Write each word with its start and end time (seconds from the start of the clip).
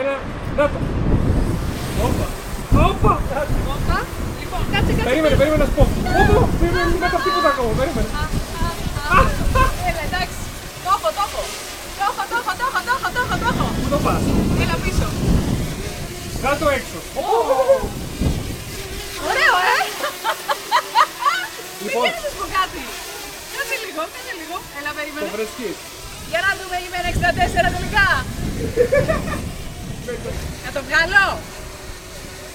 Ένα, 0.00 0.14
να 0.58 0.64
το. 0.72 0.78
Όπα. 2.06 2.26
Όπα. 2.90 3.12
Όπα. 3.74 3.96
Λοιπόν, 4.40 4.62
κάτσε, 4.72 4.92
κάτσε. 4.96 5.08
Περίμενε, 5.10 5.34
περίμενε 5.40 5.62
να 5.64 5.68
σου 5.70 5.74
πω. 5.78 5.84
Όπα, 6.22 6.42
περίμενε, 6.60 6.86
μην 6.94 7.00
καταφτεί 7.04 7.28
τίποτα 7.34 7.50
ακόμα. 7.54 7.72
Περίμενε. 7.80 8.08
Έλα, 9.88 10.02
εντάξει. 10.08 10.38
Το 10.84 10.88
έχω, 10.96 11.08
το 11.18 11.22
έχω. 11.28 11.42
Το 11.98 12.02
έχω, 12.10 12.22
το 12.30 12.36
έχω, 12.40 12.52
το 12.60 12.64
έχω, 12.68 12.80
το 12.86 12.92
έχω, 12.96 13.08
το 13.14 13.20
έχω, 13.24 13.36
το 13.42 13.46
έχω. 13.52 13.66
Πού 13.82 13.88
το 13.94 13.98
πας; 14.06 14.22
Έλα 14.62 14.76
πίσω. 14.84 15.06
Κάτω 16.44 16.66
έξω. 16.78 16.98
Ωραίο, 19.28 19.54
ε! 19.74 19.78
Λοιπόν. 21.84 22.02
Μην 22.04 22.12
να 22.16 22.20
σας 22.24 22.34
πω 22.38 22.44
κάτι. 22.58 22.82
Κάτσε 23.54 23.76
λίγο, 23.84 24.02
κάτσε 24.14 24.32
λίγο. 24.40 24.56
Έλα, 24.78 24.90
Το 24.92 24.96
περίμενε. 24.98 25.28
βρίσκεις. 25.36 25.76
Για 26.30 26.40
να 26.46 26.50
δούμε, 26.58 26.76
είμαι 26.84 26.98
ένα 27.02 27.10
64 27.14 27.68
τελικά. 27.76 28.06
Να 30.64 30.70
το 30.76 30.80
βγάλω. 30.88 31.26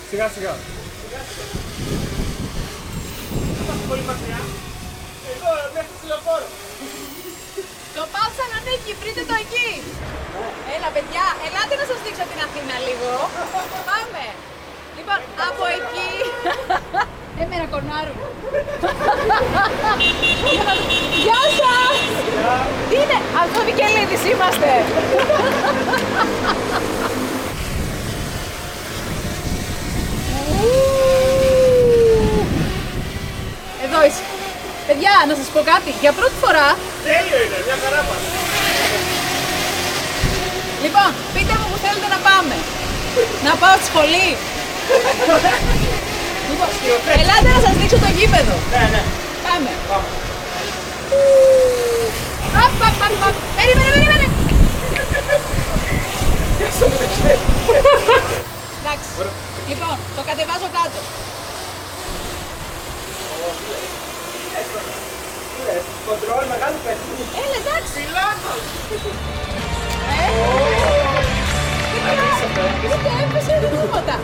Σιγά 0.10 0.28
σιγά. 0.36 0.54
Το 7.96 8.02
πάω 8.14 8.28
Θεσσαλονίκη, 8.36 8.92
βρείτε 9.02 9.24
το 9.30 9.36
εκεί. 9.44 9.70
Έλα, 10.76 10.90
παιδιά, 10.96 11.26
ελάτε 11.46 11.74
να 11.82 11.86
σας 11.90 12.00
δείξω 12.04 12.24
την 12.32 12.40
Αθήνα 12.46 12.76
λίγο. 12.88 13.12
Πάμε. 13.90 14.26
Λοιπόν, 14.98 15.20
από 15.48 15.64
εκεί. 15.78 16.10
Έμενα 17.42 17.66
κονάρου. 17.74 18.16
Γεια 21.26 21.42
σας! 21.60 21.98
Τι 22.90 22.96
είναι, 23.04 23.20
από 23.40 23.50
το 23.56 23.62
Βικελίδης 23.68 24.24
είμαστε. 24.32 24.72
Εδώ 33.86 34.00
είσαι. 34.08 34.24
Παιδιά, 34.88 35.14
να 35.30 35.36
σας 35.40 35.48
πω 35.54 35.60
κάτι. 35.72 35.92
Για 36.04 36.12
πρώτη 36.20 36.36
φορά 36.44 36.68
Τέλειο 37.08 37.40
είναι, 37.46 37.58
μια 37.68 37.78
χαρά 37.84 38.02
πας. 38.08 38.22
Λοιπόν, 40.84 41.10
πείτε 41.34 41.54
μου 41.60 41.68
που 41.72 41.80
θέλετε 41.86 42.08
να 42.16 42.20
πάμε. 42.28 42.56
Να 43.46 43.52
πάω 43.62 43.76
στη 43.80 43.86
σχολή. 43.90 44.30
λοιπόν, 46.50 46.70
ελάτε 47.22 47.50
να 47.56 47.62
σας 47.66 47.74
δείξω 47.80 47.98
το 48.06 48.10
γήπεδο. 48.18 48.56
Ναι, 48.74 48.84
ναι. 48.94 49.02
Πάμε. 49.46 49.72
Απ, 52.64 52.74
απ, 52.90 53.02
απ, 53.08 53.16
απ. 53.28 53.36
Περίμενε, 53.58 53.90
περίμενε. 53.96 54.28
Εντάξει. 58.80 59.09
Λοιπόν, 59.72 59.96
το 60.16 60.22
κατεβάζω 60.30 60.68
κάτω. 60.78 61.00
Κοντρόλ, 66.08 66.46
μεγάλο 66.54 66.78
παιδί. 66.86 67.12
Έλα, 67.44 67.58
εντάξει. 67.62 67.92
Πιλότος. 67.98 68.62
Ε. 70.20 70.28
Ούτε 72.92 73.10
έπεσε 73.24 73.54
τίποτα. 73.74 74.16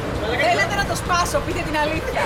Θέλετε 0.45 0.73
να 0.81 0.85
το 0.91 0.95
σπάσω, 1.01 1.38
πείτε 1.45 1.61
την 1.69 1.77
αλήθεια. 1.83 2.23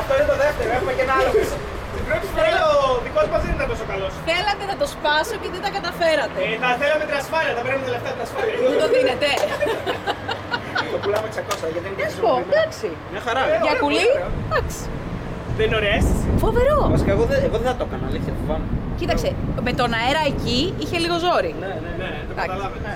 Αυτό 0.00 0.12
είναι 0.16 0.28
το 0.32 0.36
δεύτερο, 0.44 0.68
έχουμε 0.78 0.92
και 0.96 1.02
ένα 1.06 1.14
άλλο 1.18 1.30
πίσω. 1.36 1.56
Την 1.96 2.04
πρώτη 2.08 2.26
φορά 2.34 2.50
ο 2.72 2.76
δικός 3.04 3.26
μας 3.32 3.40
δεν 3.44 3.52
ήταν 3.56 3.66
τόσο 3.72 3.84
καλός. 3.92 4.10
Θέλατε 4.30 4.64
να 4.72 4.76
το 4.82 4.86
σπάσω 4.94 5.34
και 5.42 5.48
δεν 5.54 5.62
τα 5.66 5.70
καταφέρατε. 5.76 6.38
Ε, 6.46 6.56
θα 6.62 6.68
θέλαμε 6.80 7.04
την 7.08 7.16
ασφάλεια, 7.22 7.52
θα 7.58 7.62
παίρνουμε 7.64 7.84
τα 7.88 7.92
λεφτά 7.94 8.10
την 8.16 8.22
ασφάλεια. 8.26 8.54
Μου 8.70 8.76
το 8.82 8.86
δίνετε. 8.94 9.28
Το 10.96 11.02
πουλάμε 11.04 11.28
600 11.30 11.74
γιατί 11.74 11.86
είναι 11.88 12.02
Να 12.04 12.08
σου 12.14 12.20
πω, 12.26 12.32
εντάξει. 12.46 12.86
Μια 13.12 13.22
χαρά. 13.26 13.42
Για 13.66 13.74
κουλί, 13.82 14.06
εντάξει. 14.48 14.80
Δεν 15.56 15.64
είναι 15.66 15.76
ωραία 15.80 15.94
αίσθηση. 15.98 16.26
Φοβερό. 16.44 16.78
Βασικά, 16.94 17.10
εγώ 17.16 17.24
δεν, 17.30 17.38
εγώ 17.48 17.56
δεν 17.60 17.66
θα 17.70 17.76
το 17.80 17.84
έκανα, 17.88 18.04
αλήθεια, 18.10 18.32
φοβάμαι. 18.40 18.66
Κοίταξε, 19.00 19.28
με 19.66 19.72
τον 19.80 19.90
αέρα 19.98 20.22
εκεί 20.32 20.58
είχε 20.82 20.96
λίγο 21.04 21.16
ζόρι. 21.24 21.52
Ναι, 21.62 21.66
ναι, 21.84 21.90
ναι, 22.00 22.08
το 22.28 22.32
Εντάξει. 22.32 22.50
καταλάβετε. 22.52 22.90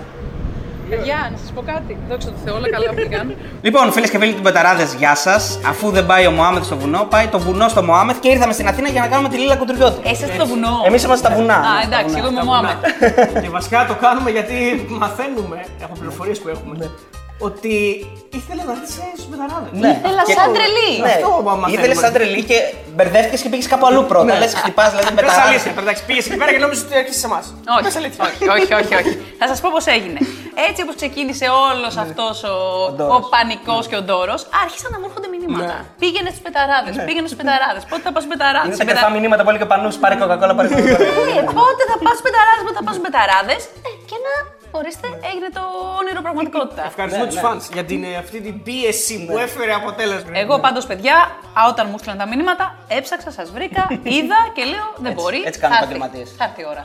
Παιδιά, 0.93 1.19
να 1.33 1.37
σας 1.43 1.51
πω 1.57 1.63
κάτι. 1.73 1.93
Δόξα 2.11 2.29
τω 2.35 2.39
Θεώ, 2.45 2.55
όλα 2.59 2.69
καλά 2.75 2.89
που 2.91 2.95
πήγαν. 3.09 3.27
Λοιπόν, 3.67 3.85
φίλες 3.95 4.11
και 4.11 4.19
φίλοι 4.21 4.35
του 4.39 4.45
Μπεταράδες, 4.47 4.89
γεια 5.01 5.15
σας. 5.27 5.43
Αφού 5.71 5.87
δεν 5.97 6.05
πάει 6.11 6.25
ο 6.31 6.33
Μωάμεθ 6.39 6.65
στο 6.71 6.77
βουνό, 6.83 7.01
πάει 7.15 7.27
το 7.35 7.39
βουνό 7.39 7.67
στο 7.69 7.83
Μωάμεθ 7.89 8.19
και 8.23 8.29
ήρθαμε 8.35 8.53
στην 8.53 8.67
Αθήνα 8.71 8.89
για 8.95 9.01
να 9.01 9.09
κάνουμε 9.13 9.29
τη 9.33 9.37
Λίλα 9.43 9.57
Κουντουριώτη. 9.57 10.09
Εσύ 10.11 10.25
στο 10.39 10.47
βουνό. 10.47 10.73
Εμείς 10.89 11.03
είμαστε 11.05 11.27
στα 11.27 11.37
βουνά. 11.37 11.55
Α, 11.55 11.75
εντάξει, 11.87 12.15
εγώ 12.19 12.29
είμαι 12.33 12.45
Μωάμεθ. 12.45 12.79
Και 13.43 13.51
βασικά 13.59 13.79
το 13.91 13.95
κάνουμε 14.05 14.31
γιατί 14.31 14.55
μαθαίνουμε 14.89 15.59
από 15.85 15.95
πληροφορίες 15.99 16.39
που 16.41 16.49
έχουμε 16.49 16.91
ότι 17.49 17.75
ήθελε 18.39 18.63
να 18.69 18.73
έρθει 18.77 18.87
στους 19.21 19.29
Μπεταράδες. 19.35 19.69
Ναι. 19.83 19.91
Ήθελα 19.99 20.23
Και- 20.29 20.37
σαν 20.39 20.49
τρελή. 20.57 20.91
Ναι, 21.01 21.13
Αυτό 21.17 21.31
μαθαίνουμε. 21.45 21.71
ήθελε 21.77 21.95
σαν 22.03 22.13
τρελή 22.17 22.43
και 22.51 22.57
μπερδεύτηκες 22.97 23.41
και 23.43 23.49
πήγες 23.53 23.67
κάπου 23.73 23.87
αλλού 23.91 24.03
πρώτα. 24.11 24.25
Ναι. 24.31 24.39
Λες, 24.43 24.53
χτυπάς, 24.61 24.89
δηλαδή 24.93 25.07
Πες 25.09 25.15
Μπεταράδες. 25.17 25.49
αλήθεια, 25.49 25.71
τώρα, 25.77 25.85
εντάξει, 25.87 26.03
πήγες 26.09 26.25
εκεί 26.29 26.37
πέρα 26.41 26.51
και 26.55 26.61
νόμιζες 26.65 26.83
ότι 26.87 26.95
έρχεσαι 27.01 27.21
σε 27.25 27.29
εμάς. 27.31 27.45
Όχι, 27.77 27.83
Πες 27.87 27.97
αλήθεια. 28.01 28.21
όχι, 28.29 28.43
όχι, 28.57 28.73
όχι, 28.81 28.93
όχι. 29.01 29.13
Θα 29.41 29.47
σας 29.51 29.59
πω 29.63 29.69
πώς 29.77 29.85
έγινε. 29.97 30.19
Έτσι 30.69 30.81
όπως 30.85 30.95
ξεκίνησε 31.01 31.47
όλος 31.71 31.95
αυτός 32.05 32.37
ο, 32.53 32.55
ντόρος. 32.97 33.13
ο 33.17 33.19
πανικός 33.35 33.85
και 33.91 33.97
ο 34.01 34.03
ντόρος, 34.07 34.41
άρχισαν 34.65 34.89
να 34.95 34.99
μου 35.01 35.07
έρχονται 35.09 35.29
μηνύματα. 35.35 35.75
Πήγαινε 36.03 36.29
στους 36.35 36.43
πεταράδες, 36.47 36.95
πήγαινε 37.07 37.27
στους 37.31 37.39
πεταράδες. 37.41 37.83
Πότε 37.91 38.03
θα 38.07 38.11
πας 38.15 38.23
στους 38.23 38.33
πεταράδες; 38.35 38.69
Είναι 38.75 38.85
τα 38.85 38.85
κρυφά 38.91 39.09
μηνύματα 39.17 39.43
που 39.45 39.51
έλεγε 39.53 39.65
ο 39.69 39.71
Πανούς, 39.73 39.95
πάρε 40.03 40.15
κοκακόλα, 40.23 40.55
πάρε 40.59 40.69
κοκακόλα. 40.75 41.35
Ε, 41.41 41.43
πότε 41.61 41.83
θα 41.91 41.97
πας 42.05 42.15
στους 42.17 42.25
πεταράδες, 42.27 42.63
πότε 42.67 42.77
θα 42.79 42.85
πας 42.87 42.95
στους 42.97 43.05
πεταράδες; 43.07 43.61
Ε, 43.89 43.91
και 44.09 44.17
να, 44.25 44.33
ορίστε, 44.79 45.09
έγινε 45.31 45.49
το 45.59 45.63
όνειρο 46.01 46.21
πραγματικότητα. 46.27 46.83
Ευχαριστούμε 46.93 47.25
Ναι, 47.27 47.31
τους 47.33 47.41
ναι. 47.43 47.49
fans 47.49 47.65
για 47.77 47.85
την, 47.91 48.01
ε, 48.05 48.17
αυτή 48.23 48.39
την 48.47 48.63
πίεση 48.63 49.15
που 49.27 49.39
έφερε 49.39 49.73
αποτέλεσμα. 49.81 50.31
Εγώ 50.45 50.55
πάντως, 50.67 50.85
παιδιά, 50.91 51.17
α, 51.59 51.61
όταν 51.73 51.85
μου 51.91 51.99
στείλαν 51.99 52.19
τα 52.23 52.27
μηνύματα, 52.33 52.65
έψαξα, 52.99 53.31
σας 53.39 53.49
βρήκα, 53.57 53.83
είδα 54.17 54.39
και 54.57 54.63
λέω 54.73 54.87
δεν 55.05 55.13
μπορεί. 55.13 55.41
έτσι 55.49 55.61
κάνουν 55.61 55.77
θα 55.77 55.83
έρθει. 55.85 55.95
επαγγελματίες. 55.97 56.29
Θα 56.41 56.45
έρθει 56.49 56.61
η 56.65 56.67
ώρα. 56.73 56.83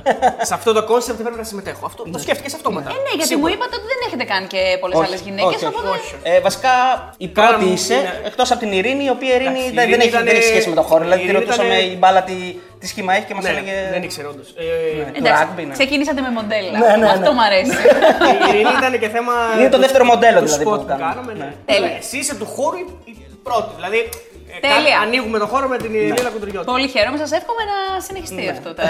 Σε 0.50 0.54
αυτό 0.54 0.70
το 0.78 0.82
concept 0.92 1.20
πρέπει 1.22 1.38
να 1.44 1.48
συμμετέχω. 1.52 1.86
Αυτό 1.86 2.02
το 2.16 2.20
σκέφτηκες 2.20 2.54
αυτόματα. 2.54 2.90
ε, 2.90 2.94
ναι, 2.94 3.14
γιατί 3.20 3.36
μου 3.42 3.48
είπατε 3.54 3.74
ότι 3.80 3.88
δεν 3.92 4.00
έχετε 4.08 4.24
κάνει 4.32 4.48
και 4.54 4.62
πολλές 4.82 4.98
Όχι, 4.98 5.08
άλλες 5.08 5.22
γυναίκες. 5.28 5.56
όχι, 5.56 5.66
Οπότε. 5.66 5.88
όχι. 5.98 6.16
Ε, 6.24 6.40
βασικά 6.48 6.74
η 7.18 7.28
πρώτη 7.28 7.50
Κάναμε- 7.52 7.74
είσαι, 7.74 7.96
ναι. 7.96 8.22
εκτός 8.30 8.52
από 8.52 8.60
την 8.60 8.72
Ειρήνη, 8.72 9.04
η 9.04 9.10
οποία 9.10 9.34
Ειρήνη 9.36 9.50
Εντάξει, 9.50 9.72
η 9.72 9.76
δεν, 9.76 9.76
δεν 9.76 9.88
Ειρήνη 9.88 10.02
έχει, 10.04 10.10
ήτανε- 10.14 10.28
δεν 10.30 10.36
έχει 10.40 10.48
σχέση 10.48 10.70
με 10.70 10.76
το 10.76 10.82
χώρο. 10.82 11.02
Δηλαδή 11.04 11.22
η 11.22 11.26
τη 11.26 11.30
Ειρήνη 11.30 11.44
ρωτούσαμε 11.46 11.74
ήτανε- 11.76 11.92
η 11.94 11.98
μπάλα 11.98 12.22
τι, 12.86 12.92
τι 12.92 12.98
σχήμα 12.98 13.14
έχει 13.14 13.26
και 13.26 13.34
μας 13.34 13.44
Ναι, 13.44 13.50
έλεγε. 13.50 13.74
δεν 13.92 14.04
ήξερε 14.04 14.28
όντως. 14.28 14.48
Ε, 14.58 15.18
Εντάξει, 15.20 15.44
rugby, 15.44 15.64
ναι. 15.68 15.74
ξεκινήσατε 15.74 16.22
με 16.22 16.30
μοντέλα. 16.38 16.72
Ναι, 16.72 16.88
ναι, 16.88 16.96
ναι. 16.98 17.10
Αυτό 17.10 17.32
μου 17.34 17.44
αρέσει. 17.50 17.72
Η 18.46 18.48
Ειρήνη 18.50 18.74
ήταν 18.80 19.00
και 19.00 19.10
θέμα. 19.10 19.34
Είναι 19.60 19.70
το 19.70 19.76
του- 19.76 19.82
δεύτερο 19.82 20.04
μοντέλο, 20.06 20.40
του 20.40 20.46
δηλαδή, 20.46 20.64
spot 20.68 20.74
που 20.74 20.80
που 20.80 20.86
κάναμε. 20.86 21.14
κάναμε. 21.14 21.34
ναι. 21.34 21.54
Τέλεια. 21.66 21.88
Ναι, 21.88 21.98
Εσύ 22.02 22.18
είσαι 22.18 22.36
του 22.36 22.46
χώρου 22.46 22.78
η 22.78 22.86
η 23.06 23.14
πρώτη. 23.44 23.70
Δηλαδή. 23.76 24.00
ε, 24.56 24.60
Τέλεια. 24.68 24.96
κα- 24.98 25.02
Ανοίγουμε 25.06 25.38
τον 25.44 25.48
χώρο 25.48 25.68
με 25.68 25.78
την 25.78 25.94
Ειρήνη 25.94 26.22
Κουντουριώτη. 26.34 26.66
Πολύ 26.66 26.88
χαίρομαι, 26.88 27.18
σας 27.18 27.32
εύχομαι 27.40 27.64
να 27.72 28.00
συνεχιστεί 28.08 28.36
Ναι. 28.44 28.50
αυτό 28.56 28.74
τα... 28.74 28.84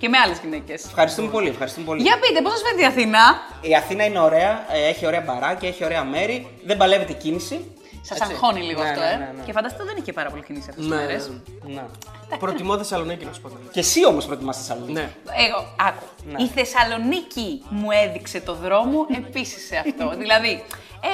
και 0.00 0.08
με 0.08 0.18
άλλες 0.24 0.38
γυναίκες. 0.42 0.84
Ευχαριστούμε 0.84 1.28
πολύ, 1.28 1.48
ευχαριστούμε 1.48 1.86
πολύ. 1.86 2.02
Για 2.02 2.16
πείτε, 2.22 2.40
πώς 2.42 2.52
σας 2.52 2.62
φαίνεται 2.64 2.82
η 2.82 2.86
Αθήνα; 2.92 3.20
Η 3.60 3.74
Αθήνα 3.74 4.04
είναι 4.04 4.20
ωραία, 4.20 4.52
ε, 4.76 4.88
έχει 4.88 5.06
ωραία 5.06 5.20
μπαράκια, 5.26 5.68
έχει 5.68 5.84
ωραία 5.84 6.04
μέρη, 6.04 6.46
δεν 6.64 6.76
παλεύει 6.76 7.04
την 7.04 7.16
κίνηση. 7.16 7.56
Σας 8.08 8.20
Έτσι. 8.20 8.32
αγχώνει 8.32 8.60
λίγο 8.60 8.82
Ναι, 8.82 8.88
αυτό, 8.88 9.00
ναι, 9.00 9.06
ε. 9.10 9.16
ναι, 9.16 9.32
ναι. 9.36 9.42
Και 9.44 9.52
φανταστείτε 9.52 9.84
δεν 9.84 9.96
είχε 10.00 10.12
πάρα 10.12 10.30
πολύ 10.30 10.42
κίνηση 10.42 10.66
αυτές 10.70 10.84
τις 10.84 10.94
Ναι, 10.94 11.00
μέρες. 11.00 11.30
ναι. 11.66 11.72
Ναι. 12.30 12.36
Προτιμώ 12.38 12.76
Θεσσαλονίκη 12.76 13.24
να 13.24 13.32
σου 13.32 13.40
πω. 13.40 13.48
δηλαδή. 13.48 13.68
Και 13.72 13.80
εσύ 13.80 14.06
όμως 14.06 14.26
προτιμάς 14.26 14.56
τη 14.56 14.62
Θεσσαλονίκη. 14.62 14.92
Ναι. 14.92 15.10
Εγώ, 15.46 15.66
άκου. 15.88 16.04
Ναι. 16.30 16.42
Η 16.42 16.46
Θεσσαλονίκη 16.46 17.62
μου 17.68 17.90
έδειξε 17.90 18.40
το 18.40 18.54
δρόμο 18.54 19.06
επίσης 19.16 19.66
σε 19.66 19.76
αυτό. 19.76 20.14
δηλαδή, 20.22 20.64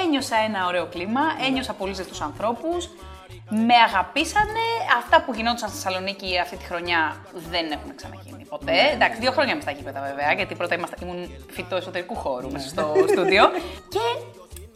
ένιωσα 0.03 0.35
ένα 0.47 0.67
ωραίο 0.67 0.85
κλίμα, 0.85 1.21
ένιωσα 1.47 1.73
πολύ 1.73 1.93
ζεστούς 1.93 2.21
ανθρώπους. 2.21 2.89
Με 3.49 3.73
αγαπήσανε. 3.87 4.63
Αυτά 4.97 5.21
που 5.21 5.33
γινόντουσαν 5.33 5.69
στη 5.69 5.77
Θεσσαλονίκη 5.77 6.39
αυτή 6.39 6.55
τη 6.57 6.63
χρονιά 6.65 7.15
δεν 7.51 7.71
έχουν 7.71 7.95
ξαναγίνει 7.95 8.45
ποτέ. 8.45 8.73
Εντάξει, 8.93 9.19
δύο 9.19 9.31
χρόνια 9.31 9.55
με 9.55 9.61
στα 9.61 9.71
γήπεδα 9.71 10.01
βέβαια, 10.01 10.33
γιατί 10.33 10.55
πρώτα 10.55 10.75
ήμασταν, 10.75 10.99
ήμουν 11.09 11.29
φυτό 11.51 11.75
εσωτερικού 11.75 12.15
χώρου 12.15 12.51
μέσα 12.51 12.67
στο 12.69 12.93
στούντιο. 13.09 13.43
Και 13.93 13.99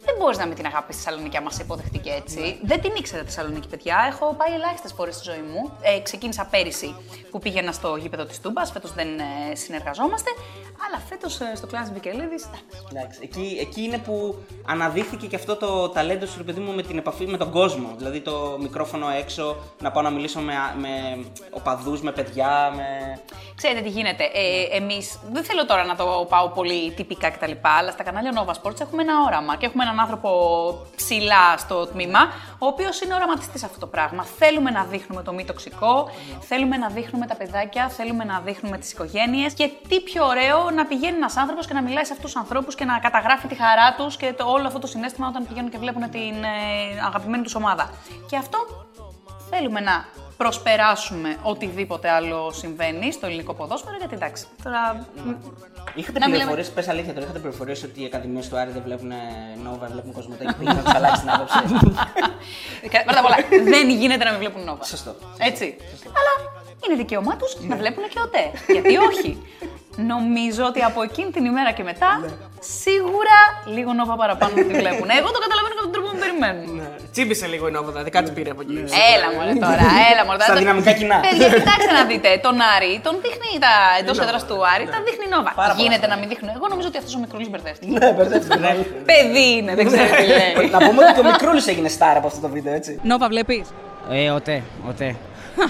δεν 0.07 0.15
μπορείς 0.19 0.37
να 0.37 0.45
με 0.47 0.55
την 0.55 0.65
αγάπη 0.65 0.93
στη 0.93 1.01
Θεσσαλονίκη 1.03 1.37
άμα 1.37 1.51
σε 1.51 1.61
υποδεχτεί 1.63 1.99
και 1.99 2.11
έτσι. 2.21 2.59
Δεν 2.63 2.81
την 2.81 2.91
ήξερα 2.97 3.21
τη 3.23 3.27
Θεσσαλονίκη, 3.31 3.67
παιδιά. 3.67 3.97
Έχω 4.11 4.25
πάει 4.39 4.53
ελάχιστες 4.53 4.93
φορές 4.93 5.15
στη 5.15 5.23
ζωή 5.31 5.43
μου. 5.51 5.71
Ε, 5.81 5.99
ξεκίνησα 5.99 6.47
πέρυσι 6.51 6.95
που 7.31 7.39
πήγαινα 7.39 7.71
στο 7.71 7.95
γήπεδο 7.95 8.25
της 8.25 8.39
Τούμπας. 8.39 8.71
Φέτος 8.71 8.93
δεν 8.93 9.07
ε, 9.19 9.55
συνεργαζόμαστε. 9.55 10.29
Αλλά 10.85 10.97
φέτος 11.09 11.39
ε, 11.39 11.55
στο 11.55 11.67
κλάσ 11.67 11.91
Βικελίδης. 11.91 12.49
Εντάξει, 12.91 13.19
εκεί, 13.23 13.57
εκεί 13.59 13.81
είναι 13.81 13.97
που 13.97 14.35
αναδείχθηκε 14.65 15.27
και 15.27 15.35
αυτό 15.35 15.55
το 15.55 15.89
ταλέντο 15.89 16.25
σου, 16.25 16.37
ρε 16.37 16.43
παιδί 16.43 16.59
μου, 16.59 16.71
με 16.71 16.81
την 16.81 16.97
επαφή 16.97 17.25
με 17.27 17.37
τον 17.37 17.51
κόσμο. 17.51 17.93
Δηλαδή 17.97 18.19
το 18.21 18.57
μικρόφωνο 18.61 19.09
έξω, 19.09 19.55
να 19.81 19.91
πάω 19.91 20.03
να 20.03 20.09
μιλήσω 20.09 20.39
με, 20.39 20.53
με 20.77 21.25
οπαδούς, 21.51 22.01
με 22.01 22.11
παιδιά, 22.11 22.71
με... 22.75 23.19
Ξέρετε 23.55 23.81
τι 23.81 23.89
γίνεται. 23.89 24.23
Ε, 24.23 24.77
Εμεί 24.77 25.07
δεν 25.31 25.43
θέλω 25.43 25.65
τώρα 25.65 25.83
να 25.83 25.95
το 25.95 26.25
πάω 26.29 26.49
πολύ 26.49 26.91
τυπικά 26.91 27.29
κτλ. 27.29 27.51
Αλλά 27.61 27.91
στα 27.91 28.03
κανάλια 28.03 28.31
Nova 28.35 28.51
Sports 28.51 28.81
έχουμε 28.81 29.01
ένα 29.01 29.13
όραμα 29.25 29.55
και 29.55 29.65
έχουμε 29.65 29.83
έναν 29.83 29.96
έναν 29.97 30.09
άνθρωπο 30.09 30.29
ψηλά 30.95 31.57
στο 31.57 31.87
τμήμα, 31.87 32.19
ο 32.59 32.65
οποίος 32.67 33.01
είναι 33.01 33.13
οραματιστής 33.13 33.63
αυτό 33.63 33.79
το 33.79 33.87
πράγμα. 33.87 34.23
Θέλουμε 34.23 34.71
να 34.71 34.83
δείχνουμε 34.83 35.23
το 35.23 35.33
μη 35.33 35.45
τοξικό, 35.45 36.09
θέλουμε 36.39 36.77
να 36.77 36.87
δείχνουμε 36.87 37.25
τα 37.25 37.35
παιδάκια, 37.35 37.89
θέλουμε 37.89 38.23
να 38.23 38.39
δείχνουμε 38.39 38.77
τις 38.77 38.91
οικογένειες. 38.91 39.53
Και 39.53 39.71
τι 39.87 39.99
πιο 40.01 40.25
ωραίο 40.25 40.69
να 40.69 40.85
πηγαίνει 40.85 41.15
ένας 41.15 41.37
άνθρωπος 41.37 41.67
και 41.67 41.73
να 41.73 41.81
μιλάει 41.81 42.05
σε 42.05 42.13
αυτούς 42.13 42.31
τους 42.31 42.41
ανθρώπους 42.41 42.75
και 42.75 42.85
να 42.85 42.99
καταγράφει 42.99 43.47
τη 43.47 43.55
χαρά 43.55 43.95
τους 43.97 44.17
και 44.17 44.33
το, 44.37 44.45
όλο 44.49 44.67
αυτό 44.67 44.79
το 44.79 44.87
συνέστημα 44.87 45.27
όταν 45.27 45.47
πηγαίνουν 45.47 45.69
και 45.69 45.77
βλέπουν 45.77 46.09
την 46.09 46.43
ε, 46.43 47.01
αγαπημένη 47.05 47.43
τους 47.43 47.55
ομάδα. 47.55 47.89
Και 48.29 48.37
αυτό 48.37 48.86
θέλουμε 49.49 49.79
να 49.79 50.05
προσπεράσουμε 50.37 51.37
οτιδήποτε 51.41 52.09
άλλο 52.09 52.51
συμβαίνει 52.51 53.11
στο 53.11 53.25
ελληνικό 53.25 53.53
ποδόσφαιρο, 53.53 53.95
γιατί 53.97 54.15
εντάξει, 54.15 54.45
τώρα... 54.63 55.07
Είχατε 55.95 56.19
Να 56.19 56.25
μιλάμε- 56.25 56.31
πληροφορίες, 56.35 56.69
πες 56.69 56.87
αλήθεια 56.87 57.13
τώρα, 57.13 57.25
είχατε 57.25 57.39
πληροφορίες 57.39 57.83
ότι 57.83 58.01
οι 58.01 58.05
ακαδημίες 58.05 58.49
του 58.49 58.57
Άρη 58.57 58.71
δεν 58.71 58.81
βλέπουν 58.85 59.11
Νόβα, 59.63 59.87
βλέπουν 59.87 60.11
Κοσμοτέ 60.13 60.45
και 60.45 60.53
πήγαινε 60.59 60.77
να 60.77 60.83
τους 60.83 60.93
αλλάξει 60.93 61.21
την 61.21 61.29
άποψη; 61.29 61.57
Κα- 62.91 63.03
Πρώτα 63.03 63.19
απ' 63.19 63.25
όλα, 63.25 63.35
δεν 63.63 63.89
γίνεται 63.89 64.23
να 64.23 64.29
μην 64.29 64.39
βλέπουν 64.39 64.63
νόβα. 64.63 64.83
Σωστό. 64.83 65.15
Έτσι. 65.37 65.77
Αλλά 66.03 66.31
είναι 66.83 66.95
δικαίωμά 66.95 67.33
τους 67.35 67.51
να 67.69 67.75
βλέπουν 67.75 68.03
και 68.13 68.19
οτέ. 68.25 68.45
Γιατί 68.75 68.97
όχι. 68.97 69.31
Νομίζω 70.13 70.63
ότι 70.71 70.79
από 70.89 70.99
εκείνη 71.01 71.29
την 71.31 71.43
ημέρα 71.51 71.71
και 71.77 71.83
μετά, 71.91 72.11
σίγουρα 72.81 73.37
λίγο 73.75 73.91
νόβα 73.99 74.15
παραπάνω 74.21 74.53
τη 74.53 74.73
βλέπουν. 74.81 75.07
Εγώ 75.19 75.29
το 75.35 75.39
καταλαβαίνω 75.45 75.73
και 75.75 75.81
από 75.83 75.87
τον 75.89 75.93
τρόπο 75.95 76.07
που 76.09 76.15
με 76.17 76.21
περιμένουν. 76.25 76.65
Ναι. 76.75 76.87
Τσίμπησε 77.13 77.45
λίγο 77.53 77.65
η 77.69 77.71
Νόβα, 77.75 77.89
δηλαδή 77.93 78.09
κάτι 78.17 78.29
πήρε 78.35 78.49
από 78.55 78.61
εκεί. 78.65 78.77
Έλα 79.13 79.27
μωρέ 79.35 79.53
τώρα, 79.65 79.83
έλα 80.11 80.23
μωρέ. 80.27 80.39
Στα 80.39 80.47
τώρα. 80.51 80.59
δυναμικά 80.63 80.91
κοινά. 80.99 81.17
Παιδιά, 81.25 81.47
κοιτάξτε 81.59 81.93
να 81.99 82.03
δείτε, 82.11 82.29
τον 82.45 82.55
Άρη, 82.75 82.91
τον 83.07 83.15
δείχνει 83.23 83.49
τα 83.65 83.73
εντός 83.99 84.17
έδρας 84.23 84.43
του 84.49 84.57
Άρη, 84.73 84.85
τα 84.95 84.99
δείχνει 85.05 85.25
η 85.29 85.31
Νόβα. 85.35 85.51
Πάρα 85.61 85.71
πολλά 85.73 85.83
Γίνεται 85.83 86.07
να 86.13 86.15
μην 86.19 86.27
δείχνουν. 86.31 86.49
Εγώ 86.57 86.65
νομίζω 86.73 86.87
ότι 86.91 86.97
αυτός 87.01 87.13
ο 87.17 87.19
μικρούλης 87.23 87.49
μπερδεύτηκε. 87.51 87.91
Ναι, 87.99 88.07
μπερδεύτηκε. 88.15 88.57
Παιδί 89.09 89.47
είναι, 89.57 89.71
δεν 89.79 89.85
ξέρω 89.89 90.05
τι 90.19 90.25
λέει. 90.33 90.69
Να 90.75 90.79
πούμε 90.85 90.99
ότι 91.03 91.11
και 91.15 91.23
ο 91.25 91.27
Μικρούλης 91.31 91.65
έγινε 91.71 91.89
στάρ 91.97 92.15
από 92.19 92.27
αυτό 92.31 92.39
το 92.45 92.49
βίντεο, 92.55 92.73
έτσι. 92.79 92.91
Νόβα 93.11 93.27
βλέπεις; 93.33 93.65
Ε, 94.11 94.29
οτέ, 94.39 94.57
οτέ. 94.91 95.09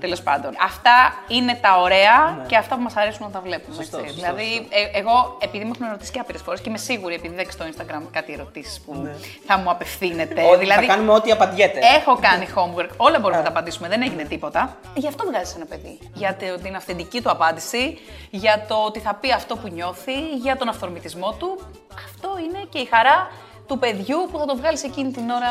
Τέλος 0.00 0.22
πάντων. 0.22 0.52
Αυτά 0.64 1.14
είναι 1.28 1.58
τα 1.60 1.80
ωραία 1.80 2.44
και 2.46 2.56
αυτά 2.56 2.76
που 2.76 2.82
μας 2.82 2.96
αρέσουν 2.96 3.26
να 3.26 3.32
τα 3.32 3.40
βλέπουμε. 3.40 3.76
Ναι. 3.76 3.82
Σωστό, 3.82 3.98
έτσι. 3.98 4.10
σωστό, 4.10 4.34
δηλαδή, 4.34 4.66
ε, 4.70 4.98
εγώ 4.98 5.36
επειδή 5.40 5.64
με 5.64 5.70
έχουν 5.74 5.86
ερωτήσει 5.86 6.12
και 6.12 6.18
άπειρες 6.20 6.42
φορές 6.42 6.60
και 6.60 6.68
είμαι 6.68 6.78
σίγουρη, 6.78 7.14
επειδή 7.14 7.34
δεν 7.34 7.50
στο 7.50 7.64
Instagram 7.64 8.02
κάτι 8.10 8.32
ερωτήσεις 8.32 8.80
που 8.80 9.08
θα 9.46 9.58
μου 9.58 9.70
απευθύνετε. 9.70 10.34
Ναι. 10.40 10.46
Ότι 10.48 10.58
δηλαδή, 10.58 10.86
θα 10.86 10.92
κάνουμε 10.94 11.12
ό,τι 11.12 11.30
απαντιέται. 11.30 11.78
Έχω 11.98 12.18
κάνει 12.20 12.46
homework, 12.54 12.88
όλα 12.96 13.18
μπορούμε 13.18 13.36
να 13.36 13.42
τα 13.44 13.48
απαντήσουμε, 13.48 13.88
δεν 13.88 14.02
έγινε 14.02 14.24
τίποτα. 14.24 14.76
Γι' 14.94 15.08
αυτό 15.08 15.24
βγάζεις 15.26 15.54
ένα 15.54 15.64
παιδί. 15.64 15.98
Για 16.14 16.36
το- 16.36 16.62
την 16.62 16.76
αυθεντική 16.76 17.22
του 17.22 17.30
απάντηση, 17.30 17.98
για 18.30 18.64
το 18.68 18.74
ότι 18.74 18.98
θα 19.00 19.14
πει 19.14 19.32
αυτό 19.32 19.56
που 19.56 19.68
νιώθει, 19.68 20.28
για 20.42 20.56
τον 20.56 20.68
αυθορμητισμό 20.68 21.32
του. 21.38 21.58
Αυτό 22.04 22.28
είναι 22.44 22.66
και 22.68 22.78
η 22.78 22.88
χαρά 22.90 23.30
του 23.66 23.78
παιδιού 23.78 24.28
που 24.30 24.38
θα 24.38 24.44
το 24.44 24.56
βγάλεις 24.56 24.82
εκείνη 24.82 25.12
την 25.12 25.30
ώρα 25.30 25.50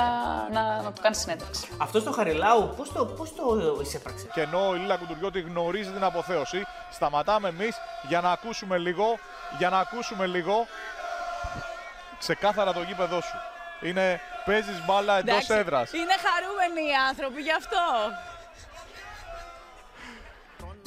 να, 0.51 0.81
να 0.81 0.91
του 0.91 1.01
κάνεις 1.01 1.17
συνέντευξη. 1.19 1.67
Αυτός 1.77 2.03
το 2.03 2.11
Χαριλάου, 2.11 2.73
πώς 2.77 2.91
το, 2.91 3.05
πώς 3.05 3.35
το 3.35 3.79
εισέπραξε. 3.81 4.27
Και 4.33 4.41
ενώ 4.41 4.75
η 4.75 4.77
Λίλα 4.77 4.97
Κουντουριώτη 4.97 5.41
γνωρίζει 5.41 5.91
την 5.91 6.03
αποθέωση, 6.03 6.65
σταματάμε 6.91 7.47
εμείς 7.47 7.75
για 8.07 8.21
να 8.21 8.31
ακούσουμε 8.31 8.77
λίγο, 8.77 9.19
για 9.57 9.69
να 9.69 9.79
ακούσουμε 9.79 10.25
λίγο 10.25 10.67
ξεκάθαρα 12.19 12.73
το 12.73 12.81
γήπεδό 12.81 13.21
σου. 13.21 13.37
Είναι 13.81 14.21
παίζεις 14.45 14.85
μπάλα 14.85 15.17
εντός 15.17 15.49
έδρας. 15.49 15.93
Είναι 15.93 16.15
χαρούμενοι 16.25 16.87
οι 16.89 16.95
άνθρωποι 17.09 17.41
γι' 17.41 17.51
αυτό. 17.51 17.83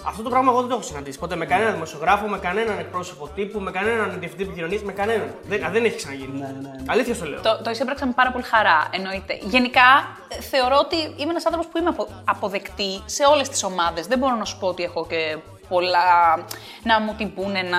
Αυτό 0.04 0.22
το 0.22 0.30
πράγμα 0.30 0.50
εγώ 0.50 0.60
δεν 0.60 0.68
το 0.68 0.74
έχω 0.74 0.84
συναντήσει 0.84 1.18
ποτέ 1.18 1.36
με 1.36 1.46
κανέναν 1.46 1.72
δημοσιογράφο, 1.72 2.26
με 2.26 2.38
κανέναν 2.38 2.78
εκπρόσωπο 2.78 3.28
τύπου, 3.34 3.60
με 3.60 3.70
κανέναν 3.70 4.16
διευθυντή 4.18 4.42
επικοινωνίας, 4.42 4.82
με 4.82 4.92
κανέναν. 4.92 5.34
Δεν, 5.42 5.64
α, 5.64 5.70
δεν 5.70 5.84
έχει 5.84 5.96
ξαναγίνει. 5.96 6.42
Αλήθεια 6.86 7.14
σου 7.14 7.24
λέω. 7.24 7.40
Το, 7.40 7.60
το 7.64 7.70
εισέπραξα 7.70 8.06
με 8.06 8.12
πάρα 8.12 8.30
πολύ 8.30 8.44
χαρά, 8.44 8.88
εννοείται. 8.90 9.38
Γενικά, 9.42 10.16
ε, 10.28 10.40
θεωρώ 10.40 10.76
ότι 10.78 10.96
είμαι 10.96 11.30
ένας 11.30 11.46
άνθρωπος 11.46 11.70
που 11.70 11.78
είμαι 11.78 11.88
απο, 11.88 12.08
αποδεκτή 12.24 13.02
σε 13.04 13.24
όλες 13.32 13.48
τις 13.48 13.62
ομάδες. 13.62 14.06
Δεν 14.06 14.18
μπορώ 14.18 14.34
να 14.34 14.44
σου 14.44 14.58
πω 14.58 14.66
ότι 14.66 14.82
έχω 14.82 15.06
και 15.06 15.38
πολλά 15.68 16.44
να 16.82 17.00
μου 17.00 17.14
την 17.18 17.34
πούνε, 17.34 17.62
να 17.62 17.78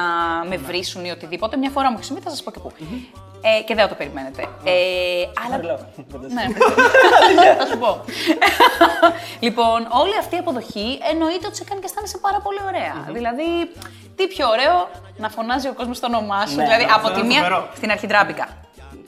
με 0.50 0.58
βρίσουν 0.58 1.06
ή 1.06 1.12
οτιδήποτε. 1.12 1.58
Μια 1.58 1.70
φορά 1.70 1.90
μου 1.90 1.96
έχει 1.96 2.06
συμβεί, 2.06 2.22
θα 2.22 2.30
σας 2.30 2.44
πω 2.44 2.52
και 2.52 2.60
πού. 2.60 2.72
Ε, 3.42 3.62
και 3.64 3.76
δεν 3.76 3.84
θα 3.84 3.90
το 3.90 3.96
περιμένετε. 3.96 4.42
Ε, 4.64 4.74
αλλά... 5.44 5.52
Χαριλάου. 5.52 5.78
Ναι, 6.30 6.46
θα 7.60 7.66
σου 7.66 7.78
πω. 7.78 8.02
λοιπόν, 9.46 9.88
όλη 9.90 10.18
αυτή 10.20 10.36
η 10.36 10.38
αποδοχή 10.38 11.00
εννοείται 11.12 11.48
ότι 11.48 11.56
σε 11.56 11.64
κάνει 11.64 11.80
και 11.80 11.86
αισθάνεσαι 11.86 12.18
πάρα 12.18 12.40
πολύ 12.40 12.60
ωραία. 12.68 13.14
Δηλαδή, 13.14 13.44
τι 14.16 14.28
πιο 14.28 14.48
ωραίο 14.50 14.90
να 15.18 15.30
φωνάζει 15.30 15.68
ο 15.68 15.74
κόσμος 15.74 16.00
το 16.00 16.06
όνομά 16.06 16.46
σου. 16.46 16.56
Ναι, 16.56 16.64
δηλαδή, 16.64 16.84
ναι, 16.86 16.92
από 16.92 17.08
αυτό 17.08 17.20
τη 17.20 17.20
είναι 17.20 17.28
μία 17.28 17.42
φοβερό. 17.42 17.70
στην 17.76 17.92
αρχή 17.92 18.08
τράπηκα. 18.08 18.48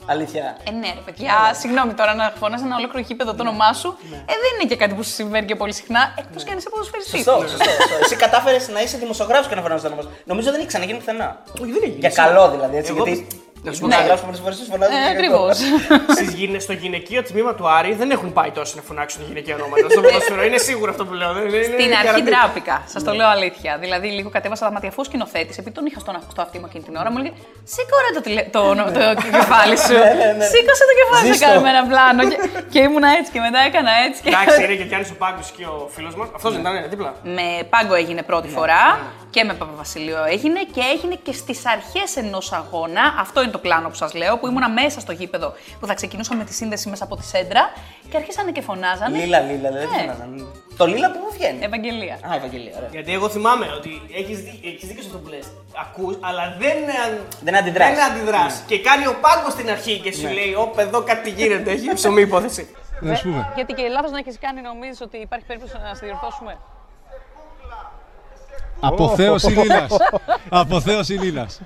Αλήθεια. 0.06 0.56
Ε, 0.68 0.70
ναι, 0.70 0.88
ρε 0.94 1.00
παιδιά, 1.04 1.34
συγγνώμη 1.60 1.92
τώρα 1.94 2.14
να 2.14 2.32
φωνάζει 2.38 2.64
ένα 2.64 2.76
ολόκληρο 2.76 3.06
γήπεδο 3.08 3.34
το 3.34 3.42
όνομά 3.42 3.72
σου. 3.72 3.96
Ε, 4.12 4.34
δεν 4.42 4.50
είναι 4.54 4.68
και 4.68 4.76
κάτι 4.76 4.94
που 4.94 5.02
σου 5.02 5.10
συμβαίνει 5.10 5.46
και 5.46 5.54
πολύ 5.54 5.72
συχνά, 5.72 6.14
εκτός 6.18 6.44
και 6.44 6.50
αν 6.50 6.58
είσαι 6.58 6.68
ποδοσφαιριστής. 6.68 7.22
Σωστό, 7.22 7.40
σωστό. 7.40 7.64
σωστό. 7.64 7.96
Εσύ 8.02 8.16
κατάφερες 8.16 8.68
να 8.68 8.82
είσαι 8.82 8.98
δημοσιογράφος 8.98 9.48
και 9.48 9.54
να 9.54 9.62
φωνάζεις 9.62 9.82
το 9.82 9.88
όνομα 9.88 10.02
σου. 10.02 10.10
Νομίζω 10.24 10.50
δεν 10.50 10.58
έχει 10.58 10.68
ξαναγίνει 10.68 10.98
πουθενά. 10.98 11.42
Όχι, 11.62 11.72
δεν 11.72 11.82
έχει. 11.82 11.96
Για 11.98 12.10
καλό 12.10 12.50
δηλαδή, 12.50 12.76
έτσι. 12.76 12.92
Εγώ 12.96 13.04
Γιατί. 13.04 13.26
Πιστεύω- 13.62 13.68
Να 13.68 13.72
σου 13.74 13.80
πω 13.80 13.86
Ναι, 13.86 13.94
κάτι. 13.96 14.06
γράφει 14.08 14.24
πολλέ 14.28 14.38
φορέ 14.44 14.54
φωνάζει. 14.72 14.92
Ε, 15.06 15.10
Ακριβώς. 15.14 15.56
Στις 16.16 16.30
γυναι- 16.38 16.60
στο 16.66 16.72
γυναικείο 16.82 17.22
τμήμα 17.30 17.52
του 17.58 17.64
Άρη 17.78 17.92
δεν 18.00 18.10
έχουν 18.16 18.30
πάει 18.38 18.50
τόσο 18.58 18.72
να 18.78 18.82
φωνάξουν 18.88 19.20
γυναικεία 19.28 19.54
ονόματα. 19.58 19.86
Στο 19.90 20.00
ποδόσφαιρο 20.00 20.42
είναι 20.48 20.60
σίγουρο 20.68 20.90
αυτό 20.94 21.04
που 21.08 21.14
λέω. 21.20 21.32
δεν- 21.32 21.50
δεν- 21.50 21.62
είναι 21.62 21.76
Στην 21.80 21.92
αρχή 22.00 22.06
καραντίνα. 22.06 22.30
ντράπηκα, 22.30 22.76
σας 22.94 23.02
το 23.06 23.12
λέω 23.18 23.28
αλήθεια. 23.36 23.72
Δηλαδή, 23.84 24.08
λίγο 24.18 24.28
κατέβασα 24.36 24.64
τα 24.66 24.72
μάτια 24.72 24.88
αφού 24.88 25.04
σκηνοθέτης, 25.04 25.56
επειδή 25.60 25.74
τον 25.78 25.84
είχα 25.88 25.98
στον 26.04 26.14
στο 26.30 26.40
αυτί 26.46 26.56
μου 26.60 26.66
εκείνη 26.68 26.84
την 26.88 26.94
ώρα, 27.00 27.10
μου 27.12 27.18
έλεγε 27.18 27.34
Σήκω 27.72 27.96
ρε 28.06 28.10
το, 28.16 28.20
τηλε... 28.26 28.42
το, 28.56 28.60
το, 28.98 29.02
κεφάλι 29.36 29.76
σου. 29.86 29.96
Σήκωσε 30.52 30.84
το 30.90 30.94
κεφάλι 31.00 31.26
σου, 31.26 31.32
Ζήστο. 31.32 31.46
κάνουμε 31.46 31.68
ένα 31.74 31.82
πλάνο. 31.90 32.20
και, 32.30 32.36
και 32.72 32.78
ήμουνα 32.86 33.08
έτσι 33.18 33.30
και 33.34 33.40
μετά 33.46 33.60
έκανα 33.68 33.90
έτσι. 34.06 34.18
Και... 34.22 34.28
Εντάξει, 34.28 34.62
είναι 34.64 34.74
και 34.78 34.82
ο 34.86 34.90
Γιάννης 34.90 35.10
ο 35.10 35.16
Πάγκος 35.22 35.48
και 35.56 35.64
ο 35.64 35.76
φίλος 35.94 36.14
μας. 36.18 36.28
Αυτός 36.36 36.50
δεν 36.52 36.60
ήταν, 36.60 36.74
ε, 36.76 36.86
δίπλα. 36.92 37.10
Με 37.38 37.46
πάγκο 37.72 37.94
έγινε 38.02 38.22
πρώτη 38.30 38.48
φορά 38.56 38.82
και 39.32 39.44
με 39.44 39.54
Παπαβασιλείο 39.54 40.24
έγινε 40.24 40.60
και 40.74 40.80
έγινε 40.94 41.14
και 41.14 41.32
στις 41.32 41.66
αρχές 41.66 42.16
ενός 42.16 42.52
αγώνα. 42.52 43.14
Αυτό 43.18 43.42
είναι 43.42 43.50
το 43.50 43.58
πλάνο 43.58 43.88
που 43.88 43.94
σας 43.94 44.14
λέω, 44.14 44.38
που 44.38 44.46
ήμουνα 44.46 44.68
μέσα 44.70 45.00
στο 45.00 45.12
γήπεδο 45.12 45.52
που 45.80 45.86
θα 45.86 45.94
ξεκινούσα 45.94 46.34
με 46.34 46.44
τη 46.44 46.54
σύνδεση 46.54 46.88
μέσα 46.88 47.04
από 47.04 47.16
τη 47.16 47.24
σέντρα 47.24 47.62
και 48.10 48.16
αρχίσανε 48.16 48.50
και 48.52 48.60
φωνάζανε. 48.60 49.18
Λίλα, 49.18 49.40
λίλα, 49.40 49.70
δεν 49.70 49.88
Ναι. 49.88 49.96
φωνάζαν. 49.98 50.46
Το 50.76 50.86
λίλα 50.86 51.10
που 51.12 51.18
μου 51.18 51.30
βγαίνει. 51.32 51.58
Ευαγγελία. 51.64 52.14
Α, 52.30 52.34
Ευαγγελία, 52.36 52.72
ωραία. 52.76 52.88
Γιατί 52.92 53.12
εγώ 53.12 53.28
θυμάμαι 53.28 53.66
ότι 53.76 53.90
έχεις 54.16 54.38
δίκιο 54.88 55.02
σε 55.02 55.06
αυτό 55.06 55.18
που 55.18 55.28
λες. 55.28 55.46
Ακούς, 55.80 56.16
αλλά 56.20 56.56
δεν, 56.58 56.76
Δεν 57.40 57.56
αντιδράς. 57.56 57.88
Δεν 57.94 58.02
αντιδράς. 58.10 58.62
Και 58.66 58.80
κάνει 58.80 59.06
ο 59.06 59.14
πάγκο 59.20 59.50
στην 59.50 59.70
αρχή 59.70 59.98
και 59.98 60.12
σου 60.12 60.28
λέει: 60.28 60.54
Ωπ, 60.58 60.78
εδώ 60.78 61.02
κάτι 61.02 61.30
γίνεται. 61.30 61.70
Έχει 61.70 61.94
ψωμί 61.94 62.20
υπόθεση. 62.20 62.74
Να 63.00 63.14
σου 63.14 63.22
πούμε. 63.22 63.52
Γιατί 63.54 63.72
και 63.72 63.88
λάθο 63.88 64.10
να 64.10 64.18
έχεις 64.18 64.38
κάνει, 64.38 64.60
νομίζει 64.60 65.02
ότι 65.02 65.16
υπάρχει 65.16 65.46
περίπτωση 65.46 65.74
να 65.88 65.94
σε 65.94 66.06
διορθώσουμε; 66.06 66.58
Αποθέωση 68.82 69.50
Λίλας. 69.50 69.96
Αποθέωση 70.48 71.12
Λίλας. 71.12 71.60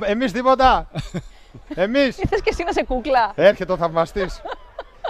Εμείς 0.00 0.32
τίποτα. 0.32 0.88
Εμείς. 1.74 2.16
Τι 2.16 2.26
θε 2.26 2.36
και 2.42 2.50
εσύ 2.52 2.64
να 2.64 2.72
σε 2.72 2.84
κούκλα. 2.84 3.32
Έρχεται 3.34 3.72
ο 3.72 3.76
θαυμαστής. 3.76 4.40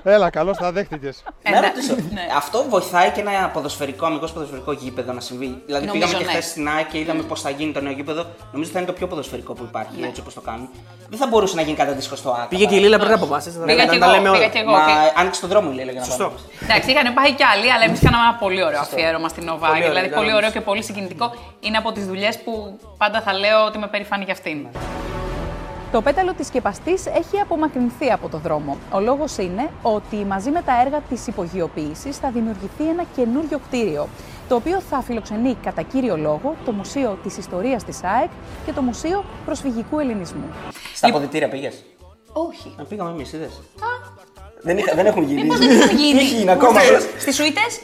Έλα, 0.02 0.30
καλώς 0.30 0.56
τα 0.56 0.72
δέχτηκες. 0.72 1.22
Να 1.42 1.50
ναι. 1.50 1.66
ρωτήσω, 1.66 1.94
Ναι. 1.94 2.26
αυτό 2.36 2.64
βοηθάει 2.68 3.10
και 3.10 3.20
ένα 3.20 3.48
ποδοσφαιρικό, 3.48 4.06
αμυγός 4.06 4.32
ποδοσφαιρικό 4.32 4.72
γήπεδο 4.72 5.12
να 5.12 5.20
συμβεί. 5.20 5.62
Δηλαδή, 5.66 5.86
Νομίζω 5.86 6.06
πήγαμε 6.06 6.24
και 6.24 6.30
ναι. 6.30 6.38
χθες 6.38 6.50
στην 6.50 6.68
ΑΕΚ 6.68 6.88
και 6.88 6.98
είδαμε 6.98 7.22
πώς 7.22 7.40
θα 7.40 7.50
γίνει 7.50 7.72
το 7.72 7.80
νέο 7.80 7.92
γήπεδο. 7.92 8.20
Νομίζω 8.22 8.62
ότι 8.62 8.70
θα 8.72 8.78
είναι 8.78 8.86
το 8.86 8.92
πιο 8.92 9.06
ποδοσφαιρικό 9.06 9.52
που 9.52 9.64
υπάρχει, 9.68 9.94
έτσι 10.04 10.20
όπως 10.20 10.34
το 10.34 10.40
κάνουν. 10.40 10.68
Δεν 11.08 11.18
θα 11.18 11.26
μπορούσε 11.26 11.54
να 11.56 11.62
γίνει 11.62 11.76
κάτι 11.76 11.90
αντίστοιχο 11.90 12.16
στο 12.16 12.30
ΑΕΚ. 12.38 12.48
Πήγε 12.48 12.64
και 12.66 12.74
η 12.76 12.78
Λίλα 12.78 12.98
πριν 12.98 13.12
από 13.12 13.24
εμάς. 13.24 13.46
έτσι, 13.46 13.58
να- 13.58 13.64
Πήγα 13.66 13.84
να 13.84 13.92
κι 13.92 13.98
τα 13.98 14.04
εγώ, 14.06 14.14
λέμε 14.14 14.28
πήγα 14.30 14.38
όλα. 14.44 14.48
κι 14.54 14.58
εγώ. 14.58 14.70
Μα 14.70 14.78
και- 14.86 15.12
άνοιξε 15.20 15.40
τον 15.40 15.50
δρόμο, 15.50 15.70
λέει, 15.72 15.84
για 15.84 15.92
να 15.92 16.04
Σωστό. 16.04 16.24
πάμε. 16.24 16.38
Εντάξει, 16.62 16.90
είχαν 16.90 17.14
πάει 17.14 17.32
κι 17.32 17.44
άλλοι, 17.44 17.72
αλλά 17.72 17.84
εμείς 17.84 18.00
κάναμε 18.00 18.22
ένα 18.28 18.34
πολύ 18.34 18.64
ωραίο 18.64 18.80
αφιέρωμα 18.80 19.28
στην 19.28 19.44
Νοβάκη. 19.44 19.72
Πολύ 19.72 19.78
ωραίο, 19.78 19.88
Δηλαδή, 19.88 20.06
ήταν 20.06 20.18
πολύ 20.18 20.30
όντως. 20.30 20.40
ωραίο 20.40 20.50
και 20.56 20.60
πολύ 20.60 20.82
συγκινητικό. 20.82 21.26
Είναι 21.60 21.76
από 21.76 21.92
τις 21.92 22.06
δουλειές 22.06 22.38
που 22.44 22.78
πάντα 22.98 23.20
θα 23.20 23.32
λέω 23.32 23.64
ότι 23.66 23.76
είμαι 23.76 23.86
περήφανη 23.94 24.24
για 24.24 24.32
αυτήν. 24.32 24.58
Το 25.92 26.02
πέταλο 26.02 26.32
της 26.34 26.46
σκεπαστής 26.46 27.06
έχει 27.06 27.38
απομακρυνθεί 27.42 28.10
από 28.12 28.28
το 28.28 28.38
δρόμο. 28.38 28.76
Ο 28.92 29.00
λόγος 29.00 29.36
είναι 29.36 29.70
ότι 29.82 30.16
μαζί 30.16 30.50
με 30.50 30.62
τα 30.62 30.72
έργα 30.84 31.00
της 31.08 31.26
υπογειοποίησης 31.26 32.16
θα 32.16 32.30
δημιουργηθεί 32.30 32.84
ένα 32.88 33.04
καινούριο 33.16 33.58
κτίριο, 33.66 34.08
το 34.48 34.54
οποίο 34.54 34.80
θα 34.90 35.02
φιλοξενεί 35.02 35.56
κατά 35.64 35.82
κύριο 35.82 36.16
λόγο 36.16 36.54
το 36.64 36.72
Μουσείο 36.72 37.18
της 37.22 37.36
Ιστορίας 37.36 37.84
της 37.84 38.04
ΑΕΚ 38.04 38.30
και 38.66 38.72
το 38.72 38.82
Μουσείο 38.82 39.24
Προσφυγικού 39.44 39.98
Ελληνισμού. 39.98 40.44
Στα 40.94 41.08
αποδητήρια 41.08 41.48
πήγες; 41.48 41.84
Όχι. 42.32 42.74
Να 42.78 42.84
πήγαμε 42.84 43.10
εμείς, 43.10 43.32
είδες; 43.32 43.60
Δεν, 44.62 44.78
είχα- 44.78 44.94
δεν 44.94 45.06
έχουν 45.06 45.22
γίνει. 45.22 45.42
Μήπως 45.42 45.58
δεν 45.58 45.80
έχουν 45.80 45.96
γίνει. 45.96 46.18
Έχει 46.20 46.34
γίνει 46.34 46.50
ακόμα. 46.50 46.80
Στις 47.18 47.34
σουίτες; 47.36 47.80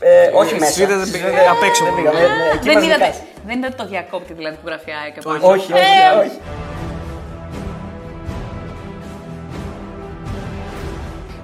Ε, 0.00 0.30
όχι 0.34 0.54
μέσα. 0.54 0.64
Στις 0.72 0.76
Σουήτες 0.76 0.96
δεν 1.10 1.10
πήγα, 1.12 1.40
Ε, 1.42 1.46
απ' 1.48 1.62
έξω 1.62 1.84
Δεν 1.84 1.92
μόνο. 1.92 2.10
πήγαμε. 2.10 2.26
ναι, 2.36 2.50
εκεί 2.54 2.64
δεν, 2.66 2.74
μας 2.74 2.84
είδατε, 2.84 3.04
νικάς. 3.04 3.20
δεν 3.46 3.58
είδατε 3.58 3.74
το 3.82 3.86
διακόπτη 3.88 4.32
δηλαδή 4.32 4.56
που 4.56 4.66
γράφει 4.68 4.90
ΑΕΚ. 5.02 5.16
επάνω. 5.16 5.48
Όχι, 5.54 5.72
όχι, 5.72 6.38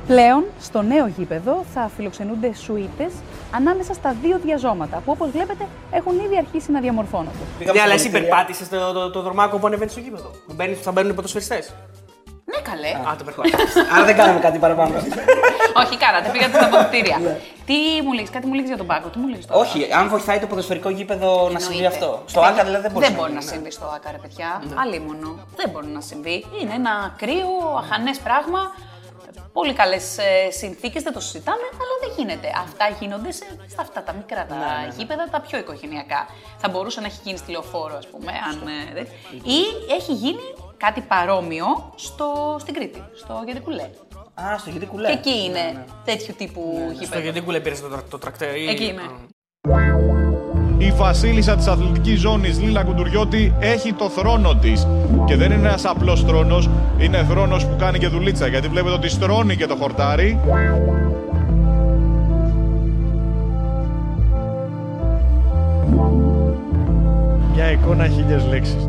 Πλέον, 0.07 0.45
στο 0.61 0.83
νέο 0.83 1.07
γήπεδο 1.07 1.65
θα 1.75 1.91
φιλοξενούνται 1.97 2.55
σουίτες 2.55 3.13
ανάμεσα 3.55 3.95
στα 3.95 4.17
δύο 4.23 4.39
διαζώματα 4.45 4.97
που 5.05 5.13
όπως 5.13 5.31
βλέπετε 5.31 5.67
έχουν 5.91 6.19
ήδη 6.19 6.37
αρχίσει 6.37 6.71
να 6.73 6.81
διαμορφώνονται. 6.81 7.45
Πήγαμε 7.59 7.79
Ναι, 7.79 7.85
αλλά 7.85 7.93
στα 7.99 8.01
εσύ 8.03 8.11
πολιτήρια. 8.11 8.37
περπάτησες 8.37 8.69
το, 8.69 8.93
το, 8.93 9.11
το 9.11 9.23
δρομάκο 9.23 9.59
που 9.59 9.67
ανεβαίνει 9.67 9.91
στο 9.91 10.01
γήπεδο. 10.01 10.29
Που 10.47 10.53
μπαίνεις, 10.55 10.79
θα 10.81 10.93
μπαίνουν 10.93 11.11
οι 11.11 11.15
ποδοσφαιριστές. 11.15 11.75
Ναι, 12.45 12.61
καλέ. 12.71 13.09
Α, 13.11 13.17
το 13.19 13.25
περπάτησες. 13.25 13.77
Άρα 13.95 14.05
δεν 14.05 14.17
κάναμε 14.17 14.41
κάτι 14.41 14.59
παραπάνω. 14.59 14.95
Όχι, 15.83 15.97
κάνατε, 15.97 16.29
πήγατε 16.33 16.57
στα 16.57 16.67
αποδητήρια. 16.67 17.17
Τι 17.67 17.75
μου 18.05 18.13
λέει, 18.13 18.29
κάτι 18.33 18.47
μου 18.47 18.55
λέει 18.55 18.65
για 18.65 18.77
τον 18.77 18.87
πάγκο, 18.87 19.09
τι 19.09 19.19
μου 19.19 19.29
λέει 19.29 19.43
τώρα; 19.49 19.61
Όχι, 19.61 19.89
αν 19.99 20.09
βοηθάει 20.09 20.39
το 20.39 20.47
ποδοσφαιρικό 20.47 20.89
γήπεδο 20.91 21.49
να 21.53 21.59
συμβεί 21.59 21.77
Εννοείται. 21.85 22.05
αυτό. 22.05 22.23
Στο 22.27 22.41
Άκα 22.41 22.65
δηλαδή 22.65 22.83
δεν 22.83 22.93
μπορεί 22.93 23.07
Δεν 23.07 23.15
μπορεί 23.15 23.33
να 23.33 23.41
συμβεί 23.41 23.71
στο 23.71 23.87
Άκα, 23.95 24.11
ρε 24.11 24.19
παιδιά. 24.19 24.63
Αλίμονο. 24.83 25.39
Δεν 25.57 25.71
μπορεί 25.71 25.87
να 25.87 26.01
συμβεί. 26.01 26.45
Είναι 26.63 26.75
ένα 26.75 27.15
κρύο, 27.17 27.53
αχανές 27.83 28.19
πράγμα. 28.19 28.61
Πολύ 29.53 29.73
καλές 29.73 30.19
συνθήκες, 30.51 31.03
δεν 31.03 31.13
το 31.13 31.21
συζητάμε, 31.21 31.63
αλλά 31.73 31.95
δεν 32.03 32.13
γίνεται. 32.17 32.53
Αυτά 32.57 32.89
γίνονται 33.01 33.31
σε, 33.33 33.45
στα 33.69 33.83
αυτά 33.83 34.03
τα 34.03 34.13
μικρά 34.13 34.47
τα 34.47 34.57
γήπεδα, 34.97 35.29
τα 35.31 35.41
πιο 35.41 35.59
οικογενειακά. 35.59 36.27
Θα 36.59 36.69
μπορούσε 36.69 37.01
να 37.01 37.07
έχει 37.07 37.21
γίνει 37.25 37.39
στη 37.39 37.51
λεωφόρο, 37.51 37.97
ας 37.97 38.07
πούμε, 38.07 38.33
αν. 38.33 38.67
ε, 38.69 38.93
δεν- 38.95 39.07
ή 39.45 39.61
έχει 39.95 40.13
γίνει 40.13 40.41
κάτι 40.77 41.01
παρόμοιο 41.01 41.93
στο, 41.97 42.57
στην 42.61 42.75
Κρήτη, 42.75 43.05
στο 43.15 43.43
Γεντικουλέ. 43.47 43.91
Α, 44.35 44.59
στο 44.59 44.71
γιατί 44.71 44.87
κουλέ. 44.87 45.07
Και 45.09 45.13
εκεί 45.19 45.45
είναι 45.45 45.85
τέτοιου 46.05 46.35
τύπου 46.39 46.75
Στο 46.95 47.03
γήπεδο. 47.05 47.21
γιατί 47.23 47.41
κουλέ 47.41 47.61
πήρες 47.61 47.81
το, 47.81 47.89
τρα- 47.89 48.05
το 48.11 48.19
τρακτέρ. 48.19 48.57
ή- 48.57 48.69
Εκεί 48.69 48.85
είναι. 48.85 49.03
Α. 50.83 50.87
Η 50.87 50.93
βασίλισσα 50.97 51.57
της 51.57 51.67
αθλητικής 51.67 52.21
ζώνης 52.21 52.61
Λίλα 52.61 52.85
Κουντουριώτη 52.85 53.55
έχει 53.59 53.93
το 53.93 54.09
θρόνο 54.09 54.55
της. 54.55 54.87
Και 55.25 55.37
δεν 55.37 55.53
είναι 55.53 55.69
ένας 55.69 55.85
απλός 55.85 56.25
θρόνος, 56.25 56.71
είναι 56.99 57.27
θρόνος 57.29 57.67
που 57.67 57.77
κάνει 57.79 57.99
και 57.99 58.09
δουλίτσα. 58.09 58.47
Γιατί 58.47 58.69
βλέπετε 58.69 58.95
ότι 58.95 59.09
στρώνει 59.09 59.57
και 59.57 59.67
το 59.67 59.75
χορτάρι. 59.75 60.39
Μια 67.55 67.71
εικόνα 67.71 68.09
χίλιες 68.09 68.47
λέξεις. 68.47 68.89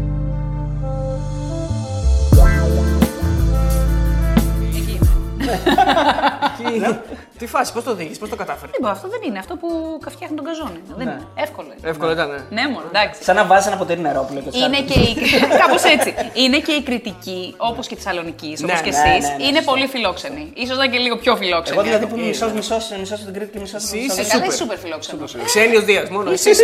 Εκεί 6.59 6.75
είναι; 6.75 7.01
Τι- 7.33 7.39
Τι 7.39 7.47
φάση, 7.47 7.73
πώς 7.73 7.83
το 7.83 7.93
δείχνει, 7.95 8.17
πώς 8.17 8.29
το 8.29 8.35
κατάφερες; 8.35 8.71
Δεν 8.71 8.79
μπορώ, 8.81 8.93
αυτό 8.93 9.07
δεν 9.07 9.19
είναι. 9.27 9.39
Αυτό 9.39 9.55
που 9.55 9.67
φτιάχνει 10.09 10.35
τον 10.35 10.45
καζόνι. 10.45 10.79
Δεν 10.97 11.07
είναι. 11.07 11.27
Εύκολο 11.35 11.67
είναι. 11.77 11.89
Εύκολο 11.89 12.11
ήταν, 12.11 12.27
ναι. 12.29 12.61
Ναι, 12.61 12.67
μόνο, 12.73 12.85
εντάξει. 12.93 13.23
Σαν 13.23 13.35
να 13.35 13.45
βάζεις 13.45 13.67
ένα 13.67 13.77
ποτήρι 13.77 13.99
νερό 13.99 14.21
που 14.27 14.33
λέει 14.33 14.43
το 14.43 14.49
Είναι 14.53 14.81
Τσάρλι. 14.85 15.13
και 15.13 15.21
η. 15.21 15.29
Κάπως 15.61 15.83
έτσι. 15.83 16.13
Είναι 16.33 16.59
και 16.59 16.71
η 16.71 16.81
κριτική, 16.81 17.53
όπως 17.57 17.87
και 17.87 17.95
τη 17.95 18.01
Θεσσαλονίκη, 18.01 18.49
όπως 18.57 18.61
Ναι, 18.61 18.81
και 18.85 18.89
ναι, 18.97 18.97
εσείς. 18.97 19.27
ναι, 19.29 19.35
ναι, 19.37 19.43
είναι 19.43 19.55
σωστό. 19.57 19.71
πολύ 19.71 19.87
φιλόξενοι. 19.87 20.43
σω 20.67 20.75
να 20.75 20.83
είναι 20.83 20.93
και 20.95 20.99
λίγο 21.05 21.15
πιο 21.17 21.35
φιλόξενοι. 21.35 21.77
Εγώ 21.77 21.85
δηλαδή 21.87 22.05
που 22.05 22.11
από- 22.11 22.19
είμαι 22.19 22.27
μισός 22.33 22.51
μισός 22.51 22.83
μισό 22.99 23.15
στην 23.15 23.33
Κρήτη 23.33 23.51
και 23.53 23.59
μισός 23.59 23.81
στην 23.81 23.97
Εσύ 23.99 24.05
είσαι 24.07 24.21
Ε, 24.21 24.23
Θεσσαλονίκη. 24.23 24.57
Καλά, 24.57 24.69
Σούπερ. 24.71 24.77
είσαι 24.77 25.09
σούπερ 25.09 25.27
φιλόξενο. 25.27 25.45
Ξένιος 25.45 25.83
Δίας 25.83 26.09
μόνο. 26.09 26.31
Εσύ 26.31 26.49
είσαι. 26.49 26.63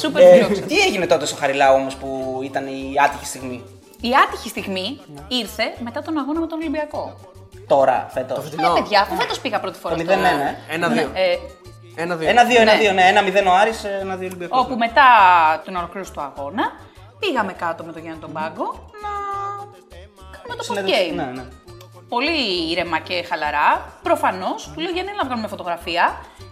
Σούπερ 0.00 0.22
Ε, 0.22 0.32
φιλόξενο. 0.34 0.66
τι 0.66 0.78
έγινε 0.78 1.06
τότε 1.06 1.26
στο 1.26 1.36
Χαριλάου 1.36 1.74
όμως 1.74 1.94
που 1.96 2.40
ήταν 2.44 2.66
η 2.66 2.80
άτυχη 3.04 3.26
στιγμή; 3.26 3.62
Η 4.00 4.10
άτυχη 4.26 4.48
στιγμή 4.48 5.00
ήρθε 5.28 5.64
μετά 5.84 6.02
τον 6.02 6.18
αγώνα 6.18 6.40
με 6.40 6.46
τον 6.46 6.58
Ολυμπιακό. 6.58 7.04
Τώρα, 7.68 8.06
φέτος. 8.10 8.52
Ναι, 8.52 8.68
παιδιά, 8.80 9.00
αφού 9.00 9.14
φέτος 9.16 9.40
πήγα 9.40 9.60
πρώτη 9.60 9.78
φορά. 9.78 9.94
Το 9.94 10.00
στο- 10.00 10.12
0-1, 10.12 10.16
ε. 10.70 10.74
Ένα-δύο. 10.74 11.10
Ε, 11.14 11.36
Ένα-δύο. 12.02 12.28
Ένα-δύο, 12.28 12.62
Ναι. 12.64 12.70
ένα-δύο, 12.70 12.92
ναι. 12.92 13.02
Ένα-μηδέν 13.08 13.46
ο 13.46 13.52
Άρης, 13.54 13.84
ένα-δύο 13.84 14.26
Ολυμπιακός. 14.26 14.60
όπου 14.64 14.76
μετά 14.76 15.02
την 15.64 15.76
ολοκλήρωση 15.76 16.12
του 16.12 16.20
αγώνα 16.20 16.64
πήγαμε 17.18 17.52
κάτω 17.52 17.84
με 17.84 17.92
τον 17.92 18.02
Γιάννη 18.02 18.20
τον 18.20 18.32
Πάγκο 18.32 18.64
να 19.04 19.10
κάνουμε 20.36 20.54
το 20.56 20.60
post 20.60 20.64
Συνέδριο- 20.64 20.94
game. 20.96 21.14
Ναι, 21.14 21.24
ναι. 21.40 21.44
Πολύ 22.08 22.70
ήρεμα 22.70 22.98
και 22.98 23.24
χαλαρά. 23.28 23.68
Προφανώς, 24.02 24.70
του 24.74 24.80
λέω 24.80 24.90
Γιάννη, 24.90 25.12
να 25.20 25.24
βγάλουμε 25.24 25.48
φωτογραφία. 25.48 26.04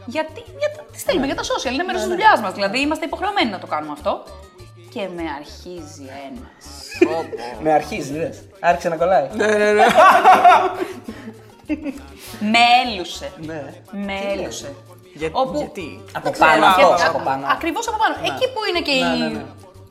Γιατί, 0.06 0.40
γιατί 0.62 0.76
τι 0.92 0.99
θέλουμε, 0.99 1.26
για 1.26 1.35
τα 1.35 1.42
social, 1.42 1.73
είναι 1.73 1.82
μέρος 1.82 2.00
της 2.00 2.11
δουλειάς 2.11 2.40
μας. 2.40 2.52
Δηλαδή, 2.52 2.78
είμαστε 2.80 3.04
υποχρεωμένοι 3.04 3.50
να 3.50 3.58
το 3.58 3.66
κάνουμε 3.66 3.92
αυτό. 3.92 4.23
Και 4.97 5.09
με 5.17 5.23
αρχίζει 5.38 6.07
ένα. 6.26 6.47
Με 7.62 7.73
αρχίζει, 7.73 8.12
λες. 8.12 8.38
Άρχισε 8.61 8.88
να 8.88 8.97
κολλάει. 8.97 9.29
Ναι, 9.35 9.47
ναι, 9.47 9.73
ναι. 9.73 9.85
με 12.53 12.59
έλουσε. 12.87 13.33
Ναι. 13.37 13.62
Με 13.91 14.15
έλουσε. 14.33 14.75
Για- 15.15 15.31
Όπου- 15.33 15.57
Γιατί; 15.57 16.00
Από 16.12 16.23
Δεν 16.25 16.33
ξέρω, 16.33 16.50
πάνω 16.50 16.65
γιατί- 16.67 16.93
αυτό, 16.93 17.09
από 17.09 17.19
πάνω. 17.25 17.47
Ακριβώς 17.50 17.88
από 17.88 17.97
πάνω. 18.03 18.15
Εκεί 18.31 18.47
που 18.53 18.61
είναι 18.69 18.81
και 18.88 18.93
Ναι, 18.93 19.17
η. 19.17 19.19
ναι, 19.21 19.29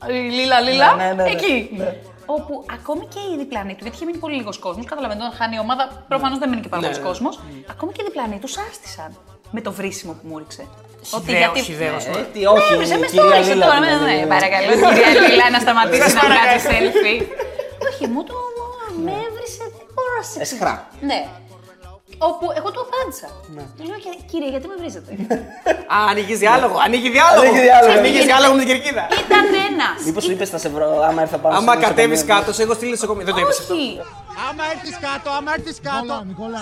ναι. 0.08 0.28
η 0.28 0.30
Λίλα, 0.38 0.60
Λίλα. 0.62 0.96
Ναι, 0.96 1.04
ναι, 1.04 1.14
ναι, 1.14 1.24
ναι. 1.24 1.30
εκεί. 1.30 1.70
Ναι. 1.78 1.96
Όπου 2.26 2.66
ακόμη 2.78 3.06
και 3.14 3.20
οι 3.32 3.38
διπλανοί 3.38 3.72
του, 3.76 3.80
γιατί 3.82 3.96
είχε 3.96 4.06
μείνει 4.06 4.18
πολύ 4.18 4.36
λίγος 4.36 4.58
κόσμος, 4.58 4.86
καταλαβαίνετε, 4.86 5.26
όταν 5.26 5.38
χάνει 5.40 5.56
η 5.56 5.60
ομάδα, 5.60 6.06
προφανώς 6.08 6.38
δεν 6.40 6.50
μείνει 6.50 6.62
και 6.62 6.68
πάρα 6.70 6.82
Ναι, 6.82 6.88
πολλοί 6.88 7.00
ναι. 7.02 7.08
κόσμο. 7.08 7.30
Ακόμη 7.74 7.92
και 7.92 8.02
οι 8.02 8.06
διπλανοί 8.06 8.38
τους 8.40 8.58
άστησαν 8.58 9.18
με 9.52 9.62
το 9.62 9.72
βρίσιμο 9.72 10.12
που 10.12 10.28
μου 10.30 10.38
ρίξε. 10.38 10.64
Χιδαίος, 11.26 11.62
χιδαίος, 11.68 12.04
Ναι, 12.06 12.12
ναι. 12.12 12.24
Τι, 12.34 12.46
όχι, 12.46 12.70
ναι, 12.70 12.74
έβρισε, 12.76 12.98
μες 12.98 13.10
κυρία 13.12 13.30
στόρισε 13.30 13.54
Λίλα, 13.54 13.66
τώρα. 13.66 13.80
ναι, 13.80 13.86
Ναι, 13.92 13.98
ναι, 14.06 14.12
ναι, 14.12 14.20
ναι. 14.20 14.26
παρακαλώ, 14.36 14.72
κυρία 14.96 15.12
Λίλα, 15.30 15.48
να 15.56 15.60
σταματήσει 15.66 16.14
να 16.20 16.24
βγάζει 16.32 16.60
selfie. 16.70 17.22
Όχι, 17.88 18.04
μου 18.14 18.22
το 18.30 18.34
με 19.06 19.12
έβρισε, 19.28 19.64
δεν 19.78 19.86
μπορώ 19.94 20.12
να 20.20 20.24
σε 20.32 20.38
Εσχρά. 20.46 20.76
Ναι. 21.10 21.20
Όπου 22.30 22.46
εγώ 22.60 22.70
του 22.74 22.82
απάντησα. 22.88 23.28
Του 23.78 23.84
λέω, 23.90 23.98
«Και- 24.04 24.20
κύριε, 24.32 24.50
γιατί 24.54 24.68
με 24.72 24.76
βρίζετε; 24.82 25.12
Α, 25.96 25.98
ανοίγεις 26.12 26.38
διάλογο. 26.44 26.78
Ανοίγει 26.86 27.10
διάλογο. 27.18 27.42
Ανοίγει 27.48 27.62
διάλογο. 27.68 27.94
Ανοίγεις 28.00 28.24
διάλογο 28.30 28.54
με 28.54 28.60
την 28.64 28.68
κερκίδα. 28.72 29.04
Ήταν 29.26 29.46
ένας. 29.70 29.98
Μήπως 30.06 30.24
σου 30.26 30.32
είπες 30.34 30.50
θα 30.54 30.58
σε 30.64 30.70
βρω, 30.76 30.88
άμα 31.08 31.22
έρθω 31.26 31.38
πάνω 31.44 31.56
Άμα 31.58 31.72
στο 31.74 31.82
κατέβεις 31.86 32.10
νοσοκομείο. 32.20 32.36
κάτω, 32.40 32.50
σε 32.58 32.62
έχω 32.66 32.74
στείλεις 32.78 32.94
νοσοκομείο. 32.98 33.26
Δεν 33.28 33.34
το 33.38 33.40
είπες 33.44 33.60
αυτό. 33.60 33.74
Όχι. 33.74 33.90
Άμα 34.48 34.64
έρθεις 34.74 34.96
κάτω, 35.08 35.28
άμα 35.38 35.52
έρθεις 35.58 35.78
κάτω. 35.90 36.14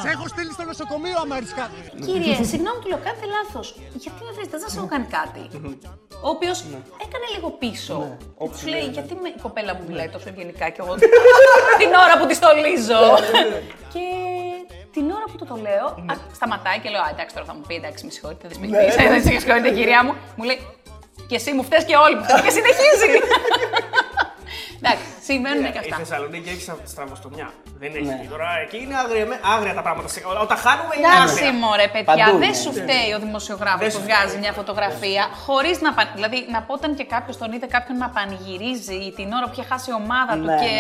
Σε 0.06 0.10
έχω 0.16 0.26
στείλει 0.34 0.52
στο 0.58 0.64
νοσοκομείο, 0.72 1.18
άμα 1.24 1.36
έρθεις 1.40 1.54
κάτω. 1.62 1.74
Κύριε, 2.08 2.36
συγγνώμη, 2.52 2.80
του 2.82 2.88
λέω, 2.92 3.00
κάνετε 3.06 3.26
λάθος. 3.36 3.68
Γιατί 4.04 4.20
με 4.28 4.32
βρίζετε, 4.36 4.56
δεν 4.58 4.66
σας 4.68 4.74
έχω 4.80 4.88
κάνει 4.94 5.08
κάτι. 5.18 5.42
Ο 6.26 6.30
οποίος 6.36 6.58
έκανε 7.06 7.26
λίγο 7.36 7.50
πίσω. 7.64 7.96
Του 8.62 8.68
λέει, 8.74 8.86
γιατί 8.98 9.12
με, 9.24 9.28
η 9.38 9.40
κοπέλα 9.46 9.72
μου 9.78 9.84
μιλάει 9.90 10.10
τόσο 10.16 10.28
ευγενικά 10.32 10.66
και 10.74 10.82
εγώ 10.84 10.94
την 11.82 11.92
ώρα 12.04 12.14
που 12.20 12.26
τη 12.30 12.36
στολίζω. 12.42 13.02
και 13.94 14.04
την 14.96 15.06
ώρα 15.18 15.26
που 15.30 15.38
του 15.40 15.46
το 15.52 15.56
λέω, 15.68 15.86
α, 16.12 16.14
σταματάει 16.38 16.80
και 16.84 16.90
λέω, 16.94 17.02
Α, 17.02 17.10
εντάξει, 17.14 17.34
τώρα 17.36 17.46
θα 17.50 17.54
μου 17.58 17.64
πει, 17.68 17.76
εντάξει, 17.82 18.02
με 18.06 18.12
συγχωρείτε, 18.16 18.46
δεν 18.48 18.56
σπιτίζετε, 18.58 19.04
δεν 19.14 19.22
συγχωρείτε, 19.42 19.70
κυρία 19.78 20.00
μου. 20.06 20.14
Μου 20.38 20.44
λέει, 20.50 20.60
και 21.30 21.36
εσύ 21.36 21.52
μου 21.54 21.64
φταίει 21.64 21.84
και 21.90 21.96
όλοι 21.96 22.16
μου 22.16 22.24
φταίει 22.24 22.42
και 22.46 22.54
συνεχίζει. 22.58 23.08
Εντάξει, 25.24 25.32
συμβαίνουν 25.32 25.66
και 25.76 25.80
Η 25.80 25.84
αυτά. 25.84 25.96
Θεσσαλονίκη 26.04 26.50
έχει 26.54 26.62
στα- 26.68 26.82
στραβοστομιά. 26.94 27.48
Δεν 27.82 27.92
έχει. 28.00 28.04
Ναι. 28.04 28.28
Τώρα 28.34 28.50
εκεί 28.66 28.78
είναι 28.84 28.96
άγρια, 29.04 29.26
με- 29.32 29.42
άγρια 29.56 29.74
τα 29.80 29.84
πράγματα. 29.88 30.08
Σε- 30.14 30.22
Όταν 30.46 30.58
χάνουμε 30.66 30.94
είναι 30.98 31.08
Εντάξει, 31.08 31.44
άγρια. 31.44 31.54
μωρέ, 31.64 31.88
παιδιά, 31.96 32.26
Παντού 32.26 32.38
δεν 32.44 32.52
είναι. 32.54 32.62
σου 32.64 32.72
φταίει 32.80 33.10
ο 33.18 33.20
δημοσιογράφος 33.26 33.80
Δεν 33.84 33.90
που 33.92 33.98
σου 33.98 34.04
βγάζει 34.08 34.28
φταίει. 34.34 34.44
μια 34.44 34.54
φωτογραφία 34.60 35.24
χωρίς 35.46 35.76
να. 35.86 35.90
πα- 35.98 36.12
Δηλαδή, 36.18 36.38
να 36.56 36.60
πω 36.66 36.72
όταν 36.80 36.90
και 37.00 37.06
κάποιος 37.16 37.36
τον 37.42 37.50
είδε 37.56 37.68
κάποιον 37.76 37.96
να 38.04 38.08
πανηγυρίζει 38.16 39.00
την 39.18 39.28
ώρα 39.38 39.46
που 39.48 39.54
είχε 39.56 39.66
χάσει 39.72 39.88
η 39.94 39.96
ομάδα 40.04 40.34
του 40.40 40.46
Ναι, 40.50 40.58
και 40.64 40.72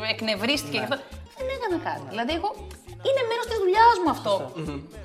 ναι, 0.00 0.08
εκνευρίστηκε 0.14 0.76
και 0.78 0.86
αυτό. 0.88 0.96
Δεν 1.38 1.46
έκανα 1.56 1.78
κάτι. 1.88 2.04
Δηλαδή, 2.12 2.32
εγώ 2.38 2.50
είναι 3.06 3.22
μέρος 3.30 3.46
της 3.50 3.58
δουλειάς 3.64 3.94
μου 4.02 4.10
αυτό. 4.16 4.34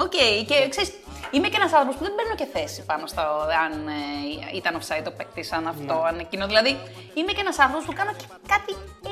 Οκ, 0.05 0.17
και 0.49 0.55
ξέρεις, 0.73 0.91
είμαι 1.31 1.47
και 1.51 1.57
ένας 1.61 1.71
άνθρωπος 1.73 1.95
που 1.97 2.03
δεν 2.07 2.13
παίρνω 2.17 2.35
και 2.41 2.47
θέση 2.55 2.79
πάνω 2.91 3.03
στο 3.13 3.21
αν 3.65 3.71
ε, 3.87 4.57
ήταν 4.59 4.71
offside 4.79 5.03
ο 5.03 5.11
παίκτης, 5.17 5.51
αν 5.57 5.67
αυτό, 5.73 5.93
Ναι. 6.01 6.07
αν 6.09 6.15
εκείνο. 6.25 6.43
Δηλαδή, 6.51 6.71
είμαι 7.17 7.31
και 7.35 7.41
ένας 7.45 7.57
άνθρωπος 7.63 7.85
που 7.87 7.93
κάνω 7.99 8.11
και 8.19 8.25
κάτι 8.53 8.71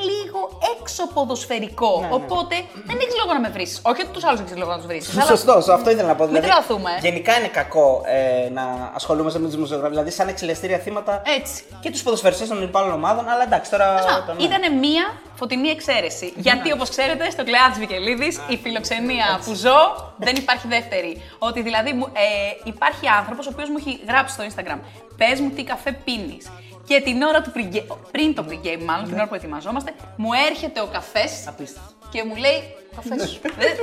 λίγο 0.10 0.40
έξω 0.74 1.02
ποδοσφαιρικό. 1.14 1.92
Ναι, 2.02 2.08
Οπότε 2.20 2.56
δεν 2.90 2.98
έχεις 3.04 3.16
λόγο 3.22 3.34
να 3.34 3.40
με 3.40 3.50
βρεις. 3.50 3.72
Όχι 3.84 4.02
ότι 4.02 4.12
τους 4.12 4.24
άλλους 4.24 4.40
έχεις 4.40 4.56
λόγο 4.58 4.72
να 4.72 4.78
τους 4.78 4.86
βρεις. 4.86 5.04
Σωστό, 5.32 5.52
αυτό 5.78 5.90
ήθελα 5.90 6.08
να 6.08 6.16
πω. 6.16 6.26
Δηλαδή, 6.28 6.46
τρελαθούμε. 6.46 6.92
Γενικά 7.02 7.38
είναι 7.40 7.48
κακό 7.48 8.02
ε, 8.06 8.50
να 8.50 8.92
ασχολούμαστε 8.96 9.40
με 9.40 9.46
του 9.46 9.52
δημοσιογράφου. 9.52 9.92
Δηλαδή, 9.92 10.12
σαν 10.12 10.28
εξελεστήρια 10.28 10.78
θύματα 10.78 11.22
Έτσι. 11.40 11.64
και 11.80 11.90
τους 11.92 12.04
ποδοσφαιριστές 12.04 12.48
των 12.48 12.62
υπάλληλων 12.64 12.96
ομάδων. 12.96 13.30
Αλλά 13.30 13.44
εντάξει, 13.44 13.72
τώρα. 13.72 13.96
το- 14.28 14.34
ναι. 14.34 14.44
Ήταν 14.44 14.78
μία 14.78 15.06
φωτεινή 15.36 15.68
εξαίρεση. 15.70 16.34
Γιατί, 16.36 16.72
όπως 16.72 16.90
ξέρετε, 16.90 17.30
στο 17.30 17.44
κλειά 17.44 17.72
τη 17.74 17.80
Βικελίδης, 17.80 18.40
η 18.48 18.58
φιλοξενία 18.58 19.40
που 19.46 19.54
ζω 19.54 20.12
δεν 20.18 20.36
υπάρχει 20.36 20.68
δεύτερη. 20.68 21.22
Ότι 21.40 21.62
δηλαδή 21.62 21.94
μου- 21.98 22.12
ε, 22.14 22.22
υπάρχει 22.64 23.08
άνθρωπος 23.08 23.48
ο 23.48 23.50
οποίος 23.54 23.70
μου 23.70 23.76
έχει 23.80 24.00
γράψει 24.08 24.34
στο 24.34 24.44
Instagram: 24.50 24.80
Πες 25.18 25.40
μου 25.40 25.50
τι 25.50 25.64
καφέ 25.64 25.92
πίνεις. 26.06 26.52
Και 26.88 27.02
την 27.02 27.22
ώρα 27.22 27.42
του 27.42 27.52
pre- 27.56 27.86
πριν 28.12 28.36
το 28.36 28.46
pre-game, 28.50 28.82
μάλλον 28.86 29.06
την 29.06 29.14
ώρα 29.14 29.28
που 29.28 29.36
ετοιμαζόμαστε, 29.36 29.94
μου 30.16 30.30
έρχεται 30.50 30.82
ο 30.82 30.88
καφές 30.88 31.48
Απίστευτο. 31.48 31.92
και 32.12 32.24
μου 32.24 32.36
λέει: 32.36 32.60
Καφές 32.96 33.30
σου. 33.30 33.40
Δεν- 33.42 33.78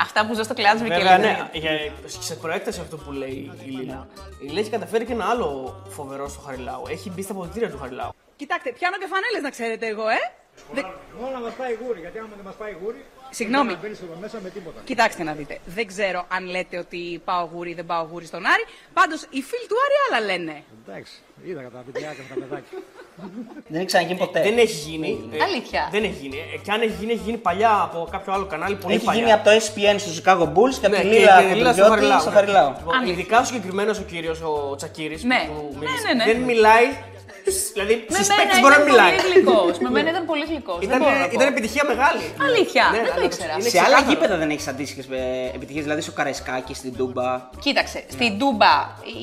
Αυτά 0.00 0.26
που 0.26 0.34
ζω 0.34 0.42
στο 0.42 0.54
κλειά 0.54 0.72
τη 0.72 0.78
Βέβαια, 0.78 0.98
Βικελίδη. 0.98 1.22
ναι, 1.26 1.48
για, 1.52 1.70
σε 2.20 2.34
προέκταση 2.34 2.80
αυτό 2.80 2.96
που 2.96 3.12
λέει 3.12 3.50
η 3.64 3.68
Λίλα. 3.70 4.06
Η 4.42 4.46
Λίλα 4.46 4.60
έχει 4.60 4.70
καταφέρει 4.70 5.04
και 5.04 5.12
ένα 5.12 5.24
άλλο 5.24 5.82
φοβερό 5.88 6.28
στο 6.28 6.40
Χαριλάου. 6.40 6.82
Έχει 6.90 7.10
μπει 7.10 7.22
στα 7.22 7.34
ποδητήρια 7.34 7.70
του 7.70 7.78
Χαριλάου. 7.78 8.10
Κοιτάξτε, 8.36 8.70
πιάνω 8.78 8.96
και 8.96 9.06
φανέλες 9.12 9.42
να 9.42 9.50
ξέρετε 9.50 9.86
εγώ, 9.86 10.08
ε. 10.08 10.20
Μόνο 11.20 11.32
να 11.32 11.40
μας 11.40 11.52
πάει 11.60 11.72
γούρι, 11.80 12.00
γιατί 12.00 12.18
άμα 12.18 12.28
δεν 12.36 12.44
μας 12.44 12.54
πάει 12.54 12.72
γούρι. 12.82 13.04
Συγγνώμη. 13.38 13.68
Δεν 13.68 13.78
μπαίνει 13.82 13.96
εδώ 14.06 14.16
μέσα 14.20 14.38
με 14.42 14.48
τίποτα. 14.50 14.80
Κοιτάξτε 14.84 15.22
να 15.22 15.32
δείτε. 15.32 15.58
Δεν 15.76 15.86
ξέρω 15.86 16.20
αν 16.36 16.42
λέτε 16.46 16.78
ότι 16.78 17.20
πάω 17.24 17.48
γούρι, 17.52 17.74
δεν 17.74 17.86
πάω 17.86 18.06
γούρι 18.10 18.26
στον 18.26 18.42
Άρη. 18.46 18.64
Πάντως 18.92 19.20
οι 19.30 19.40
φίλοι 19.48 19.66
του 19.70 19.76
Άρη 19.84 19.96
άλλα 20.06 20.20
λένε. 20.30 20.62
Εντάξει, 20.86 21.12
είδα 21.44 21.60
τα 21.76 21.82
βιντεάκια 21.86 22.22
με 22.28 22.34
τα 22.34 22.40
παιδάκια. 22.40 22.78
Δεν 23.68 23.76
έχει 23.80 23.86
ξαναγίνει 23.86 24.18
ποτέ. 24.18 24.42
Δεν 24.42 24.58
έχει 24.58 24.88
γίνει. 24.90 25.28
Ε, 25.32 25.42
Αλήθεια. 25.42 25.88
Δεν 25.92 26.02
έχει 26.04 26.18
γίνει. 26.20 26.36
Ε, 26.54 26.56
Και 26.64 26.70
αν 26.72 26.80
έχει 26.80 26.94
γίνει, 27.00 27.12
έχει 27.12 27.22
γίνει 27.24 27.36
παλιά 27.36 27.80
από 27.82 28.08
κάποιο 28.10 28.32
άλλο 28.32 28.44
κανάλι. 28.46 28.74
Πολύ 28.74 28.94
Έχει 28.94 29.04
παλιά. 29.04 29.20
γίνει 29.20 29.32
από 29.32 29.44
το 29.44 29.50
ESPN 29.50 29.94
στο 29.98 30.10
Chicago 30.18 30.44
Bulls 30.54 30.74
και 30.80 30.86
από 30.86 30.96
Ναι, 30.96 31.02
τη 31.02 31.08
και- 31.08 31.18
Λίλα 31.18 31.42
και 31.42 31.54
Λίλα 31.54 31.72
στο 31.72 31.82
Κοντριώτη 31.82 31.88
Χαριλάου. 31.90 32.20
στο 32.20 32.30
Χαριλάου. 32.30 32.72
Λοιπόν, 32.78 32.94
Αλήθεια. 32.96 33.12
ειδικά 33.12 33.40
ο 33.40 33.44
συγκεκριμένος 33.44 33.98
ο 33.98 34.02
κύριος 34.02 34.40
ο 34.40 34.74
Τσακύρη. 34.76 35.18
Ναι. 35.22 35.40
που 35.48 35.68
Ναι, 35.72 35.78
μίλησε, 35.78 36.06
ναι, 36.06 36.24
ναι. 36.24 36.32
Δεν 36.32 36.42
μιλάει. 36.42 36.86
Δηλαδή 37.76 37.94
Με 38.08 38.16
στου 38.16 38.26
μένα 38.26 38.34
παίκτε 38.40 38.60
μπορεί 38.62 38.74
να 38.74 38.80
ήταν 38.82 38.88
μιλάει. 38.90 39.12
πολύ 39.16 39.28
γλυκός. 39.32 39.74
Με 39.84 39.90
μένα 39.96 40.08
ήταν 40.14 40.24
πολύ 40.30 40.44
γλυκός. 40.50 40.78
Δεν 40.78 40.88
Ήταν, 40.88 40.98
μπορώ 41.02 41.16
να 41.22 41.26
πω. 41.28 41.34
ήταν 41.38 41.46
επιτυχία 41.54 41.84
μεγάλη. 41.92 42.24
Αλήθεια, 42.48 42.84
Ναι, 42.92 42.96
δεν 42.96 43.06
το 43.06 43.12
αλλά 43.16 43.24
ήξερα. 43.28 43.52
είναι 43.58 43.68
Σε 43.68 43.78
άλλα 43.78 43.86
ξεκάθαρο. 43.88 44.10
γήπεδα 44.10 44.34
δεν 44.42 44.50
έχεις 44.54 44.66
αντίστοιχες 44.72 45.06
επιτυχίες, 45.56 45.84
δηλαδή 45.86 46.02
στο 46.06 46.12
Καραϊσκάκι, 46.18 46.74
στην 46.80 46.92
Τούμπα. 46.98 47.28
Κοίταξε, 47.66 47.98
στην 48.16 48.38
Τούμπα 48.40 48.74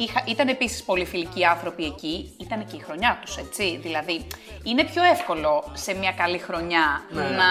είχα, 0.03 0.19
ήταν 0.33 0.47
επίσης 0.55 0.79
πολύ 0.89 1.05
φιλικοί 1.11 1.41
άνθρωποι 1.53 1.83
εκεί. 1.93 2.15
Ήταν 2.45 2.59
και 2.69 2.75
η 2.75 2.81
χρονιά 2.87 3.11
τους, 3.21 3.37
έτσι. 3.37 3.65
Δηλαδή, 3.85 4.15
είναι 4.63 4.83
πιο 4.91 5.03
εύκολο 5.15 5.51
σε 5.73 5.91
μια 6.01 6.11
καλή 6.21 6.37
χρονιά 6.37 6.85
Ναι. 7.09 7.21
να 7.41 7.49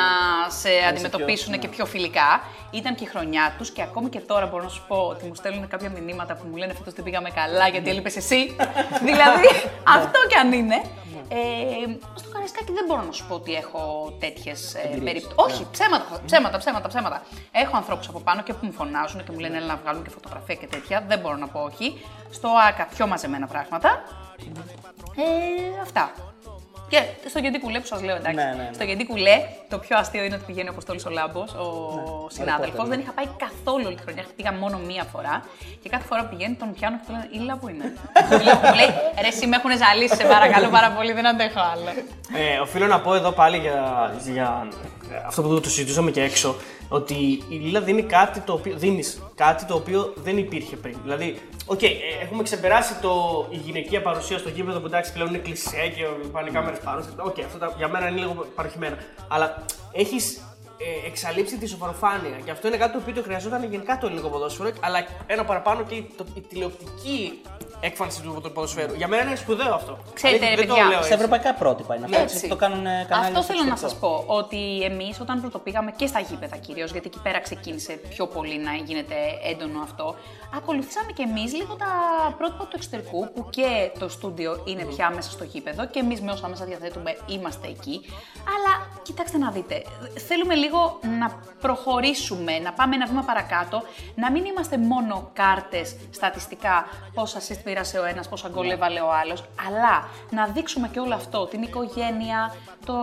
σε 0.60 0.70
αντιμετωπίσουν 0.90 1.58
και 1.58 1.68
πιο 1.68 1.84
φιλικά. 1.86 2.30
Ήταν 2.70 2.94
και 2.94 3.04
η 3.04 3.06
χρονιά 3.06 3.54
τους 3.58 3.70
και 3.70 3.82
ακόμη 3.82 4.08
και 4.08 4.18
τώρα 4.18 4.46
μπορώ 4.46 4.62
να 4.62 4.68
σου 4.68 4.84
πω 4.88 4.96
ότι 4.96 5.24
μου 5.26 5.34
στέλνουν 5.34 5.68
κάποια 5.68 5.90
μηνύματα 6.04 6.34
που 6.34 6.44
μου 6.50 6.56
λένε 6.56 6.72
φέτος 6.74 6.92
δεν 6.92 7.04
πήγαμε 7.04 7.30
καλά 7.30 7.68
γιατί 7.68 7.90
έλειπες 7.90 8.16
εσύ. 8.16 8.56
δηλαδή, 9.08 9.48
αυτό 9.96 10.18
κι 10.28 10.34
αν 10.34 10.52
είναι. 10.58 10.82
Ε, 11.28 11.36
στο 12.14 12.28
Καραϊσκάκι 12.28 12.72
δεν 12.72 12.84
μπορώ 12.88 13.02
να 13.02 13.12
σου 13.12 13.26
πω 13.26 13.34
ότι 13.34 13.54
έχω 13.54 14.12
τέτοιες 14.20 14.76
περιπτώσει. 15.04 15.52
Όχι, 15.54 15.66
ψέματα, 15.70 16.20
ψέματα, 16.26 16.58
ψέματα, 16.58 16.88
ψέματα. 16.88 17.22
Έχω 17.52 17.76
ανθρώπους 17.76 18.08
από 18.08 18.20
πάνω 18.20 18.42
και 18.42 18.52
που 18.52 18.66
μου 18.66 18.72
φωνάζουν 18.72 19.24
και 19.24 19.32
μου 19.32 19.38
λένε 19.38 19.56
έλα 19.56 19.66
να 19.66 19.76
βγάλουν 19.76 20.02
και 20.02 20.10
φωτογραφία 20.10 20.54
και 20.54 20.66
τέτοια. 20.66 21.04
Δεν 21.08 21.18
μπορώ 21.18 21.36
να 21.36 21.48
πω 21.48 21.60
όχι. 21.60 22.04
Στο 22.30 22.48
ΑΚΑ 22.68 22.86
πιο 22.94 23.06
μαζεμένα 23.06 23.46
πράγματα. 23.46 24.02
Ε, 25.16 25.80
αυτά. 25.82 26.12
Και 26.88 27.02
στο 27.28 27.38
Γεντή 27.38 27.60
Κουλέ 27.60 27.80
που 27.80 27.86
σας 27.86 28.02
λέω, 28.02 28.16
εντάξει. 28.16 28.34
Ναι, 28.34 28.44
ναι, 28.44 28.62
ναι. 28.62 28.70
Στο 28.74 28.84
Γεντή 28.84 29.06
Κουλέ 29.06 29.36
το 29.68 29.78
πιο 29.78 29.96
αστείο 29.98 30.24
είναι 30.24 30.34
ότι 30.34 30.44
πηγαίνει 30.44 30.68
ο 30.68 30.72
Αποστόλη 30.72 31.00
ο 31.06 31.10
Λάμπος, 31.10 31.52
ο 31.52 31.66
συνάδελφος. 32.30 32.88
Δεν 32.88 33.00
είχα 33.00 33.12
πάει 33.12 33.28
καθόλου 33.44 33.84
όλη 33.86 33.96
τη 33.96 34.02
χρονιά. 34.02 34.24
Πήγα 34.36 34.52
μόνο 34.52 34.78
μία 34.78 35.04
φορά. 35.12 35.44
Και 35.82 35.88
κάθε 35.88 36.04
φορά 36.06 36.20
που 36.22 36.36
πηγαίνει 36.36 36.54
τον 36.54 36.72
πιάνω 36.74 36.96
και 36.96 37.02
του 37.06 37.12
λένε 37.12 37.28
Ήλα 37.32 37.56
που 37.56 37.68
είναι. 37.68 37.84
μου 38.64 38.74
λέει 38.74 38.90
Ρε, 39.22 39.28
εσύ 39.28 39.46
με 39.46 39.56
έχουν 39.56 39.70
ζαλίσει, 39.82 40.16
σε 40.16 40.24
παρακαλώ 40.24 40.68
πάρα 40.68 40.90
πολύ, 40.90 41.12
δεν 41.12 41.26
αντέχω 41.26 41.60
άλλο. 41.72 41.88
Ε, 42.36 42.58
οφείλω 42.58 42.86
να 42.86 43.00
πω 43.00 43.14
εδώ 43.14 43.30
πάλι 43.32 43.58
για, 43.58 43.80
για 44.32 44.68
ε, 45.12 45.14
αυτό 45.26 45.42
που 45.42 45.60
το 45.60 45.68
συζητούσαμε 45.68 46.10
και 46.10 46.22
έξω, 46.22 46.56
ότι 46.88 47.14
η 47.48 47.54
Λίλα 47.54 47.80
δίνει 47.80 48.02
κάτι 48.02 48.40
το 48.40 48.52
οποίο, 48.52 48.76
δίνεις 48.76 49.22
κάτι 49.34 49.64
το 49.64 49.74
οποίο 49.74 50.12
δεν 50.16 50.38
υπήρχε 50.38 50.76
πριν. 50.76 50.96
Δηλαδή, 51.02 51.38
οκ, 51.74 51.82
ε, 51.82 51.88
έχουμε 52.22 52.42
ξεπεράσει 52.42 52.94
το, 53.00 53.46
η 53.50 53.56
γυναικεία 53.56 54.02
παρουσία 54.02 54.38
στο 54.38 54.48
γήπεδο 54.48 54.80
που 54.80 54.86
εντάξει 54.86 55.12
πλέον 55.12 55.28
είναι 55.28 55.38
κλισέ 55.38 55.92
και 55.96 56.02
πάνε 56.32 56.48
οι 56.48 56.52
κάμερες 56.52 56.78
πάνω. 56.78 57.04
Οκ, 57.18 57.38
αυτό 57.38 57.58
τα- 57.58 57.74
για 57.76 57.88
μένα 57.88 58.08
είναι 58.08 58.18
λίγο 58.20 58.46
παρωχημένα. 58.54 58.96
Αλλά 59.28 59.64
έχεις 59.92 60.36
ε, 60.80 61.06
εξαλείψει 61.06 61.58
τη 61.58 61.66
σοβαροφάνεια. 61.66 62.36
Και 62.44 62.50
αυτό 62.50 62.68
είναι 62.68 62.76
κάτι 62.76 62.92
το 62.92 62.98
οποίο 62.98 63.14
το 63.14 63.22
χρειαζόταν 63.22 63.64
γενικά 63.70 63.98
το 63.98 64.06
ελληνικό 64.06 64.28
ποδόσφαιρο, 64.28 64.70
αλλά 64.80 65.06
ένα 65.26 65.44
παραπάνω 65.44 65.82
και 65.82 65.94
η, 65.94 66.10
το, 66.16 66.24
η 66.34 66.40
τηλεοπτική 66.40 67.40
έκφανση 67.80 68.22
του 68.22 68.52
ποδοσφαίρου. 68.54 68.94
Για 68.94 69.08
μένα 69.08 69.22
είναι 69.22 69.36
σπουδαίο 69.36 69.74
αυτό. 69.74 69.98
Ξέρετε, 70.14 70.46
Αλήθεια, 70.46 70.56
ρε, 70.56 70.56
δεν 70.56 70.68
το 70.68 70.74
παιδιά, 70.74 70.88
λέω 70.88 71.02
Στα 71.02 71.06
έτσι. 71.06 71.12
ευρωπαϊκά 71.12 71.54
πρότυπα 71.54 71.94
είναι 71.94 72.04
αυτό. 72.04 72.20
Έτσι. 72.20 72.36
Έτσι. 72.36 72.48
Το 72.48 72.56
κάνουν 72.56 72.86
ε, 72.86 73.06
κανάλια 73.08 73.28
Αυτό 73.28 73.42
στο 73.42 73.52
θέλω 73.52 73.64
να 73.64 73.70
εξωτερικό. 73.70 73.88
σας 73.88 74.26
πω. 74.26 74.34
Ότι 74.40 74.82
εμείς 74.82 75.20
όταν 75.20 75.40
πρωτοπήγαμε 75.40 75.90
και 75.96 76.06
στα 76.06 76.20
γήπεδα 76.20 76.56
κυρίως, 76.56 76.90
γιατί 76.90 77.06
εκεί 77.12 77.20
πέρα 77.22 77.40
ξεκίνησε 77.40 77.92
πιο 77.92 78.26
πολύ 78.26 78.58
να 78.58 78.72
γίνεται 78.72 79.14
έντονο 79.50 79.80
αυτό, 79.82 80.14
ακολουθήσαμε 80.56 81.12
και 81.12 81.22
εμείς 81.22 81.54
λίγο 81.54 81.74
τα 81.76 81.90
πρότυπα 82.38 82.64
του 82.64 82.74
εξωτερικού, 82.74 83.32
που 83.34 83.46
και 83.50 83.90
το 83.98 84.08
στούντιο 84.08 84.62
είναι 84.64 84.84
πια 84.84 85.10
μέσα 85.14 85.30
στο 85.30 85.44
γήπεδο 85.44 85.86
και 85.86 85.98
εμείς 85.98 86.20
με 86.20 86.30
όσα 86.32 86.48
μέσα 86.48 86.64
διαθέτουμε 86.64 87.16
είμαστε 87.26 87.68
εκεί. 87.68 88.00
Αλλά 88.54 88.72
κοιτάξτε 89.02 89.38
να 89.38 89.50
δείτε, 89.50 89.82
θέλουμε 90.28 90.54
λίγο 90.54 90.98
να 91.18 91.26
προχωρήσουμε, 91.60 92.58
να 92.58 92.72
πάμε 92.72 92.94
ένα 92.94 93.06
βήμα 93.06 93.22
παρακάτω, 93.22 93.82
να 94.14 94.30
μην 94.30 94.44
είμαστε 94.44 94.78
μόνο 94.78 95.30
κάρτες 95.32 95.96
στατιστικά, 96.10 96.86
πόσα 97.14 97.38
assist 97.40 97.67
πήρασε 97.68 97.98
ο 97.98 98.04
ένας, 98.04 98.28
πόσα 98.28 98.48
γκολ 98.48 98.70
έβαλε 98.70 99.00
ο 99.00 99.10
άλλος, 99.22 99.44
αλλά 99.66 100.08
να 100.30 100.46
δείξουμε 100.46 100.88
και 100.88 101.00
όλο 101.00 101.14
αυτό, 101.14 101.46
την 101.46 101.62
οικογένεια, 101.62 102.54
το, 102.86 102.94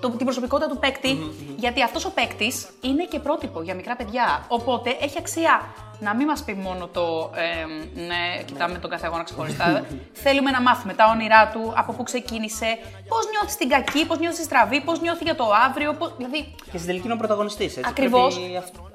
το, 0.00 0.10
την 0.10 0.24
προσωπικότητα 0.26 0.68
του 0.68 0.78
παίκτη, 0.78 1.18
γιατί 1.56 1.82
αυτός 1.82 2.04
ο 2.04 2.10
παίκτης 2.10 2.68
είναι 2.80 3.04
και 3.04 3.18
πρότυπο 3.18 3.62
για 3.62 3.74
μικρά 3.74 3.96
παιδιά. 3.96 4.44
Οπότε 4.48 4.96
έχει 5.00 5.18
αξία 5.18 5.60
να 6.04 6.14
μην 6.14 6.26
μας 6.26 6.42
πει 6.44 6.54
μόνο 6.54 6.86
το 6.86 7.30
ε, 7.34 7.64
ναι, 8.00 8.42
κοιτάμε 8.44 8.78
τον 8.78 8.90
κάθε 8.90 9.06
αγώνα 9.06 9.22
ξεχωριστά. 9.22 9.84
Θέλουμε 10.12 10.50
να 10.50 10.60
μάθουμε 10.60 10.94
τα 10.94 11.04
όνειρά 11.14 11.48
του, 11.52 11.72
από 11.76 11.92
πού 11.92 12.02
ξεκίνησε, 12.02 12.78
πώς 13.08 13.22
νιώθεις 13.30 13.52
στην 13.52 13.68
κακή, 13.68 14.06
πώς 14.06 14.18
νιώθεις 14.18 14.38
στη 14.38 14.46
στραβή, 14.46 14.80
πώς 14.80 15.00
νιώθει 15.00 15.24
για 15.24 15.34
το 15.34 15.46
αύριο. 15.68 15.92
Πώς... 15.92 16.14
Δηλαδή, 16.16 16.54
Και 16.70 16.78
στην 16.78 16.86
τελική 16.86 17.04
είναι 17.04 17.14
ο 17.14 17.16
πρωταγωνιστής. 17.16 17.78
Ακριβώς. 17.84 18.38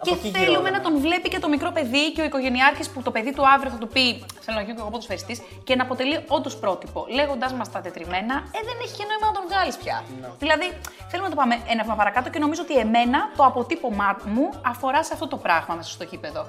Και 0.01 0.11
Και 0.21 0.37
θέλουμε 0.37 0.69
να 0.69 0.81
τον 0.81 0.99
βλέπει 0.99 1.29
και 1.29 1.39
το 1.39 1.49
μικρό 1.49 1.71
παιδί 1.71 2.11
και 2.13 2.21
ο 2.21 2.23
οικογενειάρχης 2.23 2.89
που 2.89 3.01
το 3.01 3.11
παιδί 3.11 3.33
του 3.33 3.43
αύριο 3.55 3.71
θα 3.71 3.77
του 3.77 3.87
πει 3.87 4.23
Θέλω 4.51 4.61
να 4.61 4.67
γίνω 4.67 4.75
και 4.75 4.81
εγώ 4.81 4.89
ποδοσφαιριστής 4.95 5.41
και 5.63 5.75
να 5.75 5.83
αποτελεί 5.83 6.19
όντως 6.27 6.55
πρότυπο. 6.57 7.05
Λέγοντα 7.09 7.53
μας 7.53 7.71
τα 7.71 7.79
τετριμένα, 7.81 8.35
ε, 8.57 8.59
δεν 8.67 8.77
έχει 8.83 8.95
και 8.97 9.05
νόημα 9.09 9.25
να 9.25 9.31
τον 9.37 9.43
βγάλεις 9.49 9.75
πια. 9.77 10.03
Δηλαδή, 10.39 10.67
θέλουμε 11.09 11.29
να 11.29 11.35
το 11.35 11.41
πάμε 11.41 11.55
ένα 11.73 11.83
βήμα 11.83 11.95
παρακάτω 11.95 12.29
και 12.29 12.39
νομίζω 12.39 12.61
ότι 12.61 12.75
εμένα 12.77 13.19
το 13.37 13.43
αποτύπωμά 13.43 14.17
μου 14.25 14.49
αφορά 14.65 15.03
σε 15.03 15.13
αυτό 15.13 15.27
το 15.27 15.37
πράγμα 15.37 15.75
μέσα 15.75 15.89
στο 15.89 16.03
γήπεδο. 16.03 16.47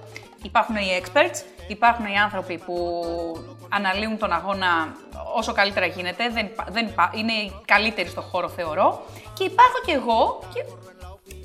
Υπάρχουν 0.51 0.77
οι 0.77 1.03
experts, 1.03 1.39
υπάρχουν 1.69 2.05
οι 2.07 2.17
άνθρωποι 2.27 2.59
που 2.67 2.77
αναλύουν 3.69 4.19
τον 4.19 4.33
αγώνα 4.33 4.69
όσο 5.37 5.53
καλύτερα 5.53 5.87
γίνεται, 5.87 6.29
δεν, 6.29 6.47
υπά- 6.47 6.67
δεν 6.71 6.87
υπά- 6.87 7.11
είναι 7.15 7.33
οι 7.33 7.53
καλύτεροι 7.65 8.09
στο 8.09 8.21
χώρο 8.21 8.49
θεωρώ. 8.49 9.03
Και 9.35 9.45
υπάρχω 9.45 9.79
και 9.87 9.93
εγώ 9.93 10.43
και 10.55 10.61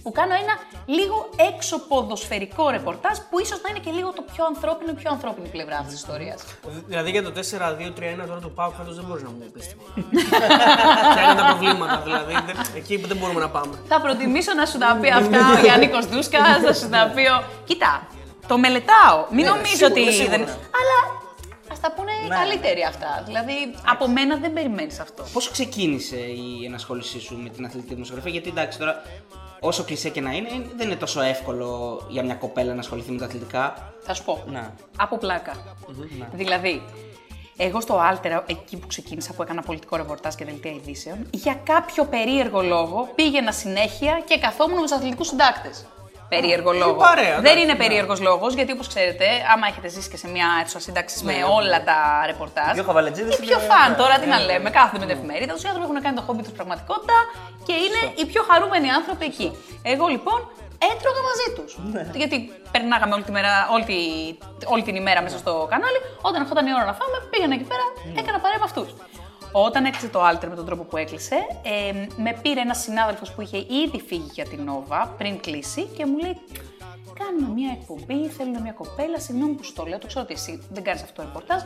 που 0.04 0.12
κάνω 0.12 0.34
ένα 0.34 0.54
λίγο 0.86 1.30
έξω 1.54 1.80
ποδοσφαιρικό 1.88 2.70
ρεπορτάζ 2.70 3.18
που 3.30 3.40
ίσως 3.40 3.62
να 3.62 3.70
είναι 3.70 3.80
και 3.80 3.92
λίγο 3.92 4.12
το 4.12 4.22
πιο 4.34 4.46
ανθρώπινο, 4.46 4.92
η 4.92 4.94
πιο 4.94 5.10
ανθρώπινη 5.12 5.48
πλευρά 5.48 5.76
αυτής 5.78 5.92
της 5.94 6.02
ιστορίας. 6.02 6.44
Δηλαδή 6.88 7.10
για 7.12 7.24
το 7.24 7.32
4-2-3-1 7.36 8.28
τώρα 8.28 8.40
του 8.40 8.52
Πάου 8.52 8.72
φέτο 8.78 8.94
δεν 8.94 9.06
μπορεί 9.08 9.24
να 9.24 9.30
μου 9.30 9.44
πεις 9.54 9.68
τίποτα. 9.68 9.92
Ποια 11.14 11.24
είναι 11.24 11.40
τα 11.42 11.46
προβλήματα, 11.46 12.02
δηλαδή. 12.04 12.34
δεν- 12.46 12.56
Εκεί 12.76 13.00
που 13.00 13.08
δεν 13.08 13.18
μπορούμε 13.18 13.40
να 13.40 13.50
πάμε. 13.50 13.74
Θα 13.88 14.02
προτιμήσω 14.02 14.54
να 14.54 14.66
σου 14.66 14.78
τα 14.78 14.98
πει 15.02 15.10
αυτά 15.12 15.40
ο 15.56 15.58
Γιάννικος 15.64 16.06
Δούσκας, 16.06 16.42
να 16.66 16.74
σου 16.74 16.90
τα 16.90 17.12
πει 17.16 17.22
ο... 17.28 17.44
Κοίτα, 17.66 18.08
το 18.48 18.58
μελετάω. 18.58 19.26
Μην 19.30 19.46
Ναι, 19.46 19.50
νομίζω 19.50 19.76
σίγουρα, 19.76 20.02
ότι 20.02 20.12
σίγουρα. 20.14 20.38
δεν... 20.38 20.42
Αλλά 20.48 20.98
ας 21.72 21.80
τα 21.80 21.92
πούνε 21.92 22.12
οι 22.26 22.30
καλύτεροι 22.30 22.84
αυτά. 22.84 23.24
Δηλαδή, 23.26 23.54
από 23.86 24.08
μένα 24.08 24.36
δεν 24.38 24.54
περιμένεις 24.54 25.00
αυτό. 25.00 25.24
Πώ 25.34 25.40
ξεκίνησε 25.40 26.16
η 26.18 26.66
ενασχόλησή 26.66 27.20
σου 27.20 27.38
με 27.44 27.50
την 27.50 27.66
αθλητική 27.66 27.94
δημοσιογραφία, 27.94 28.32
Γιατί 28.32 28.50
εντάξει 28.50 28.80
τώρα, 28.80 29.02
όσο 29.60 29.84
κλεισέ 29.84 30.10
και 30.10 30.22
να 30.22 30.32
είναι, 30.32 30.50
δεν 30.76 30.88
είναι 30.88 30.96
τόσο 30.96 31.22
εύκολο 31.22 32.02
για 32.10 32.24
μια 32.24 32.36
κοπέλα 32.36 32.74
να 32.74 32.80
ασχοληθεί 32.80 33.12
με 33.12 33.20
τα 33.20 33.26
αθλητικά. 33.26 33.94
Θα 34.02 34.14
σου 34.14 34.24
πω. 34.24 34.44
Να. 34.48 34.74
Από 34.98 35.18
πλάκα. 35.18 35.76
Δηλαδή, 36.32 36.84
εγώ 37.58 37.82
στο 37.82 37.98
Άλτερα, 38.00 38.44
εκεί 38.48 38.78
που 38.78 38.88
ξεκίνησα, 38.88 39.34
που 39.34 39.42
έκανα 39.42 39.62
πολιτικό 39.62 39.96
ρεπορτάζ 39.96 40.36
και 40.36 40.46
δελτία 40.46 40.72
ειδήσεων, 40.72 41.28
για 41.32 41.60
κάποιο 41.64 42.06
περίεργο 42.06 42.62
λόγο 42.62 43.10
πήγαινα 43.16 43.52
συνέχεια 43.52 44.22
και 44.28 44.38
καθόμουν 44.40 44.76
με 44.76 44.82
τους 44.82 44.92
αθλητικούς 44.92 45.28
συντάκτες. 45.28 45.86
Περίεργο 46.30 46.72
λόγο. 46.84 46.94
παρέα, 47.08 47.36
Δεν 47.36 47.46
εντάξει, 47.46 47.62
είναι 47.64 47.76
περίεργος 47.84 48.20
λόγος, 48.30 48.52
γιατί 48.54 48.72
όπως 48.72 48.88
ξέρετε, 48.88 49.26
άμα 49.54 49.66
έχετε 49.72 49.88
ζήσει 49.96 50.10
και 50.10 50.18
σε 50.24 50.28
μια 50.36 50.48
αίθουσα 50.60 50.80
σύνταξης 50.80 51.22
με 51.24 51.36
όλα 51.58 51.80
τα 51.90 51.98
ρεπορτάζ. 52.30 52.72
πιο 52.78 52.84
χαβαλετζίδες 52.90 53.34
Οι 53.34 53.38
είναι- 53.42 53.48
πιο 53.52 53.60
φαν, 53.70 53.90
ναι, 53.92 53.98
τώρα 54.02 54.16
τι 54.22 54.26
ναι, 54.28 54.34
να 54.36 54.40
ναι. 54.40 54.46
λέμε, 54.50 54.70
κάθονται 54.78 55.00
με 55.04 55.06
την 55.10 55.16
εφημερίδα 55.18 55.54
τους, 55.54 55.64
οι 55.64 55.68
άνθρωποι 55.72 55.88
έχουν 55.90 56.02
κάνει 56.06 56.16
το 56.20 56.24
χόμπι 56.28 56.42
τους 56.48 56.56
πραγματικότητα 56.60 57.18
και 57.68 57.74
είναι 57.86 58.00
οι 58.20 58.26
πιο 58.32 58.42
χαρούμενοι 58.50 58.88
άνθρωποι 59.00 59.26
εκεί. 59.32 59.48
Εγώ 59.94 60.06
λοιπόν 60.16 60.40
έτρωγα 60.92 61.22
μαζί 61.30 61.48
τους. 61.58 61.70
Ναι. 61.94 62.04
Γιατί 62.22 62.38
περνάγαμε 62.74 63.14
όλη, 63.18 63.24
τη 63.28 63.32
μέρα, 63.38 63.52
όλη, 63.76 63.84
τη, 63.90 63.96
όλη 64.74 64.84
την 64.88 64.96
ημέρα 65.02 65.20
μέσα 65.26 65.38
στο 65.44 65.54
κανάλι. 65.72 66.00
Όταν 66.28 66.40
ερχόταν 66.42 66.64
η 66.70 66.74
ώρα 66.78 66.86
να 66.92 66.96
φάμε, 67.00 67.18
πήγαινα 67.32 67.54
εκεί 67.60 67.68
πέρα, 67.72 67.86
Ναι. 68.14 68.20
έκανα 68.22 68.38
παρέα 68.44 68.60
με 68.64 68.68
αυτούς. 68.72 68.90
Όταν 69.52 69.86
έκλεισε 69.86 70.08
το 70.08 70.28
Alter 70.28 70.48
με 70.50 70.56
τον 70.56 70.66
τρόπο 70.66 70.84
που 70.84 70.98
έκλεισε, 70.98 71.36
ε, 71.64 72.08
με 72.22 72.40
πήρε 72.42 72.60
ένας 72.60 72.82
συνάδελφος 72.82 73.32
που 73.32 73.42
είχε 73.42 73.58
ήδη 73.58 74.04
φύγει 74.08 74.30
για 74.34 74.46
την 74.46 74.70
Nova 74.70 75.08
πριν 75.18 75.40
κλείσει 75.40 75.84
και 75.84 76.06
μου 76.06 76.18
λέει: 76.18 76.38
Κάνουμε 77.24 77.50
μια 77.60 77.72
εκπομπή, 77.80 78.28
θέλουμε 78.38 78.60
μια 78.60 78.72
κοπέλα. 78.72 79.20
Συγγνώμη 79.20 79.54
που 79.54 79.64
σου 79.64 79.74
το 79.74 79.84
λέω, 79.86 80.00
το 80.00 80.08
ξέρω 80.08 80.24
ότι 80.24 80.34
εσύ 80.34 80.54
δεν 80.76 80.84
κάνεις 80.84 81.02
αυτό 81.02 81.16
το 81.16 81.22
ρεπορτάζ. 81.28 81.62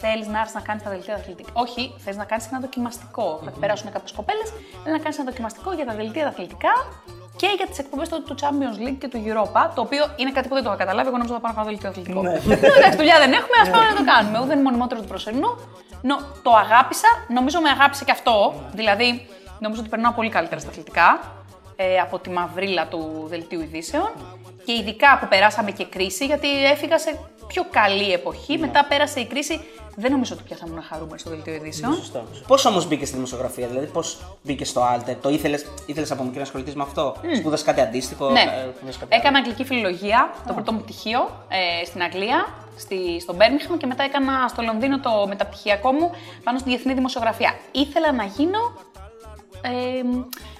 Θέλεις 0.00 0.26
να 0.26 0.38
έρθεις 0.38 0.54
να 0.54 0.60
κάνεις 0.60 0.82
τα 0.82 0.90
δελτία 0.90 1.14
αθλητικά. 1.14 1.50
Όχι, 1.52 1.94
θε 2.04 2.14
να 2.14 2.24
κάνεις 2.24 2.46
ένα 2.50 2.60
δοκιμαστικό. 2.60 3.40
Θα 3.44 3.50
περάσουν 3.60 3.92
κάποιες 3.92 4.12
κοπέλες, 4.12 4.48
θέλει 4.82 4.94
να 4.96 5.02
κάνεις 5.02 5.18
ένα 5.18 5.30
δοκιμαστικό 5.30 5.72
για 5.72 5.84
τα 5.84 5.94
δελτία 5.94 6.26
αθλητικά 6.26 6.72
και 7.36 7.48
για 7.56 7.66
τις 7.66 7.78
εκπομπές 7.78 8.08
του 8.08 8.34
Champions 8.42 8.76
League 8.84 8.98
και 8.98 9.08
του 9.08 9.18
Europa. 9.28 9.60
Το 9.74 9.80
οποίο 9.86 10.02
είναι 10.16 10.32
κάτι 10.36 10.48
που 10.48 10.54
δεν 10.54 10.62
το 10.64 10.68
είχα 10.68 10.78
καταλάβει. 10.78 11.08
Εγώ 11.08 11.16
νόμιζα 11.16 11.34
ότι 11.34 11.42
θα 11.42 11.52
πάω 11.52 11.52
να 11.52 11.58
κάνω 11.58 11.68
δελτίο 11.70 11.88
αθλητικό. 11.92 12.20
Λέω, 12.22 12.76
Εντάξει, 12.78 12.96
δουλειά 13.02 13.18
δεν 13.24 13.32
έχουμε, 13.38 13.56
ας 13.62 13.68
πάμε 13.72 13.86
να 13.92 13.96
το 14.00 14.04
κάνουμε. 14.12 14.36
Εγώ 14.38 14.46
δεν 14.50 14.56
είναι 14.58 14.66
μονιμότερο 14.68 15.00
του 15.02 15.08
προσωρινού. 15.12 15.50
Νο, 16.06 16.16
το 16.42 16.50
αγάπησα, 16.50 17.08
νομίζω 17.28 17.60
με 17.60 17.68
αγάπησε 17.68 18.04
και 18.04 18.10
αυτό. 18.10 18.54
Δηλαδή, 18.72 19.26
νομίζω 19.58 19.80
ότι 19.80 19.90
περνάω 19.90 20.12
πολύ 20.12 20.28
καλύτερα 20.28 20.60
στα 20.60 20.70
αθλητικά 20.70 21.20
ε, 21.76 21.98
από 21.98 22.18
τη 22.18 22.30
μαυρίλα 22.30 22.86
του 22.86 23.24
δελτίου 23.28 23.60
ειδήσεων. 23.60 24.10
Και 24.64 24.72
ειδικά 24.72 25.18
που 25.18 25.28
περάσαμε 25.28 25.70
και 25.70 25.84
κρίση, 25.84 26.26
γιατί 26.26 26.64
έφυγα 26.64 26.98
σε 26.98 27.18
πιο 27.46 27.66
καλή 27.70 28.12
εποχή. 28.12 28.58
Μετά 28.58 28.84
πέρασε 28.84 29.20
η 29.20 29.26
κρίση 29.26 29.64
δεν 29.96 30.10
νομίζω 30.12 30.34
ότι 30.34 30.42
πια 30.42 30.56
θα 30.56 30.64
ήμουν 30.68 30.82
χαρούμενη 30.82 31.18
στο 31.18 31.30
δελτίο 31.30 31.54
ειδήσεων. 31.54 32.02
Πώς 32.46 32.64
όμως 32.64 32.86
μπήκες 32.88 33.06
στη 33.08 33.16
δημοσιογραφία, 33.16 33.66
δηλαδή 33.66 33.86
πώς 33.86 34.18
μπήκες 34.42 34.68
στο 34.68 34.82
Alter, 34.94 35.14
το 35.20 35.28
ήθελες 35.28 35.66
ήθελες 35.86 36.10
από 36.10 36.22
μικρή 36.22 36.36
να 36.36 36.42
ασχοληθεί 36.42 36.76
με 36.76 36.82
αυτό, 36.82 37.16
mm. 37.22 37.36
σπούδασε 37.38 37.64
κάτι 37.64 37.80
αντίστοιχο. 37.80 38.30
Ναι. 38.30 38.40
ε, 38.40 38.44
σπούδασες 38.76 39.00
κάτι 39.00 39.16
Έκανα 39.16 39.38
αγγλική 39.38 39.64
φιλολογία, 39.64 40.30
το 40.46 40.52
πρώτο 40.52 40.72
μου 40.72 40.80
πτυχίο 40.80 41.20
ε, 41.48 41.84
στην 41.84 42.02
Αγγλία, 42.02 42.46
στη, 42.78 43.20
στο 43.20 43.34
Μπέρμιχαμ 43.34 43.76
και 43.76 43.86
μετά 43.86 44.02
έκανα 44.02 44.48
στο 44.48 44.62
Λονδίνο 44.62 45.00
το 45.00 45.26
μεταπτυχιακό 45.28 45.92
μου 45.92 46.10
πάνω 46.44 46.58
στη 46.58 46.68
διεθνή 46.68 46.92
δημοσιογραφία. 46.94 47.54
Ήθελα 47.72 48.12
να 48.12 48.24
γίνω. 48.24 48.58
Ε, 49.66 49.70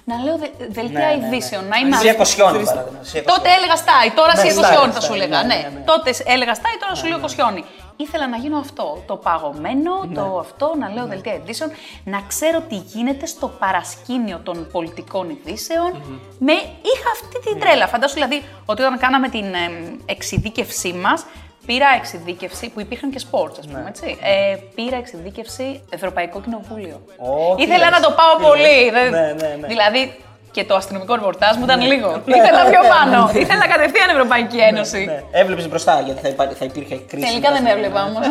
να 0.09 0.15
λέω 0.23 0.37
δε, 0.37 0.47
δελτία 0.77 0.99
Ναι, 0.99 1.05
ναι, 1.05 1.15
ναι. 1.15 1.25
ειδήσεων, 1.25 1.63
να 1.71 1.77
είμαι. 1.77 1.95
Σία 1.97 2.11
αυτή. 2.11 2.21
Κοσιόνι, 2.23 2.63
παράδειγμα. 2.63 2.99
Σία 3.01 3.23
Τότε 3.23 3.31
Κοσιόνι. 3.39 3.55
έλεγα 3.57 3.75
στάι, 3.83 4.07
τώρα 4.19 4.33
Ναι, 4.35 4.43
ναι, 4.43 4.49
στάι, 4.49 4.61
κοσιόνι 4.61 4.91
θα 4.97 5.01
στάι, 5.01 5.07
σου 5.09 5.15
ναι, 5.17 5.23
έλεγα. 5.23 5.37
ναι, 5.43 5.55
Ναι, 5.55 5.59
ναι, 5.61 5.69
ναι. 5.79 5.83
Τότε 5.91 6.09
έλεγα 6.33 6.53
στάι, 6.59 6.75
τώρα 6.81 6.93
σου 6.99 7.05
λέω 7.11 7.19
κοσιόνι. 7.25 7.63
Ήθελα 7.97 8.27
να 8.27 8.37
γίνω 8.37 8.57
αυτό. 8.57 9.03
Το 9.07 9.15
παγωμένο, 9.15 10.03
Ναι. 10.07 10.15
το 10.15 10.37
αυτό, 10.39 10.73
να 10.79 10.89
λέω 10.89 11.05
δελτία 11.05 11.33
ειδήσεων, 11.33 11.71
να 12.03 12.21
ξέρω 12.27 12.59
τι 12.61 12.75
γίνεται 12.75 13.25
στο 13.25 13.47
παρασκήνιο 13.47 14.39
των 14.43 14.67
πολιτικών 14.71 15.29
ειδήσεων. 15.29 15.91
Με, 16.39 16.51
είχα 16.53 17.09
αυτή 17.13 17.39
την 17.49 17.59
τρέλα. 17.59 17.87
Φαντάσου 17.87 18.13
δηλαδή 18.13 18.41
ότι 18.65 18.81
όταν 18.81 18.97
κάναμε 18.97 19.29
την 19.29 19.43
εμ, 19.43 19.97
εξειδίκευσή 20.05 20.93
μας, 20.93 21.25
πήρα 21.65 21.85
εξειδίκευση 21.97 22.69
που 22.69 22.79
υπήρχαν 22.79 23.09
και 23.11 23.21
sports, 23.31 23.55
ας 23.59 23.67
πούμε, 23.67 23.79
Ναι. 23.81 23.89
έτσι. 23.89 24.17
Ε, 24.21 24.57
πήρα 24.75 24.95
εξειδίκευση 24.97 25.81
Ευρωπαϊκό 25.89 26.41
Κοινοβούλιο. 26.41 27.01
Ω, 27.17 27.55
τι 27.55 27.63
Ήθελα 27.63 27.89
λες, 27.89 27.89
να 27.89 27.99
το 27.99 28.11
πάω 28.11 28.35
τι 28.37 28.43
πολύ. 28.43 28.61
λες. 28.61 28.91
δεν- 28.91 29.11
Ναι, 29.11 29.33
ναι, 29.47 29.55
ναι. 29.59 29.67
Δηλαδή 29.67 30.15
και 30.55 30.63
το 30.63 30.75
αστυνομικό 30.75 31.13
ρεπορτάζ 31.15 31.55
μου 31.57 31.63
ήταν 31.63 31.81
λίγο. 31.81 32.21
Ήθελα 32.25 32.61
πιο 32.71 32.79
πάνω. 32.95 33.19
Ήθελα 33.43 33.67
κατευθείαν 33.67 34.09
Ευρωπαϊκή 34.09 34.57
Ένωση. 34.57 35.05
Ναι. 35.05 35.23
Έβλεπες 35.31 35.67
μπροστά 35.69 36.01
γιατί 36.05 36.19
θα, 36.21 36.27
υπά- 36.27 36.53
θα 36.59 36.65
υπήρχε 36.65 36.95
κρίση. 37.09 37.25
Τελικά 37.27 37.51
δεν 37.51 37.63
μετά. 37.63 37.75
έβλεπα 37.75 38.03
όμως. 38.03 38.25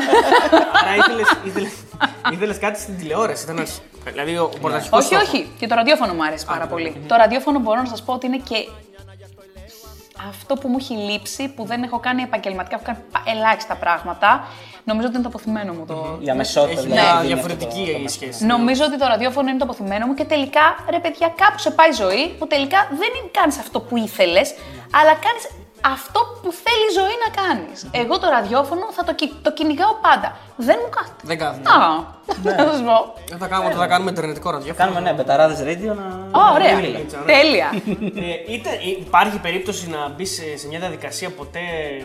Άρα 0.81 0.93
ήθελες, 1.01 1.29
ήθελες, 1.45 1.73
ήθελες 2.33 2.59
κάτι 2.59 2.79
στην 2.81 2.99
τηλεόραση. 2.99 3.45
Ήταν 3.45 3.57
ένας, 3.57 3.81
δηλαδή 4.13 4.37
ο 4.39 4.51
πρωταρχικός 4.61 4.99
όχι, 5.05 5.15
στόχος. 5.15 5.29
όχι. 5.29 5.51
Και 5.59 5.67
το 5.67 5.75
ραδιόφωνο 5.75 6.13
μου 6.15 6.25
άρεσε 6.25 6.45
πάρα 6.47 6.67
πολύ. 6.67 6.91
Το 7.09 7.15
ραδιόφωνο 7.17 7.59
μπορώ 7.59 7.81
να 7.81 7.87
σας 7.89 8.03
πω 8.03 8.13
ότι 8.13 8.27
είναι 8.27 8.41
και 8.49 8.69
αυτό 10.29 10.55
που 10.55 10.69
μου 10.69 10.77
έχει 10.81 10.95
λείψει, 10.95 11.49
που 11.49 11.65
δεν 11.65 11.83
έχω 11.83 11.99
κάνει 11.99 12.23
επαγγελματικά, 12.23 12.75
έχω 12.77 12.85
κάνει 12.85 12.99
πα- 13.13 13.23
ελάχιστα 13.27 13.75
πράγματα. 13.75 14.45
Νομίζω 14.85 15.07
ότι 15.07 15.17
είναι 15.17 15.25
το 15.25 15.31
αποθυμένο 15.35 15.73
μου 15.73 15.85
το. 15.87 16.19
Η 16.21 16.31
αμεσότητα 16.31 16.73
Έχει 16.81 16.89
δηλαδή. 16.89 17.01
μια 17.11 17.21
δίνει 17.21 17.33
διαφορετική 17.33 17.81
αυτό 17.83 17.93
το- 17.93 18.03
η 18.05 18.09
σχέση. 18.09 18.45
Νομίζω 18.47 18.85
ότι 18.85 18.99
το 18.99 19.07
ραδιόφωνο 19.07 19.49
είναι 19.49 19.59
το 19.59 19.65
αποθυμένο 19.65 20.07
μου 20.07 20.15
και 20.15 20.25
τελικά, 20.25 20.77
ρε 20.91 20.99
παιδιά, 20.99 21.29
κάπου 21.37 21.59
σε 21.59 21.71
πάει 21.71 21.89
η 21.89 21.93
ζωή 21.93 22.29
που 22.39 22.47
τελικά 22.47 22.79
δεν 22.91 23.13
κάνει 23.31 23.55
αυτό 23.61 23.81
που 23.81 23.97
ήθελες, 23.97 24.55
αλλά 25.01 25.13
κάνεις 25.27 25.45
αυτό 25.93 26.21
που 26.43 26.51
θέλει 26.65 26.85
η 26.91 26.95
ζωή 27.01 27.17
να 27.25 27.31
κάνεις. 27.43 27.87
Εγώ 27.91 28.19
το 28.19 28.29
ραδιόφωνο 28.29 28.85
θα 28.97 29.05
το, 29.05 29.15
κυ- 29.15 29.33
το 29.43 29.53
κυνηγάω 29.53 29.95
πάντα. 30.07 30.37
Δεν 30.57 30.77
μου 30.83 30.89
κάθεται. 30.97 31.23
Δεν 31.31 31.39
κάθεται. 31.39 31.69
Α, 31.71 31.79
θα 32.67 32.73
σα 32.77 32.83
πω. 32.83 33.15
Δεν 33.29 33.39
θα 33.39 33.47
κάνουμε, 33.47 33.71
θα 33.75 33.87
κάνουμε 33.87 34.11
ιντερνετικό 34.11 34.51
ραδιόφωνο. 34.51 34.79
Κάνουμε 34.91 35.01
ναι, 35.11 35.13
μπεταράδε 35.17 35.55
radio 35.71 35.95
να. 36.01 36.07
Ω, 36.41 36.53
ωραία. 36.55 36.77
Μίλα. 36.77 36.99
Τέλεια. 37.27 37.69
Ε, 38.27 38.53
είτε, 38.53 38.71
υπάρχει 39.07 39.39
περίπτωση 39.39 39.89
να 39.89 40.09
μπεις 40.09 40.31
σε, 40.35 40.57
σε 40.57 40.67
μια 40.67 40.79
διαδικασία 40.79 41.31
ποτέ 41.31 41.59
ε, 41.59 42.05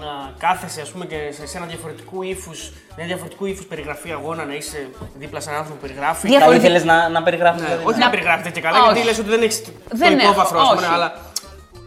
να 0.00 0.32
κάθεσαι 0.38 0.80
ας 0.80 0.88
πούμε, 0.90 1.04
και 1.06 1.16
σε, 1.36 1.46
σε 1.46 1.56
ένα 1.56 1.66
διαφορετικού 1.66 2.22
ύφους, 2.22 2.72
μια 2.96 3.06
διαφορετικού 3.06 3.44
ύφους 3.46 3.66
περιγραφή 3.66 4.10
αγώνα, 4.12 4.44
να 4.44 4.54
είσαι 4.54 4.88
δίπλα 5.14 5.40
σε 5.40 5.48
έναν 5.48 5.60
άνθρωπο 5.60 5.80
που 5.80 5.86
περιγράφει. 5.86 6.26
Δια- 6.28 6.38
Θα 6.40 6.46
Διαφορετικά. 6.50 6.76
ήθελε 6.78 6.92
να, 6.92 7.08
να 7.08 7.22
περιγράφεις. 7.22 7.60
Ναι, 7.60 7.66
δηλαδή, 7.66 7.84
όχι 7.88 7.98
να- 7.98 8.04
να 8.04 8.10
περιγράφετε 8.10 8.50
και 8.50 8.60
καλά, 8.60 8.78
Όχι. 8.78 8.86
γιατί 8.92 9.04
λες 9.08 9.18
ότι 9.18 9.28
δεν 9.28 9.42
έχεις 9.42 9.64
το 9.64 9.70
Δεν 9.90 10.18
έχω, 10.18 10.30
υπόβαθρο, 10.30 10.60
ας 10.60 10.68
πούμε, 10.68 10.80
όχι. 10.86 10.94
αλλά 10.94 11.12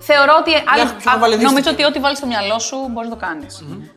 Θεωρώ 0.05 0.33
ότι. 0.39 0.51
άλλες- 0.73 0.93
πιο 0.93 1.11
α, 1.11 1.17
βαλεδίστικη. 1.17 1.49
νομίζω 1.53 1.69
ότι 1.71 1.83
ό,τι 1.83 1.99
βάλεις 1.99 2.17
στο 2.17 2.27
μυαλό 2.27 2.59
σου 2.59 2.87
μπορείς 2.91 3.09
να 3.09 3.15
το 3.15 3.21
κανει 3.25 3.45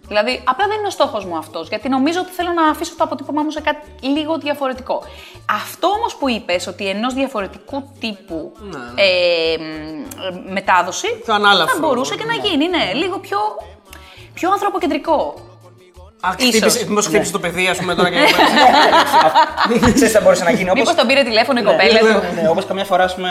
Δηλαδή, 0.08 0.42
απλά 0.44 0.66
δεν 0.66 0.78
είναι 0.78 0.86
ο 0.86 0.90
στόχος 0.90 1.24
μου 1.24 1.36
αυτός. 1.36 1.68
Γιατί 1.68 1.88
νομίζω 1.88 2.20
ότι 2.20 2.30
θέλω 2.30 2.52
να 2.52 2.68
αφήσω 2.68 2.94
το 2.96 3.04
αποτύπωμά 3.04 3.42
μου 3.42 3.50
σε 3.50 3.60
κάτι 3.60 4.06
λίγο 4.06 4.38
διαφορετικό. 4.38 5.02
Αυτό 5.50 5.86
όμως 5.88 6.14
που 6.16 6.28
είπες, 6.28 6.66
ότι 6.66 6.88
ενός 6.88 7.14
διαφορετικού 7.14 7.92
τύπου 8.00 8.52
Ναι, 8.60 8.78
ε, 9.02 9.56
μ, 9.58 10.52
μετάδοση 10.52 11.06
Πιο 11.24 11.34
ανάλαφρο, 11.34 11.74
θα 11.74 11.80
μπορούσε 11.80 12.14
και 12.16 12.24
να 12.24 12.34
ναι. 12.36 12.48
γίνει. 12.48 12.68
Ναι, 12.68 12.92
λίγο 12.94 13.18
πιο, 13.18 13.38
πιο 14.34 14.50
ανθρωποκεντρικό. 14.52 15.34
Α, 16.20 16.34
Ίσως. 16.38 16.48
χτύπησε, 16.50 16.84
μήπως 16.88 17.06
χτύπησε 17.06 17.32
το 17.32 17.38
παιδί, 17.38 17.66
ας 17.68 17.78
πούμε, 17.78 17.94
τώρα 17.94 18.10
και... 18.10 18.16
Ξέρεις 19.82 20.00
τι 20.00 20.06
θα 20.08 20.20
μπορούσε 20.20 20.44
να 20.44 20.50
γίνει. 20.50 20.62
Μήπως 20.64 20.80
Όπως, 20.80 20.94
τον 20.94 21.06
πήρε 21.06 21.22
τηλέφωνο 21.22 21.58
η 21.58 21.62
Ναι, 21.62 21.70
κοπέλα 21.70 21.92
ναι, 21.92 21.98
του. 22.14 22.34
ναι, 22.34 22.42
ναι, 22.42 22.48
όπως 22.48 22.66
καμιά 22.66 22.84
φορά 22.84 23.04
ας 23.04 23.14
πούμε, 23.14 23.28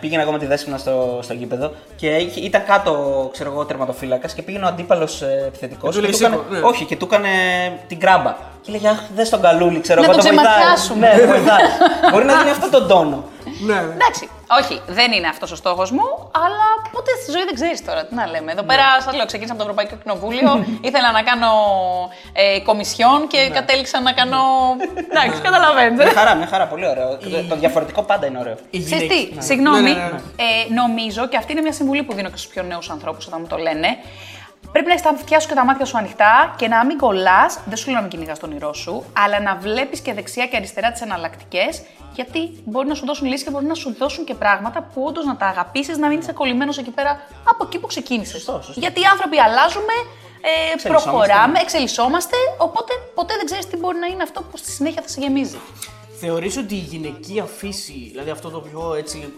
πήγαινα 0.00 0.22
εγώ 0.22 0.32
με 0.32 0.38
τη 0.38 0.46
Δέσποινα 0.46 0.78
στο, 0.78 1.18
στο 1.22 1.32
γήπεδο 1.32 1.72
και 1.96 2.06
είχε- 2.08 2.40
ήταν 2.40 2.64
κάτω 2.66 2.92
ξέρω 3.32 3.50
εγώ, 3.52 3.64
τερματοφύλακας 3.64 4.32
και 4.34 4.42
πήγαινε 4.42 4.64
ο 4.64 4.68
αντίπαλος 4.68 5.22
ε, 5.22 5.44
επιθετικός 5.46 5.94
Και 5.94 6.00
του 6.00 6.06
και, 6.06 6.10
λέει, 6.10 6.18
του 6.20 6.24
έκανε, 6.26 6.42
«Σήκω», 6.48 6.54
ναι. 6.60 6.68
όχι, 6.68 6.84
και 6.84 6.96
του 6.96 7.04
έκανε 7.10 7.28
την 7.88 7.98
κράμπα. 8.00 8.36
Και 8.60 8.72
λέγε 8.72 8.88
Αχ, 8.88 8.98
δες 9.14 9.28
τον 9.28 9.40
καλούλι, 9.40 9.80
ξέρω 9.80 10.00
Να 10.00 10.06
εγώ. 10.06 10.16
το 10.16 10.22
βοηθάει». 10.22 10.44
ξεμαθιάσουμε. 10.46 11.06
Ναι, 11.14 11.20
το 11.20 11.26
βοηθάει. 11.26 11.64
Μπορεί 12.12 12.24
να 12.24 12.36
δίνει 12.38 12.50
αυτό 12.50 12.70
τον 12.70 12.88
τόνο. 12.88 13.24
ναι, 13.66 13.74
ναι. 13.74 13.80
Εντάξει, 13.80 14.28
όχι, 14.60 14.80
δεν 14.86 15.12
είναι 15.12 15.28
αυτός 15.28 15.50
ο 15.52 15.56
στόχος 15.56 15.90
μου, 15.90 16.06
αλλά 16.44 16.66
ποτέ 16.92 17.10
στη 17.22 17.30
ζωή 17.30 17.44
δεν 17.44 17.54
ξέρεις 17.54 17.84
τώρα 17.84 18.04
τι 18.06 18.14
να 18.14 18.26
λέμε. 18.26 18.52
Εδώ 18.52 18.62
πέρα, 18.62 18.82
σας 19.04 19.14
λέω, 19.14 19.26
ξεκίνησα 19.26 19.54
από 19.54 19.62
το 19.64 19.68
Ευρωπαϊκό 19.70 19.96
Κοινοβούλιο, 20.02 20.64
ήθελα 20.88 21.12
να 21.12 21.22
κάνω 21.22 21.50
ε, 22.32 22.60
κομισιόν 22.60 23.26
και 23.26 23.50
κατέληξα 23.52 24.00
να 24.00 24.12
κάνω. 24.12 24.38
Εντάξει, 25.10 25.40
καταλαβαίνετε. 25.40 26.04
Μια 26.04 26.12
χαρά, 26.12 26.34
μια 26.34 26.46
χαρά, 26.46 26.66
πολύ 26.66 26.86
ωραίο. 26.88 27.16
Το, 27.16 27.28
το 27.48 27.56
διαφορετικό 27.56 28.02
πάντα 28.02 28.26
είναι 28.26 28.38
ωραίο. 28.38 28.56
Η 28.70 28.84
Ξέρεις 28.84 29.02
γυναίκη- 29.04 29.38
τι, 29.38 29.44
συγγνώμη, 29.44 29.80
Ναι, 29.80 29.88
ναι, 29.90 29.94
ναι, 29.94 30.02
ναι. 30.10 30.18
Ε, 30.36 30.74
νομίζω 30.74 31.28
και 31.28 31.36
αυτή 31.36 31.52
είναι 31.52 31.60
μια 31.60 31.72
συμβουλή 31.72 32.02
που 32.02 32.14
δίνω 32.14 32.28
και 32.30 32.36
στους 32.36 32.50
πιο 32.52 32.62
νέους 32.62 32.90
ανθρώπους 32.90 33.26
όταν 33.26 33.38
μου 33.42 33.46
το 33.46 33.56
λένε. 33.56 33.88
Πρέπει 34.72 34.86
να 34.86 34.92
έχει 34.94 35.02
τα 35.02 35.10
αυτιά 35.10 35.40
σου 35.40 35.48
και 35.48 35.54
τα 35.54 35.64
μάτια 35.64 35.84
σου 35.84 35.98
ανοιχτά 35.98 36.54
και 36.56 36.68
να 36.68 36.84
μην 36.84 36.98
κολλάς. 36.98 37.58
Δεν 37.66 37.76
σου 37.76 37.86
λέω 37.86 37.94
να 37.94 38.00
μην 38.00 38.10
κυνηγάς 38.10 38.38
τον 38.38 38.50
όνειρό 38.50 38.72
σου, 38.74 39.04
αλλά 39.24 39.40
να 39.40 39.54
βλέπεις 39.56 40.00
και 40.00 40.14
δεξιά 40.14 40.46
και 40.46 40.56
αριστερά 40.56 40.92
τις 40.92 41.00
εναλλακτικές, 41.00 41.82
γιατί 42.14 42.62
μπορεί 42.64 42.88
να 42.88 42.94
σου 42.94 43.06
δώσουν 43.06 43.26
λύσεις 43.26 43.44
και 43.44 43.50
μπορεί 43.50 43.64
να 43.64 43.74
σου 43.74 43.94
δώσουν 43.98 44.24
και 44.24 44.34
πράγματα 44.34 44.82
που 44.94 45.02
όντως 45.04 45.24
να 45.24 45.36
τα 45.36 45.46
αγαπήσεις, 45.46 45.98
να 45.98 46.08
μην 46.08 46.18
είσαι 46.18 46.32
κολλημένος 46.32 46.78
εκεί 46.78 46.90
πέρα 46.90 47.20
από 47.48 47.64
εκεί 47.66 47.78
που 47.78 47.86
ξεκίνησες. 47.86 48.32
Σωστό, 48.42 48.60
σωστό. 48.62 48.80
Γιατί 48.80 49.00
οι 49.00 49.04
άνθρωποι 49.04 49.38
αλλάζουμε, 49.40 49.92
ε, 50.40 50.72
Εξελισσόμαστε. 50.72 51.10
προχωράμε, 51.10 51.58
εξελισσόμαστε, 51.58 52.36
οπότε 52.58 52.92
ποτέ 53.14 53.34
δεν 53.36 53.44
ξέρεις 53.44 53.66
τι 53.66 53.76
μπορεί 53.76 53.98
να 53.98 54.06
είναι 54.06 54.22
αυτό 54.22 54.42
που 54.42 54.56
στη 54.56 54.70
συνέχεια 54.70 55.02
θα 55.02 55.08
σε 55.08 55.20
γεμίζει. 55.20 55.58
Θεωρείς 56.20 56.56
ότι 56.56 56.74
η 56.74 56.78
γυναικεία 56.78 57.44
φύση, 57.44 58.08
δηλαδή 58.10 58.30
αυτό 58.30 58.50
το 58.50 58.60
πιο 58.60 58.94
έτσι 58.94 59.32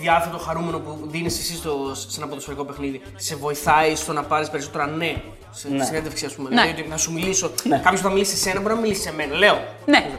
διάθετο 0.00 0.38
χαρούμενο 0.38 0.78
που 0.78 0.98
δίνεις 1.06 1.38
εσύ 1.38 1.56
στο, 1.56 1.92
σε 1.94 2.20
ένα 2.20 2.28
ποδοσφαιρικό 2.28 2.64
παιχνίδι, 2.64 3.00
σε 3.16 3.36
βοηθάει 3.36 3.94
στο 3.94 4.12
να 4.12 4.22
πάρεις 4.22 4.50
περισσότερα; 4.50 4.86
Ναι 4.86 5.22
σε 5.50 5.68
Ναι. 5.68 5.84
συνέντευξη, 5.84 6.26
ας 6.26 6.34
πούμε. 6.34 6.48
Ναι. 6.48 6.60
Δηλαδή 6.60 6.80
ότι 6.80 6.90
να 6.90 6.96
σου 6.96 7.12
μιλήσω, 7.12 7.50
κάποιος 7.82 8.00
θα 8.00 8.10
μιλήσει 8.10 8.36
σε 8.36 8.42
σένα, 8.42 8.60
μπορεί 8.60 8.74
να 8.74 8.80
μιλήσει 8.80 9.00
σε 9.02 9.12
μένα. 9.12 9.34
Λέω. 9.34 9.58
Ναι. 9.86 10.10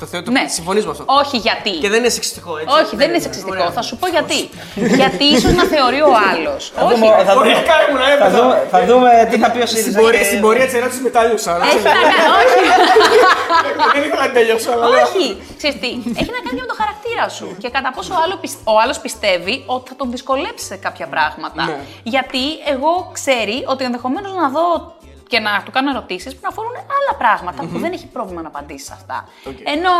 Το 0.00 0.06
θεωρώ, 0.10 0.26
Ναι. 0.36 0.42
το 0.42 0.52
συμφωνείς 0.58 0.84
με 0.86 0.90
αυτό. 0.90 1.04
Όχι 1.22 1.36
γιατί. 1.46 1.70
Και 1.82 1.88
δεν 1.92 1.98
είναι 2.02 2.08
σεξιστικό, 2.16 2.52
έτσι. 2.60 2.74
Όχι, 2.80 2.92
δεν 3.00 3.08
είναι 3.10 3.18
σεξιστικό. 3.26 3.54
Ωραία. 3.56 3.70
Θα 3.78 3.82
σου 3.88 3.94
πω 4.00 4.06
γιατί. 4.16 4.38
γιατί 5.00 5.24
ίσως 5.36 5.52
να 5.60 5.64
θεωρεί 5.74 6.00
ο 6.10 6.12
άλλος. 6.30 6.62
Θα 6.76 6.82
Όχι. 6.84 6.94
δούμε- 6.94 7.06
θα 7.28 7.32
Ωραία, 7.40 7.54
δούμε- 7.54 7.68
κάνε 7.70 7.84
μου 7.90 7.96
να 8.02 8.06
θα 8.06 8.12
έπαιζα. 8.14 8.36
δούμε- 8.42 8.60
Θα 8.74 8.78
δούμε 8.88 9.10
τι 9.30 9.36
θα 9.42 9.48
πει 9.52 9.58
ο 9.66 9.66
Στην 9.66 9.78
ΣΥΡΙΖΑ. 9.82 10.00
πορεία, 10.00 10.18
και- 10.20 10.24
στην 10.30 10.40
πορεία 10.44 10.64
της 10.68 10.74
ερώτησης 10.78 11.02
μετάλλιωσα. 11.08 11.52
Έχει 11.70 11.82
να 11.88 11.92
κάνει. 12.02 12.14
Όχι. 12.40 12.58
Δεν 13.94 14.02
ήθελα 14.06 14.22
να 14.26 14.32
τελειώσω, 14.38 14.70
αλλά 14.74 14.84
λέω. 14.88 15.02
Όχι. 15.06 15.24
Ξέρεις 15.60 15.76
τι, 15.82 15.90
έχει 16.20 16.30
να 16.36 16.40
κάνει 16.44 16.54
και 16.58 16.64
με 16.66 16.70
το 16.72 16.76
χαρακτήρα 16.82 17.24
σου 17.36 17.46
και 17.62 17.68
κατά 17.76 17.90
πόσο 17.96 18.10
ο, 18.16 18.18
άλλο, 18.24 18.34
πισ- 18.42 18.60
ο 18.72 18.74
άλλος 18.82 18.98
πιστεύει 19.06 19.54
ότι 19.66 19.84
θα 19.90 19.96
τον 20.00 20.10
δυσκολέψει 20.14 20.64
σε 20.70 20.76
κάποια 20.86 21.06
πράγματα. 21.14 21.62
Ναι. 21.64 21.76
Γιατί 22.14 22.44
εγώ 22.74 22.92
ξέρει 23.18 23.56
ότι 23.72 23.82
ενδεχομένως 23.84 24.32
να 24.42 24.48
δω 24.56 24.64
και 25.28 25.38
να 25.40 25.62
του 25.64 25.70
κάνω 25.70 25.90
ερωτήσεις 25.90 26.34
που 26.34 26.40
να 26.42 26.48
αφορούν 26.48 26.74
άλλα 26.96 27.12
πράγματα 27.18 27.60
που 27.70 27.78
δεν 27.78 27.92
έχει 27.92 28.06
πρόβλημα 28.06 28.40
να 28.42 28.48
απαντήσει 28.48 28.84
σε 28.86 28.92
αυτά. 28.98 29.28
Οκ. 29.50 29.58
Ενώ 29.74 29.92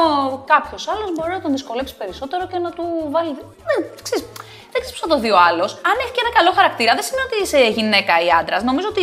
κάποιος 0.53 0.89
άλλος 0.89 1.09
μπορεί 1.15 1.31
να 1.31 1.41
τον 1.41 1.51
δυσκολέψει 1.57 1.95
περισσότερο 1.97 2.47
και 2.47 2.59
να 2.59 2.71
του 2.71 2.85
βάλει. 3.15 3.33
Δεν 3.69 3.79
ξέρεις, 4.07 4.25
δεν 4.73 4.79
ξέρεις 4.83 4.93
πώς 4.93 4.99
θα 5.07 5.15
το 5.15 5.19
δει 5.23 5.31
ο 5.31 5.39
άλλος. 5.49 5.71
Αν 5.73 5.95
έχει 6.03 6.13
και 6.17 6.23
ένα 6.25 6.33
καλό 6.39 6.51
χαρακτήρα, 6.59 6.93
δεν 6.95 7.05
σημαίνει 7.09 7.27
ότι 7.31 7.37
είσαι 7.43 7.61
γυναίκα 7.79 8.15
ή 8.27 8.29
άντρας. 8.41 8.63
Νομίζω 8.63 8.89
ότι 8.89 9.03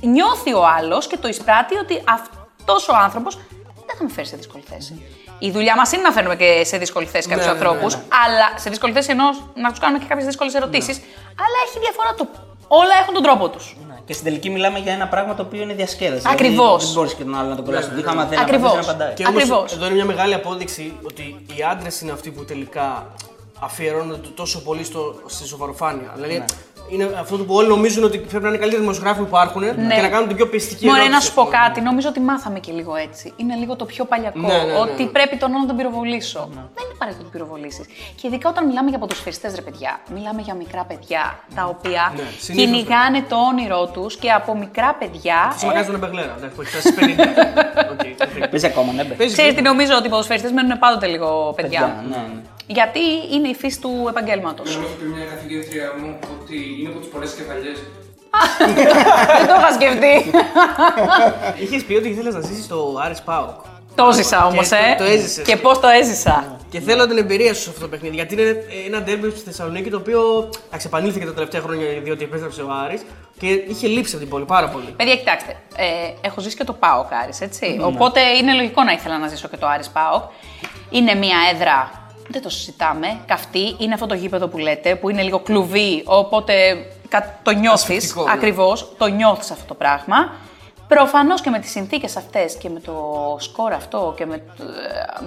νιώθει 0.00 0.52
ο 0.54 0.66
άλλος 0.76 1.06
και 1.06 1.16
το 1.22 1.28
εισπράττει 1.28 1.74
ότι 1.84 1.94
αυτός 2.18 2.88
ο 2.88 2.94
άνθρωπος 3.06 3.32
δεν 3.86 3.96
θα 3.98 4.02
με 4.04 4.10
φέρει 4.10 4.26
σε 4.26 4.36
δύσκολη 4.36 4.64
θέση. 4.72 4.92
Η 5.38 5.50
δουλειά 5.50 5.74
μας 5.76 5.92
είναι 5.92 6.02
να 6.02 6.12
φέρνουμε 6.12 6.36
και 6.36 6.64
σε 6.64 6.76
δύσκολη 6.78 7.06
θέση 7.06 7.28
κάποιους 7.28 7.46
Ναι, 7.46 7.52
ναι, 7.52 7.58
ναι, 7.58 7.64
ανθρώπους, 7.66 7.94
ναι. 7.94 8.02
αλλά 8.24 8.58
σε 8.58 8.70
δύσκολη 8.70 8.92
θέση 8.92 9.10
εννοώ 9.10 9.28
να 9.54 9.68
τους 9.70 9.78
κάνουμε 9.78 9.98
και 9.98 10.06
κάποιες 10.08 10.26
δύσκολες 10.26 10.54
ερωτήσεις. 10.54 10.96
Αλλά 11.44 11.56
έχει 11.66 11.78
διαφορά 11.78 12.14
του. 12.16 12.28
Όλα 12.68 12.94
έχουν 13.00 13.14
τον 13.14 13.22
τρόπο 13.22 13.48
τους. 13.48 13.76
Ναι, 14.04 14.10
Και 14.10 14.12
στην 14.12 14.24
τελική 14.24 14.50
μιλάμε 14.50 14.78
για 14.78 14.92
ένα 14.92 15.08
πράγμα 15.08 15.34
το 15.34 15.42
οποίο 15.42 15.62
είναι 15.62 15.74
διασκέδαση. 15.74 16.26
Ακριβώς. 16.30 16.56
Δηλαδή, 16.56 16.84
δεν 16.84 16.94
μπορείς 16.94 17.14
και 17.14 17.24
τον 17.24 17.34
άλλο 17.34 17.48
να 17.48 17.56
τον 17.56 17.64
κολλάσει. 17.64 17.88
Ναι, 17.94 18.02
άμα 18.06 18.24
δεν 18.24 18.38
Ακριβώς. 18.38 18.70
απαντήσει, 18.70 18.86
δεν 18.86 18.94
απαντάει. 18.94 19.14
Και 19.14 19.24
όμως 19.26 19.42
Ακριβώς. 19.42 19.72
εδώ 19.72 19.84
είναι 19.84 19.94
μια 19.94 20.04
μεγάλη 20.04 20.34
απόδειξη 20.34 20.92
ότι 21.02 21.22
οι 21.56 21.62
άντρες 21.70 22.00
είναι 22.00 22.12
αυτοί 22.12 22.30
που 22.30 22.44
τελικά 22.44 23.06
αφιερώνονται 23.60 24.28
τόσο 24.34 24.62
πολύ 24.62 24.84
στο, 24.84 25.14
στη 25.26 25.46
σοβαροφάνεια. 25.46 26.12
Δηλαδή, 26.14 26.44
είναι 26.88 27.04
αυτό 27.20 27.36
που 27.36 27.54
όλοι 27.54 27.68
νομίζουν 27.68 28.04
ότι 28.04 28.18
πρέπει 28.18 28.42
να 28.42 28.48
είναι 28.48 28.56
οι 28.56 28.60
καλύτεροι 28.60 28.82
δημοσιογράφοι 28.82 29.18
που 29.20 29.26
υπάρχουν 29.26 29.62
Ναι. 29.62 29.94
και 29.94 30.00
να 30.00 30.08
κάνουν 30.08 30.26
την 30.28 30.36
πιο 30.36 30.46
πιστική 30.48 30.84
Μωρέ, 30.86 30.96
ερώτηση, 30.98 31.14
να 31.16 31.20
σου 31.24 31.34
πω 31.34 31.40
ας 31.42 31.46
πούμε. 31.48 31.58
κάτι. 31.62 31.80
Νομίζω 31.80 32.08
ότι 32.08 32.20
μάθαμε 32.20 32.58
και 32.60 32.72
λίγο 32.72 32.94
έτσι. 32.94 33.32
Είναι 33.36 33.54
λίγο 33.54 33.76
το 33.76 33.84
πιο 33.84 34.04
παλιακό. 34.04 34.38
Ναι, 34.40 34.46
ναι, 34.56 34.62
ναι, 34.64 34.78
ότι 34.78 35.02
ναι. 35.04 35.08
πρέπει 35.10 35.36
τον 35.36 35.50
όλο 35.50 35.60
να 35.60 35.66
τον 35.66 35.76
πυροβολήσω. 35.76 36.48
Δεν 36.52 36.84
είναι 36.84 36.94
απαραίτητο 36.94 37.22
να 37.24 37.30
τον 37.30 37.30
πυροβολήσεις. 37.30 37.86
Και 38.18 38.26
ειδικά 38.26 38.48
όταν 38.48 38.66
μιλάμε 38.66 38.88
για 38.90 38.98
ποδοσφαιριστές, 38.98 39.54
ρε 39.54 39.60
παιδιά. 39.62 40.00
Μιλάμε 40.14 40.40
για 40.42 40.54
μικρά 40.54 40.84
παιδιά 40.84 41.38
τα 41.54 41.64
οποία 41.74 42.12
Ναι, 42.16 42.22
συνήθως, 42.40 42.64
κυνηγάνε 42.70 43.24
το 43.28 43.36
όνειρό 43.50 43.86
τους 43.86 44.16
και 44.16 44.30
από 44.30 44.56
μικρά 44.56 44.94
παιδιά. 45.00 45.38
Αυτό 45.48 45.66
με 45.66 45.72
κάνει 45.72 45.86
τον 45.86 45.94
Εμπεγλέρα, 45.94 46.34
εντάξει, 46.38 46.54
που 46.56 46.60
έχει 46.62 46.70
φτάσει 46.70 46.88
στις 46.88 46.96
50. 47.04 47.20
OK, 47.92 48.00
OK. 48.42 48.48
Παίζει 48.50 48.66
ακόμα, 48.66 48.92
ναι. 48.92 49.04
μπε. 49.04 49.14
Παίζει 49.14 49.32
Ξέρεις 49.34 49.54
τι 49.54 49.60
λίγο. 49.60 49.72
νομίζω 49.72 49.92
ότι 49.98 50.06
οι 50.06 50.10
ποδοσφαιριστές 50.10 50.50
μένουν 50.52 50.78
πάντοτε 50.78 51.06
λίγο 51.06 51.52
παιδιά. 51.56 52.04
Ναι, 52.66 52.74
ναι. 52.74 52.82
Γιατί 52.82 53.00
είναι 53.34 53.48
η 53.48 53.54
φύση 53.54 53.80
του 53.80 54.06
επαγγέλματος. 54.08 54.76
Μου 54.76 54.82
είχε 54.86 54.94
πει 54.94 55.04
μια 55.16 55.24
καθηγήτρια 55.24 55.92
μου 56.00 56.18
ότι 56.40 56.56
είναι 56.80 56.88
από 56.88 56.98
τις 56.98 57.08
πολλές 57.08 57.32
κεφαλιές. 57.32 57.78
Δεν 59.36 59.46
το 59.46 59.54
είχα 59.58 59.72
σκεφτεί. 59.72 60.30
Είχες 61.62 61.84
πει 61.84 61.94
ότι 61.94 62.08
ήθελες 62.08 62.34
να 62.34 62.40
ζήσεις 62.40 62.64
στο 62.64 63.00
Άρης 63.04 63.22
ΠΑΟΚ. 63.22 63.58
το 63.94 64.06
έζησα 64.06 64.46
όμως, 64.46 64.68
Και 64.68 64.74
ε. 64.74 64.94
το- 64.98 65.04
το 65.04 65.10
έζησες. 65.10 65.46
Και 65.46 65.56
πώς 65.56 65.80
το 65.80 65.88
έζησα. 65.88 66.56
Και 66.70 66.80
θέλω 66.80 67.06
την 67.06 67.18
εμπειρία 67.18 67.54
σου 67.54 67.62
σε 67.62 67.68
αυτό 67.68 67.80
το 67.80 67.88
παιχνίδι. 67.88 68.14
Γιατί 68.14 68.34
είναι 68.34 68.64
ένα 68.86 69.00
ντέρμπι 69.02 69.30
στη 69.30 69.40
Θεσσαλονίκη 69.40 69.90
το 69.90 69.96
οποίο 69.96 70.48
εντάξει, 70.66 70.86
επανήλθε 70.86 71.18
τα 71.24 71.34
τελευταία 71.34 71.60
χρόνια 71.60 71.86
διότι 72.02 72.24
επέστρεψε 72.24 72.62
ο 72.62 72.68
Άρης 72.84 73.02
και 73.38 73.46
είχε 73.46 73.86
λείψει 73.86 74.10
από 74.14 74.20
την 74.22 74.28
πόλη 74.32 74.44
πάρα 74.44 74.68
πολύ. 74.68 74.94
Παιδιά, 74.96 75.16
κοιτάξτε, 75.16 75.56
ε, 75.76 75.84
έχω 76.20 76.40
ζήσει 76.40 76.56
και 76.56 76.64
το 76.64 76.72
ΠΑΟΚ 76.72 77.12
Άρης, 77.22 77.40
έτσι. 77.40 77.78
Οπότε 77.82 78.20
είναι 78.20 78.54
λογικό 78.54 78.82
να 78.82 78.92
ήθελα 78.92 79.18
να 79.18 79.28
ζήσω 79.28 79.48
και 79.48 79.56
το 79.56 79.66
Άρης 79.66 79.88
ΠΑΟΚ. 79.88 80.22
Είναι 80.90 81.14
μια 81.14 81.36
έδρα, 81.52 82.03
δεν 82.28 82.42
το 82.42 82.48
συζητάμε, 82.48 83.20
καυτή. 83.26 83.76
Είναι 83.78 83.94
αυτό 83.94 84.06
το 84.06 84.14
γήπεδο 84.14 84.48
που 84.48 84.58
λέτε, 84.58 84.94
που 84.96 85.10
είναι 85.10 85.22
λίγο 85.22 85.38
κλουβί, 85.40 86.02
οπότε 86.04 86.86
κα- 87.08 87.38
το 87.42 87.50
νιώθεις, 87.50 87.82
Ασφυκτικό, 87.96 88.24
ναι. 88.24 88.32
ακριβώς, 88.32 88.92
το 88.98 89.06
νιώθεις 89.06 89.50
αυτό 89.50 89.64
το 89.64 89.74
πράγμα. 89.74 90.16
Προφανώς 90.88 91.40
και 91.40 91.50
με 91.50 91.58
τις 91.58 91.70
συνθήκες 91.70 92.16
αυτές 92.16 92.54
και 92.56 92.68
με 92.68 92.80
το 92.80 92.94
σκορ 93.40 93.72
αυτό 93.72 94.14
και 94.16 94.26
με, 94.26 94.36
το- 94.38 94.64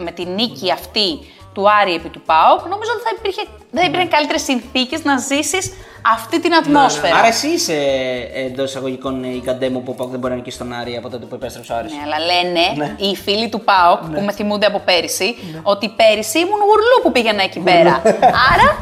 με 0.04 0.12
τη 0.12 0.26
νίκη 0.26 0.72
αυτή 0.72 1.20
του 1.54 1.70
Άρη 1.82 1.93
επί 1.93 2.10
του 2.10 2.22
ΠΑΟΚ, 2.22 2.60
νομίζω 2.65 2.91
ότι 2.93 3.02
θα, 3.04 3.10
υπήρχε, 3.17 3.41
δεν 3.72 3.82
θα 3.82 3.88
υπήρχαν 3.88 4.10
καλύτερες 4.10 4.41
συνθήκες 4.43 5.04
να 5.04 5.17
ζήσεις 5.17 5.74
αυτή 6.13 6.39
την 6.41 6.56
ατμόσφαιρα. 6.56 7.15
Άρα 7.15 7.28
εσύ 7.28 7.48
είσαι 7.48 7.76
εντός 8.34 8.70
εισαγωγικών 8.70 9.24
η 9.24 9.41
καντέμο 9.46 9.80
που 9.80 9.91
ο 9.91 9.93
Πάοκ 9.93 10.10
δεν 10.12 10.20
μπορεί 10.20 10.32
να 10.34 10.39
νικήσει 10.39 10.58
τον 10.58 10.74
Άρη 10.74 10.98
από 10.98 11.10
τότε 11.10 11.26
που 11.26 11.36
επέστρεψε 11.36 11.74
ο 11.74 11.76
Άρης. 11.76 11.91
Ναι, 11.91 12.00
αλλά 12.04 12.17
λένε 12.26 12.96
οι 12.98 13.15
φίλοι 13.15 13.50
του 13.50 13.62
ΠΑΟΚ 13.62 14.00
που 14.00 14.22
με 14.22 14.32
θυμούνται 14.32 14.65
από 14.65 14.80
πέρυσι 14.86 15.36
ότι 15.63 15.89
πέρυσι 15.89 16.39
ήμουν 16.39 16.60
γουρλού 16.67 16.98
που 17.04 17.12
πήγαινα 17.12 17.43
εκεί 17.43 17.60
πέρα. 17.60 18.02
Άρα, 18.54 18.78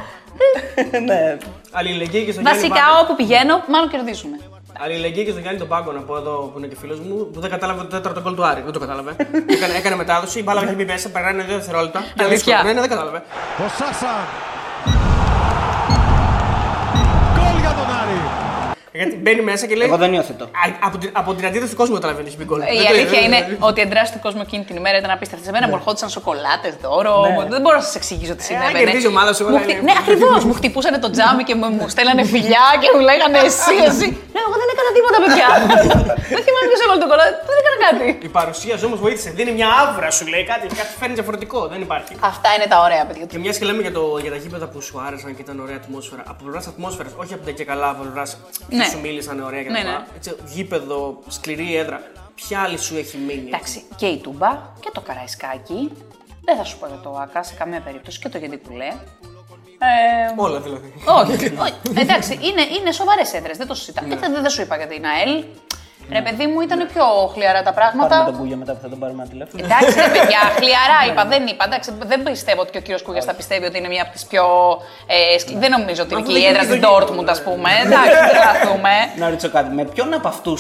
ναι. 1.07 1.37
Αλληλεγγύη 1.71 2.25
και 2.25 2.31
στον 2.31 2.43
Γιάννη 2.43 2.61
βασικά 2.61 2.85
Πάγκο. 2.85 2.99
όπου 3.03 3.15
πηγαίνω, 3.15 3.63
μάλλον 3.69 3.89
κερδίζουμε. 3.89 4.37
Αλληλεγγύη 4.83 5.23
και 5.23 5.29
στον 5.29 5.41
Γιάννη 5.41 5.59
τον 5.59 5.67
Πάγκο 5.67 5.91
να 5.91 5.99
πω 5.99 6.17
εδώ 6.17 6.49
που 6.53 6.57
είναι 6.57 6.67
και 6.67 6.75
φίλος 6.75 6.99
μου 6.99 7.29
που 7.33 7.39
δεν 7.39 7.49
κατάλαβε 7.49 7.81
το 7.81 7.87
τέταρτο 7.87 8.21
γκολ 8.21 8.35
του 8.35 8.45
Άρη. 8.45 8.61
Δεν 8.61 8.71
το 8.71 8.79
κατάλαβε. 8.79 9.15
έκανε, 9.47 9.73
έκανε 9.77 9.95
μετάδοση, 9.95 10.39
η 10.39 10.41
μπάλα 10.45 10.63
είχε 10.63 10.73
μπει 10.73 10.85
μέσα, 10.85 11.09
περνάνε 11.09 11.43
δύο 11.43 11.55
δευτερόλεπτα. 11.55 11.99
Και 11.99 12.23
Αλήθεια. 12.23 12.27
δύσκολο. 12.27 12.57
Ναι, 12.63 12.73
ναι, 12.73 12.79
δεν 12.79 12.89
κατάλαβε. 12.89 13.23
Ο 13.65 13.67
Σάσα. 13.77 14.13
Γιατί 18.99 19.15
μπαίνει 19.23 19.41
μέσα 19.51 19.63
και 19.69 19.75
λέει. 19.79 19.87
Εγώ 19.87 19.97
δεν 20.03 20.11
υιοθετώ. 20.13 20.43
Α, 20.45 20.63
από, 20.87 20.97
την, 21.01 21.09
από 21.21 21.29
την 21.37 21.45
αντίθεση 21.49 21.71
του 21.73 21.77
κόσμου 21.81 21.95
καταλαβαίνει 21.99 22.27
ότι 22.27 22.31
έχει 22.35 22.39
μπει 22.41 22.47
γκολ. 22.51 22.59
Η 22.61 22.65
Δεν 22.65 22.75
το- 22.85 22.91
αλήθεια 22.93 23.19
δεν- 23.19 23.23
είναι 23.27 23.39
δεν- 23.47 23.57
ότι 23.69 23.77
η 23.81 23.83
εντράση 23.87 24.09
του 24.15 24.21
κόσμου 24.25 24.41
εκείνη 24.47 24.63
την 24.69 24.75
ημέρα 24.81 24.97
ήταν 25.01 25.11
απίστευτη. 25.17 25.45
Σε 25.49 25.51
μένα 25.55 25.65
μου 25.69 25.75
ερχόντουσαν 25.79 26.09
σοκολάτες, 26.17 26.73
δώρο. 26.85 27.15
μου- 27.33 27.47
Δεν 27.55 27.61
μπορώ 27.63 27.75
να 27.81 27.85
σας 27.87 27.95
εξηγήσω 28.01 28.33
τι 28.37 28.43
συνέβαινε. 28.49 28.79
κερδίζει 28.83 29.05
η 29.09 29.11
ομάδα 29.15 29.31
σου, 29.35 29.43
Μου 29.43 29.49
όλα 29.51 29.59
χτυ- 29.63 29.71
είναι- 29.77 29.85
Ναι, 29.87 29.95
ακριβώς. 30.01 30.41
Μου 30.47 30.53
χτυπούσαν 30.59 30.93
το 31.05 31.09
τζάμι 31.15 31.43
και 31.47 31.55
μου, 31.59 31.67
μου 31.77 31.85
στέλνανε 31.93 32.23
φιλιά 32.33 32.65
και 32.81 32.89
μου 32.95 33.01
λέγανε 33.09 33.37
εσύ, 33.49 33.75
εσύ. 33.89 34.07
Ναι, 34.33 34.39
εγώ 34.45 34.55
δεν 34.61 34.67
έκανα 34.73 34.91
τίποτα, 34.97 35.17
παιδιά. 35.23 35.47
δεν 36.35 36.41
θυμάμαι 36.45 36.65
ποιος 36.69 36.81
έβαλε 36.85 36.99
το 37.05 37.07
κολλά. 37.11 37.25
Δεν 37.49 37.55
έκανα 37.61 37.77
κάτι. 37.85 38.05
Η 38.27 38.31
παρουσία 38.37 38.73
σου 38.79 38.85
όμως 38.89 38.99
βοήθησε. 39.05 39.29
Δίνει 39.37 39.51
μια 39.59 39.69
άβρα 39.81 40.09
σου 40.17 40.25
λέει 40.33 40.43
κάτι. 40.51 40.65
Κάτι 40.79 40.91
φέρνει 40.99 41.13
διαφορετικό. 41.19 41.59
Δεν 41.73 41.79
υπάρχει. 41.87 42.11
Αυτά 42.31 42.49
είναι 42.55 42.67
τα 42.73 42.77
ωραία, 42.85 43.03
παιδιά. 43.07 43.25
Και 43.31 43.39
μιας 43.43 43.55
και 43.59 43.65
λέμε 43.69 43.81
για, 43.85 43.93
το, 43.97 44.03
για 44.23 44.31
τα 44.35 44.39
γήπεδα 44.43 44.65
που 44.71 44.79
σου 44.87 44.95
άρεσαν 45.07 45.29
και 45.35 45.41
ήταν 45.45 45.55
ωραία 45.65 45.77
ατμόσφαιρα. 45.83 46.23
Από 46.31 46.39
πλευράς 46.43 46.65
ατμόσφαιρας, 46.71 47.11
όχι 47.21 47.33
από 47.37 47.43
τα 47.47 47.51
και 47.57 47.65
καλά, 47.71 47.87
από 47.93 48.01
πλευράς 48.05 48.29
Ναι. 48.85 48.91
που 48.91 48.97
σου 48.97 48.99
μίλησαν 49.01 49.39
ωραία 49.39 49.63
και 49.63 49.69
Ναι, 49.69 49.77
τα 49.77 49.83
λοιπά. 49.89 49.99
ναι. 49.99 50.05
Έτσι, 50.15 50.35
γήπεδο, 50.45 51.19
σκληρή 51.27 51.75
έδρα. 51.75 52.01
Ποια 52.35 52.61
άλλη 52.61 52.77
σου 52.77 52.95
έχει 52.97 53.17
μείνει. 53.17 53.47
Εντάξει, 53.47 53.83
και 53.95 54.05
η 54.05 54.17
Τούμπα 54.17 54.49
και 54.79 54.89
το 54.93 55.01
Καραϊσκάκι. 55.01 55.91
Δεν 56.43 56.57
θα 56.57 56.63
σου 56.63 56.77
πω 56.79 56.87
για 56.87 56.99
το 57.03 57.17
ΑΚΑ 57.21 57.43
σε 57.43 57.53
καμία 57.53 57.79
περίπτωση 57.81 58.19
και 58.19 58.29
το 58.29 58.37
Γεντικουλέ. 58.37 58.87
Ε, 59.77 60.33
Όλα 60.35 60.59
δηλαδή. 60.59 60.93
όχι, 61.05 61.31
όχι. 61.59 61.73
Εντάξει, 62.03 62.33
είναι, 62.41 62.61
είναι 62.79 62.91
σοβαρές 62.91 63.33
έδρες, 63.33 63.57
δεν 63.57 63.67
το 63.67 63.73
συζητάω. 63.75 64.05
Ναι. 64.07 64.15
Δεν, 64.15 64.33
δεν 64.33 64.49
σου 64.49 64.61
είπα 64.61 64.77
για 64.77 64.87
την 64.87 65.05
ΑΕΛ. 65.05 65.43
Ρε 66.11 66.21
παιδί 66.21 66.45
μου, 66.47 66.59
ήταν 66.61 66.79
πιο 66.93 67.05
χλιαρά 67.33 67.61
τα 67.63 67.73
πράγματα. 67.73 68.07
Πάρουμε 68.09 68.29
τον 68.31 68.39
Κούγια 68.39 68.57
μετά 68.61 68.71
που 68.73 68.79
θα 68.81 68.89
τον 68.89 68.99
πάρουμε 68.99 69.21
ένα 69.21 69.31
τηλέφωνο. 69.31 69.65
Εντάξει, 69.65 69.93
ρε 70.05 70.09
παιδιά, 70.15 70.41
χλιαρά 70.59 70.99
είπα, 71.07 71.23
δεν 71.33 71.41
είπα. 71.51 71.63
Εντάξει, 71.69 71.89
δεν 72.11 72.23
πιστεύω 72.23 72.61
ότι 72.61 72.71
και 72.71 72.77
ο 72.77 72.81
κύριο 72.81 72.99
Κούγια 73.05 73.21
θα 73.29 73.33
πιστεύει 73.39 73.65
ότι 73.69 73.77
είναι 73.77 73.87
μια 73.87 74.03
από 74.05 74.11
τι 74.15 74.21
πιο. 74.31 74.43
Ε, 75.15 75.37
σκλη- 75.39 75.59
δεν 75.63 75.71
νομίζω 75.77 76.01
ότι 76.05 76.11
είναι 76.13 76.21
Αυτό 76.21 76.33
και 76.33 76.39
η 76.39 76.41
δεν 76.41 76.49
έδρα 76.51 76.63
είναι 76.63 76.71
στην 76.71 76.81
στο 76.83 76.91
Dortmund, 76.93 77.27
α 77.35 77.37
πούμε. 77.47 77.69
Εντάξει, 77.83 78.13
δεν 78.19 78.27
τρελαθούμε. 78.31 78.93
Να 79.21 79.25
ρωτήσω 79.29 79.49
κάτι. 79.57 79.69
Με 79.79 79.83
ποιον 79.93 80.13
από 80.19 80.27
αυτού 80.27 80.53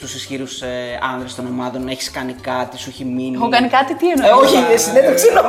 του 0.00 0.06
ισχυρού 0.18 0.48
ε, 0.70 0.74
άνδρε 1.12 1.28
των 1.36 1.44
ομάδων 1.52 1.82
έχει 1.94 2.10
κάνει 2.10 2.32
κάτι, 2.50 2.74
σου 2.82 2.88
έχει 2.92 3.04
μείνει. 3.04 3.36
Έχω 3.40 3.48
κάνει 3.56 3.68
κάτι, 3.68 3.94
τι 3.94 4.06
εννοεί. 4.14 4.28
Ε, 4.28 4.32
όχι, 4.42 4.56
ε, 4.74 4.76
συνέντευξη 4.76 5.26
εννοώ. 5.32 5.44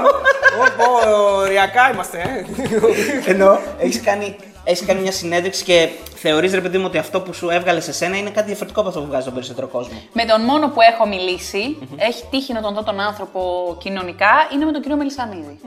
Ωριακά 1.42 1.90
είμαστε, 1.94 2.18
ε. 2.18 3.32
Εννοώ, 3.32 3.58
έχει 3.80 4.00
κάνει, 4.00 4.36
έχεις 4.64 4.86
κάνει 4.86 5.02
μια 5.02 5.12
συνέντευξη 5.12 5.64
και 5.64 5.90
θεωρείς 6.16 6.54
ρε 6.54 6.62
παιδί 6.62 6.78
μου 6.78 6.84
ότι 6.88 6.98
αυτό 6.98 7.22
που 7.22 7.34
σου 7.34 7.50
έβγαλε 7.50 7.80
σε 7.80 7.92
σένα 7.94 8.18
είναι 8.18 8.30
κάτι 8.30 8.46
διαφορετικό 8.48 8.80
από 8.80 8.90
αυτό 8.90 9.02
που 9.02 9.08
βγάζει 9.08 9.26
τον 9.26 9.34
περισσότερο 9.34 9.68
κόσμο. 9.68 10.02
Με 10.14 10.26
τον 10.26 10.42
μόνο 10.42 10.68
που 10.70 10.82
έχω 10.82 11.08
μιλήσει, 11.08 11.78
έχει 11.98 12.24
τύχει 12.30 12.54
να 12.54 12.62
τον 12.62 12.74
δω 12.74 12.84
τον 12.84 13.00
άνθρωπο 13.00 13.42
κοινωνικά, 13.80 14.32
είναι 14.54 14.66
με 14.66 14.72
τον 14.72 14.82
κύριο 14.82 14.98
Μελισανίδη. 14.98 15.60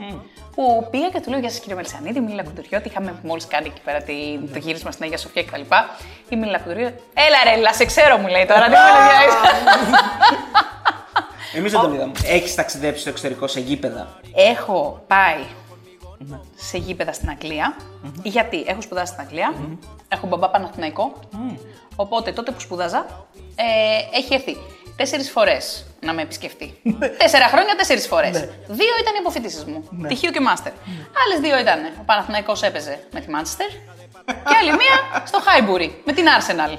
Που 0.55 0.87
πήγα 0.91 1.09
και 1.09 1.19
του 1.19 1.29
λέω: 1.29 1.39
Γεια 1.39 1.49
σας, 1.49 1.59
κύριε 1.59 1.75
Μελισανίδη, 1.75 2.19
Μίλα 2.19 2.43
Κουντουριώτη. 2.43 2.87
Είχαμε 2.87 3.15
μόλις 3.23 3.47
κάνει 3.47 3.67
εκεί 3.67 3.81
πέρα 3.83 4.01
τη- 4.01 4.39
το 4.53 4.59
γύρισμα 4.59 4.91
στην 4.91 5.03
Αγία 5.05 5.17
Σοφιά 5.17 5.43
κτλ. 5.43 5.61
Η 6.29 6.35
Μίλα 6.35 6.59
Κουντουριώτη. 6.59 7.01
Έλα 7.13 7.53
ρε, 7.55 7.61
λα, 7.61 7.73
σε 7.73 7.85
ξέρω, 7.85 8.17
μου 8.17 8.27
λέει 8.27 8.45
τώρα. 8.45 8.63
Τι 8.65 8.69
μου 8.69 8.75
λέει. 9.09 9.29
Εμείς 11.55 11.71
δεν 11.71 11.81
τον 11.81 11.93
είδαμε. 11.93 12.11
Έχεις 12.25 12.55
ταξιδέψει 12.55 13.01
στο 13.01 13.09
εξωτερικό 13.09 13.47
σε 13.47 13.59
γήπεδα; 13.59 14.07
Έχω 14.35 15.03
πάει 15.07 15.43
σε 16.55 16.77
γήπεδα 16.77 17.13
στην 17.13 17.29
αγγλια 17.29 17.75
Γιατί 18.23 18.63
έχω 18.67 18.81
σπουδάσει 18.81 19.13
στην 19.13 19.25
αγγλια 19.25 19.53
έχω 20.07 20.27
μπαμπά 20.27 20.49
Παναθηναϊκό. 20.49 21.19
Οπότε 21.95 22.31
τότε 22.31 22.51
που 22.51 22.59
σπούδαζα, 22.59 23.27
ε, 23.55 24.17
έχει 24.17 24.33
έρθει 24.33 24.57
τέσσερις 24.95 25.29
φορές 25.31 25.85
να 25.99 26.13
με 26.13 26.21
επισκεφτεί. 26.21 26.81
Τέσσερα 27.17 27.47
χρόνια, 27.47 27.75
τέσσερις 27.75 28.07
φορές. 28.07 28.39
Δύο 28.67 28.93
ήταν 29.01 29.13
οι 29.15 29.17
αποφοιτήσεις 29.19 29.65
μου. 29.65 29.89
Τυχείο 30.07 30.31
και 30.31 30.39
μάστερ. 30.39 30.71
Άλλες 31.25 31.39
δύο 31.41 31.59
ήταν. 31.59 31.79
Ο 32.01 32.03
Παναθηναϊκός 32.05 32.63
έπαιζε 32.63 32.99
με 33.11 33.19
τη 33.19 33.29
Μάντσεστερ. 33.29 33.67
Και 34.27 34.55
άλλη 34.61 34.69
μία 34.71 35.23
στο 35.25 35.39
Χάιμπουρι 35.41 36.01
με 36.05 36.13
την 36.13 36.25
Arsenal. 36.39 36.77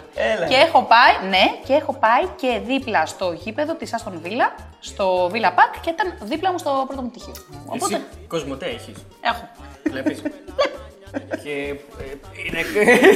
Και 0.48 0.54
έχω 0.54 0.82
πάει, 0.82 1.28
ναι, 1.28 1.44
και 1.66 1.72
έχω 1.72 1.92
πάει 1.92 2.26
και 2.36 2.60
δίπλα 2.64 3.06
στο 3.06 3.32
γήπεδο 3.32 3.74
της 3.74 3.94
Άστον 3.94 4.20
Βίλα, 4.22 4.54
στο 4.80 5.30
Villa 5.32 5.48
Park 5.48 5.78
και 5.80 5.90
ήταν 5.90 6.18
δίπλα 6.22 6.50
μου 6.52 6.58
στο 6.58 6.84
πρώτο 6.86 7.02
μου 7.02 7.10
τυχείο. 7.10 7.34
Οπότε 7.66 7.94
Εσύ 7.94 8.04
κοσμοτέ 8.28 8.66
έχεις. 8.66 8.96
έχω. 9.20 9.48
Βλέπεις. 9.90 10.22
Και. 11.42 11.74
ε, 12.00 12.04
είναι. 12.46 12.60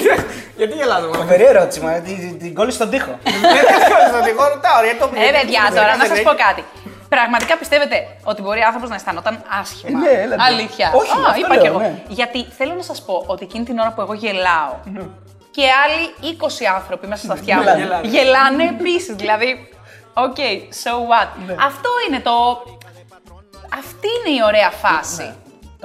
Γιατί 0.57 0.75
γελάτε 0.75 1.03
μόνο. 1.07 1.15
Φοβερή 1.15 1.45
ερώτηση, 1.45 1.81
μα 1.81 1.93
την, 1.93 2.39
την 2.39 2.55
κόλλη 2.55 2.73
στον 2.73 2.91
τοίχο. 2.91 3.19
Θα 4.15 4.21
τη 4.21 4.31
ρωτάω, 4.31 4.83
γιατί 4.85 4.99
το 4.99 5.11
Ε, 5.15 5.31
παιδιά, 5.41 5.61
τώρα 5.75 5.97
να 5.97 6.05
σας 6.05 6.15
δεν 6.17 6.23
πω 6.23 6.31
έχει. 6.31 6.43
κάτι. 6.47 6.65
Πραγματικά 7.09 7.57
πιστεύετε 7.57 7.97
ότι 8.25 8.43
μπορεί 8.43 8.61
άνθρωπος 8.61 8.89
να 8.89 8.95
αισθανόταν 8.95 9.43
άσχημα; 9.61 9.99
Ναι, 9.99 10.09
έλατε. 10.09 10.43
Αλήθεια. 10.43 10.91
Όχι, 10.95 11.11
Α, 11.11 11.15
αυτό 11.29 11.39
είπα 11.41 11.55
λέω, 11.55 11.61
κι 11.63 11.67
εγώ. 11.67 11.79
ναι. 11.79 12.03
Γιατί 12.09 12.45
θέλω 12.45 12.75
να 12.75 12.83
σας 12.83 13.03
πω 13.03 13.25
ότι 13.27 13.45
εκείνη 13.45 13.65
την 13.65 13.79
ώρα 13.79 13.91
που 13.93 14.01
εγώ 14.01 14.15
γελάω 14.15 14.75
και 15.51 15.63
άλλοι 15.85 16.35
20 16.39 16.47
άνθρωποι 16.77 17.07
μέσα 17.07 17.23
στα 17.25 17.33
αυτιά 17.33 17.57
μου 17.57 17.63
Γελάνε. 17.63 17.81
Γελάνε. 17.83 18.09
γελάνε 18.09 18.65
επίσης. 18.65 19.15
Δηλαδή, 19.15 19.69
OK, 20.15 20.37
so 20.85 20.93
what. 21.11 21.29
Ναι. 21.47 21.55
Αυτό 21.59 21.89
είναι 22.09 22.21
το. 22.21 22.33
Αυτή 23.79 24.09
είναι 24.17 24.37
η 24.37 24.41
ωραία 24.47 24.71
φάση. 24.71 25.35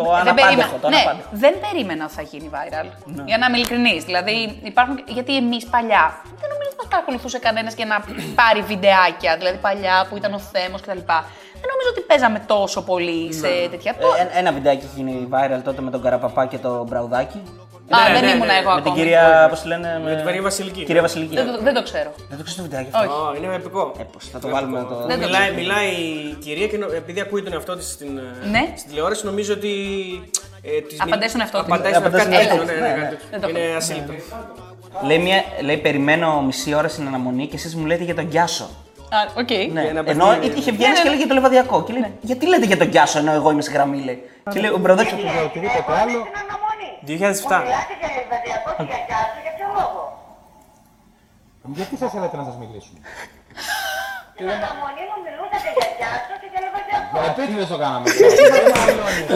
Ναι. 0.01 0.07
Το 0.07 0.11
Δεν 0.11 0.21
αναπάντεχο, 0.21 0.47
περίμενα- 0.47 0.79
το 0.81 0.89
ναι, 0.89 0.95
αναπάντεχο. 0.95 1.29
δεν 1.43 1.53
περίμενα 1.63 2.03
ότι 2.07 2.13
θα 2.13 2.21
γίνει 2.21 2.49
viral. 2.55 2.87
Για 3.29 3.37
να 3.37 3.45
είμαι 3.45 3.57
ειλικρινής. 3.57 4.03
Δηλαδή, 4.09 4.59
υπάρχουν. 4.71 4.95
Γιατί 5.17 5.35
εμείς 5.43 5.63
παλιά 5.65 6.03
δεν 6.41 6.49
νομίζω 6.53 6.69
ότι 6.73 6.79
μας 6.83 6.87
παρακολουθούσε 6.93 7.39
κανένας 7.47 7.73
για 7.79 7.85
να 7.85 7.97
πάρει 8.39 8.61
βιντεάκια. 8.61 9.31
Δηλαδή, 9.39 9.57
παλιά 9.57 10.05
που 10.09 10.17
ήταν 10.17 10.33
ο 10.33 10.39
Θέμος 10.39 10.81
κτλ. 10.81 11.03
Δεν 11.61 11.69
νομίζω 11.73 11.89
ότι 11.93 12.01
παίζαμε 12.01 12.39
τόσο 12.53 12.79
πολύ 12.83 13.33
σε 13.33 13.47
τέτοια. 13.71 13.91
Το- 13.95 14.13
Ε, 14.17 14.21
ένα- 14.21 14.37
ένα 14.37 14.51
βιντεάκι 14.51 14.85
έχει 14.85 14.93
γίνει 14.95 15.27
viral 15.33 15.61
τότε 15.63 15.81
με 15.81 15.91
τον 15.91 16.01
Καραπαπά 16.01 16.45
και 16.45 16.57
το 16.57 16.83
Μπραουδάκι. 16.87 17.41
Α, 17.89 17.97
ναι, 18.09 18.13
δεν 18.15 18.23
ναι, 18.25 18.31
ήμουν 18.35 18.47
ναι, 18.47 18.53
εγώ 18.61 18.69
Με 18.73 18.81
την 18.81 18.89
ακόμη. 18.91 18.99
κυρία, 19.01 19.47
πώς 19.49 19.59
τη 19.61 19.67
λένε. 19.67 20.01
Με 20.03 20.15
την 20.15 20.25
Βαρία 20.25 20.41
Βασιλική. 20.41 20.83
Κυρία 20.83 21.01
Βασιλική. 21.01 21.35
Δεν, 21.35 21.45
το- 21.53 21.61
δεν 21.67 21.73
το 21.73 21.83
ξέρω. 21.83 22.09
Δεν 22.29 22.37
το 22.37 22.43
ξέρεις 22.43 22.57
το 22.61 22.63
βιντεάκι 22.67 22.89
αυτό. 22.93 23.11
Όχι. 23.11 23.37
Ω, 23.39 23.43
είναι 23.43 23.55
επικό. 23.55 23.83
Ε, 23.99 24.03
πώς, 24.13 24.23
θα 24.33 24.39
το 24.39 24.47
βάλουμε 24.49 24.79
το. 24.89 24.95
Δεν 25.07 25.19
το 25.19 25.25
Μιλάει, 25.25 25.41
ξέρω. 25.41 25.55
μιλάει 25.61 25.89
η 26.31 26.37
κυρία 26.43 26.67
και 26.67 26.77
νο- 26.77 26.91
επειδή 27.01 27.19
ακούει 27.21 27.41
τον 27.43 27.53
εαυτό 27.53 27.75
της 27.77 27.87
στην, 27.91 28.11
ε, 28.17 28.47
Ναι. 28.49 28.63
στην 28.75 28.89
τηλεόραση, 28.89 29.25
νομίζω 29.25 29.53
ότι. 29.53 29.71
Ε, 30.61 30.81
της 30.81 30.97
Απαντάει 31.01 31.19
μιλ- 31.19 31.29
στον 31.29 31.41
εαυτό 31.41 31.57
της. 31.63 31.67
Απαντάει 31.71 31.91
Ε, 31.91 31.95
στον 31.95 32.07
απαντάει 32.07 32.25
κάτι 32.25 32.45
στον 32.45 32.57
τέτοιο. 32.57 32.63
εαυτό 32.63 32.65
Ναι, 32.65 32.71
της, 32.71 32.81
ναι, 32.81 33.03
ναι, 33.03 33.03
κάτι 33.03 33.15
Δεν 33.31 33.39
το 33.41 33.47
τέτοιο. 33.47 33.61
Είναι 33.61 33.67
έχω. 33.69 33.77
ασύλληπτο. 33.77 34.13
Λέει, 35.07 35.19
μια, 35.19 35.43
λέει 35.67 35.77
περιμένω 35.77 36.41
μισή 36.41 36.73
ώρα 36.73 36.87
στην 36.87 37.07
αναμονή 37.07 37.45
και 37.47 37.55
εσείς 37.55 37.75
μου 37.75 37.85
λέτε 37.85 38.03
για 38.03 38.15
τον 38.15 38.27
Γιάσο. 38.29 38.67
Α, 39.09 39.19
οκ. 39.41 39.49
Ναι. 39.73 39.81
να 39.81 40.03
Ενώ 40.11 40.25
πέφτει- 40.27 40.57
είχε 40.57 40.71
βγαίνει 40.71 40.93
και 41.03 41.09
λέγανε 41.09 41.17
για 41.17 41.27
το 41.27 41.33
λεβαδιακό. 41.33 41.83
Και 41.83 41.93
λέει, 41.93 42.11
γιατί 42.21 42.47
λέτε 42.47 42.65
για 42.65 42.77
τον 42.77 42.87
Γιάσο 42.89 43.17
ενώ 43.19 43.31
εγώ 43.31 43.51
είμαι 43.51 43.61
σε 43.61 43.71
γραμμή, 43.71 43.99
λέει. 44.03 44.19
Και 44.53 44.59
λέει, 44.59 44.69
ο 44.69 44.77
Μπροδόκη. 44.77 45.13
οτιδήποτε 45.45 45.91
άλλο. 46.01 46.19
2007. 47.07 47.11
Μιλάτε 47.11 47.93
για 48.01 48.09
λεβαδιακό 48.17 48.69
και 48.77 48.85
για 48.91 48.99
γιάσο, 49.07 49.37
για 49.45 49.53
ποιο 49.57 49.67
λόγο; 49.77 50.01
Γιατί 51.77 51.95
σας 52.01 52.09
θέλετε 52.13 52.35
να 52.41 52.45
σας 52.49 52.55
μιλήσουμε; 52.61 52.99
Στην 54.33 54.47
αναμονή 54.55 55.03
μου 55.09 55.17
μιλούσατε 55.27 55.69
για 55.77 55.87
γιάσο 55.99 56.33
και 56.41 56.47
για 56.53 56.61
λεβαδιακό. 56.65 57.15
Επίτηδε 57.29 57.65
το 57.73 57.77
κάναμε. 57.83 58.07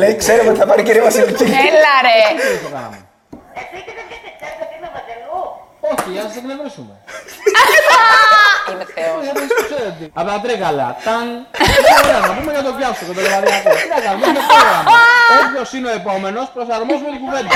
Λέει, 0.02 0.14
ξέρουμε 0.24 0.50
ότι 0.52 0.60
θα 0.64 0.68
πάρει 0.70 0.82
κυρία 0.88 1.04
Βασιλική. 1.10 1.46
Έλα 1.70 1.94
ρε! 2.08 2.20
Επίτηδε 2.30 2.60
το 2.68 2.72
κάναμε; 2.76 3.00
Επίτηδε 3.62 4.02
γιατί 4.12 4.30
ξέρετε 4.38 4.62
ότι 4.68 4.74
είμαι 4.78 4.90
βαζελού. 4.96 5.42
Όχι, 5.92 6.10
για 6.16 6.22
να 6.24 6.30
σα 6.34 6.38
εκνευρίσουμε. 6.42 6.94
Είμαι 8.72 8.86
θεός. 8.96 9.22
Γιατί 9.26 9.44
το 9.60 9.64
ξέρετε. 9.70 10.04
Από 10.20 10.28
τα 10.32 10.38
τρίκαλα. 10.44 10.88
Ταν. 11.08 11.26
Ωραία, 12.00 12.20
να 12.28 12.32
πούμε 12.38 12.52
για 12.56 12.64
το 12.68 12.72
πιάσο 12.78 13.02
και 13.08 13.14
το 13.18 13.22
λεβαδιακό. 13.26 13.70
Τι 13.82 13.88
να 13.96 14.00
κάνουμε, 14.06 14.26
είναι 14.32 14.42
πρόγραμμα. 14.50 14.92
Όποιος 15.44 15.70
είναι 15.76 15.88
ο 15.92 15.94
επόμενος, 16.02 16.46
προσαρμόζουμε 16.56 17.10
την 17.16 17.22
κουβέντα. 17.24 17.50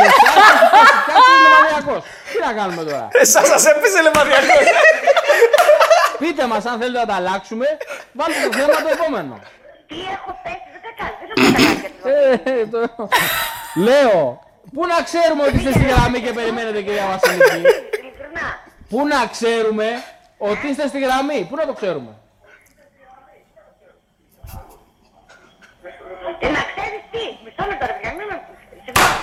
Και 0.00 0.06
εσάς 0.12 0.36
έχει 0.80 0.96
κάτσει 1.08 1.32
ο 1.36 1.40
λεβαδιακό. 1.46 1.94
Τι 2.30 2.36
να 2.46 2.50
κάνουμε 2.58 2.82
τώρα. 2.88 3.06
Εσάς 3.24 3.46
σας 3.52 3.62
έπεσε 3.72 3.98
λεβαδιακό. 4.06 4.56
Πείτε 6.20 6.42
μας 6.50 6.62
αν 6.70 6.76
θέλετε 6.80 6.98
να 7.04 7.06
τα 7.10 7.16
αλλάξουμε, 7.20 7.66
βάλτε 8.18 8.38
το 8.46 8.50
θέμα 8.58 8.76
το 8.86 8.90
επόμενο. 8.96 9.34
Τι 9.90 9.96
έχω 10.16 10.30
πέσει, 10.44 10.66
δεν 10.74 10.82
τα 10.86 10.92
κάνω. 10.98 11.14
Δεν 11.20 11.28
έχω 11.32 11.40
καταλάβει. 11.84 12.50
Ε, 12.60 12.66
το- 12.72 13.08
Λέω, 13.88 14.18
πού 14.74 14.82
να 14.92 14.98
ξέρουμε 15.08 15.42
ότι 15.46 15.56
είστε 15.58 15.72
στη 15.78 15.84
γραμμή 15.92 16.18
και 16.24 16.32
περιμένετε 16.38 16.80
κυρία 16.86 17.06
Βασιλική; 17.14 17.56
Ειλικρινά. 18.00 18.46
Πού 18.90 18.98
να 19.12 19.20
ξέρουμε 19.34 19.88
ότι 20.48 20.64
είστε 20.70 20.84
στη 20.92 20.98
γραμμή; 21.04 21.38
Πού 21.48 21.54
να 21.60 21.64
το 21.70 21.74
ξέρουμε; 21.78 22.12
Και 26.40 26.48
να 26.56 26.62
ξέρεις 26.70 27.00
τι; 27.12 27.22
Μισό 27.44 27.62
λεπτό 27.70 27.84
ρε 27.90 27.94
παιδιά, 27.96 28.10
μην 28.18 28.26
με. 28.30 28.36
Συγγνώμη. 28.84 29.18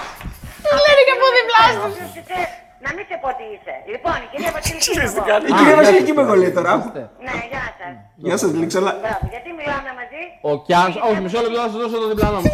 Λένε 0.85 1.01
και 1.07 1.13
από 1.17 1.25
διπλά 1.37 1.61
Εγώ 1.73 1.85
είσαι- 1.91 2.63
Να 2.85 2.89
μην 2.95 3.03
σε 3.09 3.15
πω 3.23 3.29
τι 3.39 3.45
είσαι. 3.55 3.73
Λοιπόν, 3.93 4.17
η 4.25 4.27
κυρία 4.31 4.51
Βασιλική. 4.57 4.89
είμαι 4.93 5.03
εγώ. 5.09 5.21
Η 5.49 5.51
κυρία 5.59 5.75
Βασιλική 5.81 6.11
με 6.17 6.21
εγώ 6.25 6.33
λέει 6.41 6.51
τώρα. 6.57 6.71
Ναι, 7.27 7.35
γεια 7.51 7.63
σας. 7.79 7.93
Γεια 8.25 8.37
σας, 8.41 8.49
Λίξολα. 8.59 8.91
Μπράβο, 9.03 9.23
γιατί 9.33 9.49
μιλάμε 9.59 9.89
μαζί; 9.99 10.21
Ο 10.49 10.51
Κιάν, 10.65 10.87
όχι, 11.09 11.19
μισό 11.25 11.39
λεπτό 11.45 11.57
να 11.65 11.69
σα 11.73 11.77
δώσω 11.81 11.97
το 12.03 12.07
διπλανό 12.11 12.37
μου. 12.41 12.49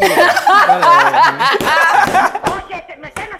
Όχι, 2.56 2.74
σε- 2.86 2.96
με 3.02 3.08
σένα 3.16 3.36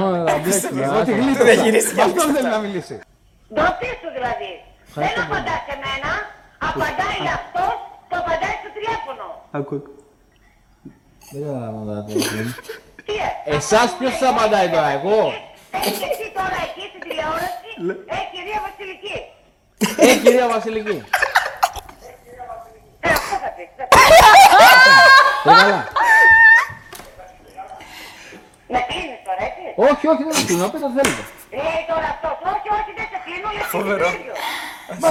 θέλω 0.00 0.24
να 0.24 0.34
μιλήσω. 0.36 0.68
Ό,τι 1.00 1.12
γλίτωσα. 1.12 2.02
Αυτό 2.04 2.22
θέλει 2.34 2.48
να 2.56 2.58
μιλήσει. 2.58 2.98
Ντροπή 3.54 3.90
σου 4.00 4.08
δηλαδή. 4.16 4.52
Δεν 4.94 5.14
απαντάς 5.24 5.60
σε 5.68 5.74
μένα, 5.84 6.12
απαντάει 6.68 7.22
αυτός 7.38 7.74
που 8.08 8.16
απαντάει 8.22 8.56
στο 8.62 8.70
τηλέφωνο. 8.76 9.24
Δεν 11.32 11.42
καταλαβαίνω 11.42 12.02
Τι 13.06 13.12
ε, 13.44 13.56
Εσάς 13.56 13.88
ποιος 13.98 14.12
σας 14.12 14.28
απαντάει 14.28 14.68
τώρα, 14.74 14.88
εγώ; 14.88 15.18
Έχεις 15.70 16.00
εσύ 16.10 16.26
τώρα 16.38 16.58
εκεί 16.66 16.84
στην 16.90 17.00
τηλεόραση, 17.06 17.70
ε, 18.14 18.18
κυρία 18.32 18.58
Βασιλική. 18.66 19.16
Ε, 20.06 20.16
κυρία 20.22 20.48
Βασιλική. 20.48 21.02
Ε, 23.00 23.08
αυτό 23.10 23.34
θα 23.42 23.50
πεις. 23.56 23.68
Ε, 23.76 23.86
καλά. 25.44 25.88
Με 28.72 28.78
κλείνεις 28.88 29.08
τώρα, 29.08 29.08
έτσι. 29.08 29.19
Όχι, 29.88 30.04
όχι, 30.12 30.22
δεν 30.28 30.46
κλείνω, 30.46 30.66
πείτε 30.72 30.84
ό,τι 30.88 30.96
θέλετε. 31.00 31.22
Λέει 31.58 31.82
τώρα 31.90 32.08
αυτός, 32.14 32.34
όχι, 32.52 32.68
όχι, 32.78 32.90
δεν 32.98 33.06
σε 33.12 33.18
κλείνω, 33.24 33.48
λέει 33.56 33.64
Φοβερό. 33.76 34.08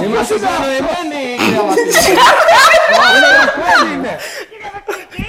Είμαστε 0.04 0.34
συνοημένοι, 0.42 1.22
κυρία 1.42 1.62
Βασιλική. 1.70 2.02
Συνοημένοι 3.12 3.88
είναι. 3.96 4.12
Κυρία 4.50 4.70
Βασιλική, 4.76 5.28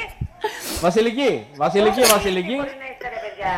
Βασιλική, 0.86 1.32
Βασιλική, 1.64 2.02
Βασιλική. 2.16 2.56
μπορεί 2.60 2.76
να 2.84 2.88
είστε 2.92 3.06
ρε 3.14 3.20
παιδιά. 3.24 3.52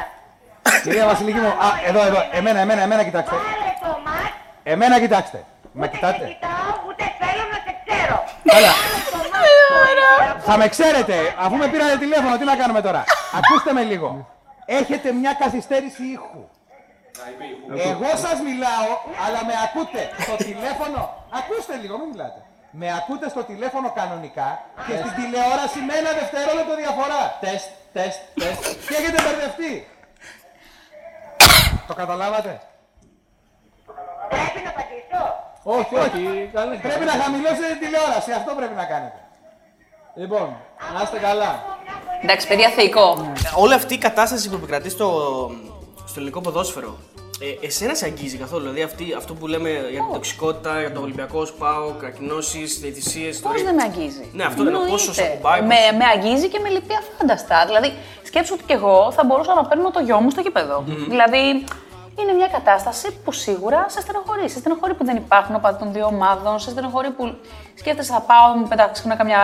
Κυρία 0.86 1.06
Βασιλική 1.12 1.39
μου, 1.46 1.52
α, 1.65 1.67
εδώ, 1.89 2.02
εδώ, 2.10 2.19
εμένα, 2.39 2.60
εμένα, 2.65 2.82
εμένα 2.88 3.04
κοιτάξτε. 3.08 3.36
Βάλε 3.36 3.72
το 3.84 3.91
μάτ, 4.06 4.32
Εμένα 4.74 4.96
κοιτάξτε. 5.04 5.39
Με 5.80 5.86
ούτε 5.86 5.89
σε 5.91 5.96
κοιτάτε. 5.96 6.24
κοιτάω, 6.34 6.69
ούτε 6.88 7.04
θέλω 7.22 7.43
να 7.54 7.58
σε 7.65 7.72
ξέρω. 7.84 8.15
Καλά. 8.54 8.74
Βάλε 8.82 9.00
το 9.13 9.19
μάτ, 9.34 10.43
Θα 10.48 10.54
με 10.58 10.67
ξέρετε, 10.74 11.15
αφού 11.43 11.56
με 11.62 11.67
πήρατε 11.67 11.96
τηλέφωνο, 11.98 12.34
τι 12.39 12.46
να 12.52 12.56
κάνουμε 12.62 12.82
τώρα; 12.88 13.04
Ακούστε 13.39 13.74
με 13.74 13.82
λίγο. 13.91 14.10
Έχετε 14.65 15.12
μια 15.12 15.34
καθυστέρηση 15.34 16.04
ήχου. 16.04 16.49
Εγώ 17.89 18.10
σας 18.15 18.38
μιλάω, 18.47 18.91
αλλά 19.26 19.45
με 19.45 19.54
ακούτε 19.65 20.10
στο 20.19 20.36
τηλέφωνο. 20.36 21.02
Ακούστε 21.39 21.76
λίγο, 21.76 21.97
μην 21.97 22.08
μιλάτε. 22.10 22.41
Με 22.71 22.88
ακούτε 22.99 23.30
στο 23.30 23.43
τηλέφωνο 23.43 23.91
κανονικά 23.91 24.49
και 24.88 24.95
στην 24.97 25.13
τηλεόραση 25.19 25.80
με 25.80 25.93
ένα 25.93 26.12
δευτερόλεπτο 26.19 26.76
διαφορά. 26.76 27.38
Τεστ, 27.39 27.67
τεστ, 27.93 28.19
τεστ. 28.34 28.62
Και 28.88 28.95
έχετε 28.95 29.17
μπερδευτεί. 29.23 29.88
Το 31.88 31.93
καταλάβατε; 31.93 32.62
Πρέπει 34.30 34.60
να 34.63 34.69
απαντήσω. 34.69 35.23
Όχι, 35.63 35.95
όχι. 35.95 36.49
Πρέπει 36.82 37.06
να 37.06 37.12
χαμηλώσετε 37.12 37.67
την 37.67 37.80
τηλεόραση. 37.80 38.32
Αυτό 38.32 38.56
πρέπει 38.56 38.73
να 38.73 38.86
κάνετε. 38.86 39.19
Λοιπόν, 40.15 40.58
να 40.93 41.02
είστε 41.02 41.19
καλά. 41.19 41.73
Εντάξει, 42.24 42.48
παιδιά, 42.48 42.70
θεϊκό. 42.70 43.32
Όλη 43.56 43.74
αυτή 43.74 43.94
η 43.94 43.98
κατάσταση 43.98 44.50
που 44.50 44.56
επικρατεί 44.56 44.90
στο, 44.90 45.08
στο 45.96 46.14
ελληνικό 46.16 46.42
ποδόσφαιρο, 46.42 46.98
ε, 47.62 47.66
εσένα 47.66 47.96
σε 47.96 48.06
αγγίζει 48.06 48.38
καθόλου. 48.38 48.62
Δηλαδή 48.62 48.82
αυτή, 48.82 49.14
αυτό 49.18 49.34
που 49.34 49.48
λέμε 49.48 49.70
για 49.70 50.02
την 50.02 50.14
τοξικότητα, 50.14 50.80
για 50.80 50.92
το 50.92 51.02
Ολυμπιακό 51.02 51.46
Σπάο, 51.46 51.92
κακινώσει, 52.02 52.64
διαιτησίες. 52.64 53.40
Πώς 53.40 53.64
δεν 53.64 53.76
με 53.76 53.84
αγγίζει; 53.84 54.30
Ναι, 54.34 54.44
αυτό 54.44 54.62
είναι 54.62 54.72
πόσο 54.72 54.84
Εννοείται. 54.90 55.14
σε 55.14 55.24
ακουμπάει. 55.24 55.62
Με, 55.62 55.76
με 55.98 56.06
αγγίζει 56.16 56.48
και 56.50 56.60
με 56.60 56.70
λυπεί 56.70 56.94
αφάνταστα. 57.02 57.66
Δηλαδή, 57.66 57.94
σκέψου 58.24 58.54
ότι 58.54 58.64
κι 58.64 58.74
εγώ 58.74 59.12
θα 59.12 59.24
μπορούσα 59.26 59.54
να 59.54 59.66
παίρνω 59.66 59.92
το 59.92 60.00
γιο 60.00 60.18
μου 60.20 60.30
στο 60.30 60.42
γήπεδο. 60.42 60.84
Δηλαδή, 61.10 61.64
είναι 62.19 62.34
μια 62.34 62.47
κατάσταση 62.47 63.12
που 63.23 63.32
σίγουρα 63.32 63.86
σε 63.89 64.02
στενοχωρεί. 64.02 64.49
Σε 64.49 64.60
στενοχωρεί 64.60 64.93
που 64.93 65.06
δεν 65.06 65.15
υπάρχουν 65.15 65.56
οπαδοί 65.56 65.80
των 65.80 65.93
δύο 65.93 66.06
ομάδων. 66.06 66.60
Σε 66.60 66.69
στενοχωρεί 66.69 67.10
που 67.10 67.36
σκέφτεσαι 67.76 68.13
θα 68.13 68.21
πάω, 68.21 68.56
μου 68.56 68.67
πετάξω 68.67 69.04
καμιά 69.17 69.39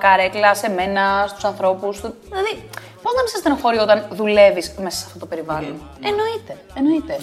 καρέκλα 0.00 0.54
σε 0.54 0.68
μένα, 0.70 1.24
στους 1.28 1.44
ανθρώπους. 1.44 2.00
Δηλαδή, 2.00 2.68
πώς 3.02 3.12
να 3.14 3.20
μην 3.22 3.30
σε 3.30 3.36
στενοχωρεί 3.36 3.78
όταν 3.78 4.06
δουλεύεις 4.10 4.74
μέσα 4.82 4.98
σε 4.98 5.04
αυτό 5.06 5.18
το 5.18 5.26
περιβάλλον; 5.26 5.82
Εννοείται. 6.02 6.56
Εννοείται. 6.74 7.18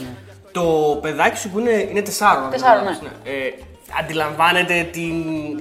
Το 0.51 0.97
παιδάκι 1.01 1.37
σου 1.37 1.49
που 1.49 1.59
είναι, 1.59 1.71
είναι 1.71 2.01
τεσσάρων. 2.01 2.49
Τεσσάρων, 2.49 2.87
αν 2.87 2.97
ναι. 3.01 3.31
Ε, 3.31 3.53
αντιλαμβάνεται 3.99 4.83
την, 4.91 5.15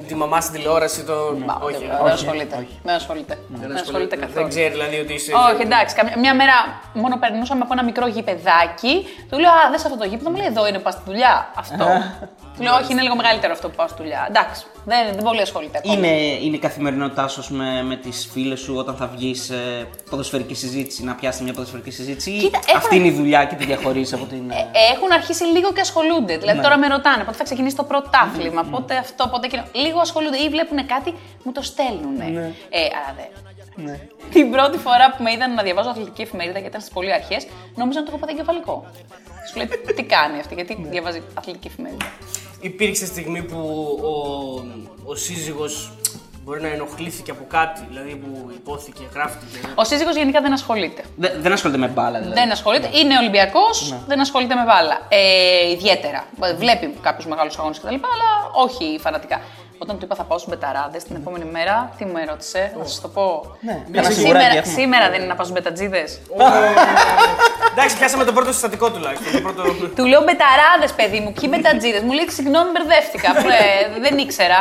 τη 0.07 0.15
μαμά 0.15 0.41
στην 0.41 0.55
τηλεόραση. 0.55 1.05
Το... 1.05 1.13
όχι, 1.61 1.77
Δεν 1.79 1.97
δεν 2.05 2.13
ασχολείται. 2.13 2.67
Δεν 2.83 2.95
ασχολείται. 2.95 3.39
Δεν 3.49 3.77
ασχολείται 3.77 4.17
καθόλου. 4.17 4.35
Δεν 4.41 4.49
ξέρει 4.49 4.71
δηλαδή 4.71 4.99
ότι 4.99 5.13
είσαι. 5.13 5.33
Όχι, 5.53 5.63
εντάξει. 5.63 5.95
καμιά- 5.95 6.19
Μια 6.19 6.35
μέρα 6.35 6.53
μόνο 6.95 7.17
περνούσαμε 7.19 7.61
από 7.65 7.73
ένα 7.73 7.85
μικρό 7.85 8.07
γηπεδάκι. 8.07 9.07
Του 9.31 9.39
λέω 9.39 9.51
Α, 9.51 9.71
δες 9.71 9.85
αυτό 9.85 9.99
το 9.99 10.05
γήπεδο. 10.05 10.31
Μου 10.31 10.37
λέει 10.37 10.47
Εδώ 10.47 10.67
είναι, 10.67 10.79
πας 10.79 10.95
στη 10.95 11.03
δουλειά. 11.07 11.51
Αυτό. 11.57 11.85
Του 12.57 12.63
λέω 12.63 12.75
Όχι, 12.75 12.93
είναι 12.93 13.03
λίγο 13.03 13.17
μεγαλύτερο 13.17 13.53
αυτό 13.53 13.69
που 13.69 13.75
πάω 13.77 13.89
στη 13.89 13.97
δουλειά. 14.03 14.27
Εντάξει. 14.29 14.65
Δεν, 14.85 15.13
δεν 15.15 15.23
πολύ 15.25 15.41
ασχολείται 15.41 15.79
ακόμα. 15.79 15.95
Είναι, 15.95 16.09
είναι 16.45 16.57
η 16.57 16.59
καθημερινότητά 16.59 17.29
σου 17.29 17.41
ας 17.41 17.47
πούμε, 17.49 17.83
με 17.83 17.97
τις 17.97 18.29
φίλες 18.33 18.61
σου 18.61 18.75
όταν 18.77 18.97
θα 18.97 19.07
βγεις 19.07 19.43
σε 19.45 19.55
ποδοσφαιρική 20.11 20.55
συζήτηση, 20.55 21.05
να 21.05 21.15
πιάσεις 21.15 21.41
μια 21.41 21.53
ποδοσφαιρική 21.53 21.91
συζήτηση. 21.91 22.31
ή 22.31 22.39
Κοίτα, 22.39 22.59
έχουν- 22.67 22.77
Αυτή 22.77 22.97
είναι 22.97 23.07
η 23.07 23.11
δουλειά 23.11 23.45
και 23.45 23.55
τη 23.55 23.65
διαχωρίζεις 23.65 24.13
από 24.13 24.25
την. 24.25 24.51
Ε, 24.51 24.55
έχουν 24.95 25.13
αρχίσει 25.13 25.45
λίγο 25.45 25.73
και 25.73 25.81
ασχολούνται. 25.81 26.37
Δηλαδή 26.37 26.61
τώρα 26.61 26.79
με 26.79 26.87
ρωτάνε 26.87 27.25
πότε 27.25 27.37
θα 27.37 27.45
ξεκινήσει 27.45 27.77
το 27.77 27.85
πρωτάθλημα, 27.85 28.63
πότε 28.71 28.97
αυτό, 28.97 29.29
πότε 29.29 29.47
εκείνο. 29.47 29.63
Λίγο 29.73 30.01
ασχολούνται 30.01 30.37
ή 30.37 30.49
βλέπουν 30.49 30.87
κάτι, 30.87 31.15
μου 31.43 31.53
το 31.53 31.63
στέλνουν. 31.63 32.21
Ε, 32.21 32.31
άρα 32.99 33.15
δεν. 33.17 33.29
Την 34.31 34.51
πρώτη 34.51 34.79
φορά 34.79 35.15
που 35.17 35.23
με 35.23 35.33
είδαν 35.33 35.55
να 35.55 35.63
διαβάζω 35.63 35.89
αθλητική 35.91 36.23
εφημερίδα 36.23 36.61
και 36.61 36.67
ήταν 36.67 36.81
στις 36.81 36.93
πολύ 36.93 37.13
αρχές, 37.13 37.47
νόμιζαν 37.75 38.03
ότι 38.03 38.11
το 38.11 38.17
έχω 38.17 38.19
πάθει 38.27 38.33
εγκεφαλικό. 38.33 38.87
Σου 39.51 39.57
λέει 39.57 39.69
τι 39.97 40.03
κάνει 40.03 40.39
αυτή, 40.39 40.55
γιατί 40.55 40.87
διαβάζει 40.91 41.23
αθλητική 41.35 41.67
εφημερίδα. 41.67 42.07
Υπήρξε 42.65 43.07
στιγμή 43.07 43.43
που 43.43 43.59
ο, 44.03 45.11
ο 45.11 45.15
σύζυγος 45.15 45.93
μπορεί 46.45 46.61
να 46.63 46.69
ενοχλήθηκε 46.69 47.31
από 47.31 47.45
κάτι, 47.49 47.81
δηλαδή 47.89 48.17
που 48.17 48.51
υπόθηκε, 48.55 49.03
γράφτηκε. 49.15 49.59
Ο 49.75 49.85
σύζυγος 49.85 50.17
γενικά 50.17 50.41
δεν 50.41 50.53
ασχολείται. 50.53 51.03
Δε- 51.17 51.39
δεν 51.39 51.53
ασχολείται 51.53 51.79
με 51.79 51.87
μπάλα 51.89 52.19
δηλαδή. 52.19 52.41
Δεν 52.41 52.51
ασχολείται. 52.53 52.89
Είναι 52.99 53.19
Ολυμπιακός, 53.19 53.95
δεν 54.07 54.21
ασχολείται 54.21 54.55
με 54.55 54.63
μπάλα. 54.65 54.99
Ε, 55.09 55.71
ιδιαίτερα. 55.71 56.25
Βλέπει 56.59 56.95
κάποιους 57.01 57.27
μεγάλους 57.27 57.59
αγώνες 57.59 57.79
κτλ. 57.79 57.89
Αλλά 57.95 58.51
όχι 58.65 58.99
φανατικά. 59.01 59.41
Όταν 59.85 59.99
του 59.99 60.05
είπα 60.05 60.15
θα 60.15 60.25
πάω 60.29 60.39
στους 60.39 60.51
μπεταράδες 60.53 61.03
την 61.05 61.17
επόμενη 61.17 61.45
μέρα, 61.45 61.93
τι 61.99 62.05
μου 62.05 62.17
ερώτησε, 62.25 62.73
θα 62.79 62.85
σας 62.85 63.01
το 63.01 63.09
πω. 63.09 63.57
Ναι, 63.61 63.73
Λέει, 63.73 64.05
ένα 64.05 64.11
σιγουράκι 64.11 64.45
σήμερα, 64.45 64.59
έχουμε. 64.59 64.73
σήμερα 64.81 65.05
δεν 65.11 65.19
είναι 65.19 65.27
να 65.33 65.37
πάω 65.39 65.47
στους 65.47 65.57
μπετατζίδες. 65.57 66.21
Εντάξει, 67.73 67.97
πιάσαμε 67.99 68.25
το 68.25 68.33
πρώτο 68.33 68.53
συστατικό 68.53 68.91
τουλάχιστον. 68.91 69.33
Το 69.33 69.41
πρώτο... 69.41 69.63
του 69.99 70.05
λέω 70.13 70.23
μπεταράδες, 70.27 70.93
παιδί 70.99 71.21
μου, 71.21 71.33
ποιοι 71.37 71.49
μπετατζίδες. 71.53 72.03
μου 72.07 72.13
λέει 72.13 72.29
συγγνώμη, 72.39 72.71
μπερδεύτηκα. 72.75 73.29
Ε, 73.39 74.01
δεν 74.05 74.19
ήξερα. 74.19 74.61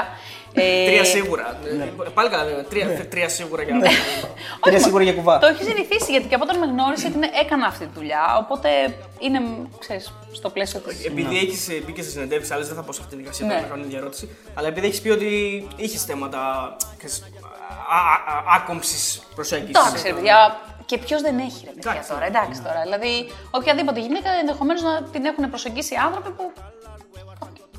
Ε, 0.55 0.85
Τρία 0.85 1.03
σίγουρα. 1.03 1.57
Ε, 1.65 2.09
Πάλι 2.13 2.29
καλά, 2.29 2.43
λέμε. 2.43 2.63
Τρία, 2.69 3.07
τρία 3.07 3.29
σίγουρα 3.29 3.63
για 3.63 3.73
να 3.75 3.87
Τρία 4.61 4.79
σίγουρα 4.79 5.03
για 5.03 5.13
κουβά. 5.13 5.39
Το 5.39 5.47
έχεις 5.47 5.65
συνηθίσει 5.65 6.11
γιατί 6.11 6.27
και 6.27 6.35
από 6.35 6.43
όταν 6.43 6.57
με 6.59 6.65
γνώρισε 6.65 7.09
την 7.09 7.23
έκανα 7.43 7.65
αυτή 7.67 7.85
τη 7.85 7.91
δουλειά. 7.95 8.37
Οπότε 8.39 8.69
είναι, 9.19 9.39
ξέρεις, 9.79 10.13
στο 10.31 10.49
πλαίσιο 10.49 10.79
τη. 10.79 10.95
Επειδή 11.05 11.37
έχεις 11.37 11.67
μπει 11.85 11.91
και 11.91 12.01
σε 12.03 12.09
συνεντεύξεις, 12.09 12.51
άλλες 12.51 12.67
δεν 12.67 12.75
θα 12.75 12.83
πω 12.83 12.91
σε 12.93 12.99
αυτή 13.03 13.15
την 13.15 13.23
δικασία, 13.23 13.45
Ναι. 13.47 13.53
ναι. 13.53 13.59
να 13.59 13.65
κάνω 13.67 13.75
την 13.81 13.85
ίδια 13.85 13.97
ερώτηση. 13.99 14.29
Αλλά 14.53 14.67
επειδή 14.67 14.87
έχεις 14.87 15.01
πει 15.01 15.09
ότι 15.09 15.27
είχες 15.75 16.03
θέματα 16.03 16.75
άκομψης 18.55 19.21
προσέγγισης. 19.35 19.75
Εντάξει, 19.87 20.07
ρε 20.07 20.13
παιδιά, 20.13 20.59
και 20.85 20.97
ποιος 20.97 21.21
δεν 21.21 21.37
έχει 21.39 21.61
ρε 21.65 21.71
παιδιά 21.71 21.91
Εντάξει. 21.91 22.09
τώρα. 22.11 22.25
Εντάξει 22.25 22.61
τώρα. 22.61 22.81
Δηλαδή, 22.83 23.31
οποιαδήποτε 23.51 23.99
γυναίκα 23.99 24.29
ενδεχομένως 24.41 24.81
να 24.81 25.03
την 25.03 25.25
έχουν 25.25 25.49
προσεγγίσει 25.49 25.95
άνθρωποι 26.05 26.29
που. 26.31 26.51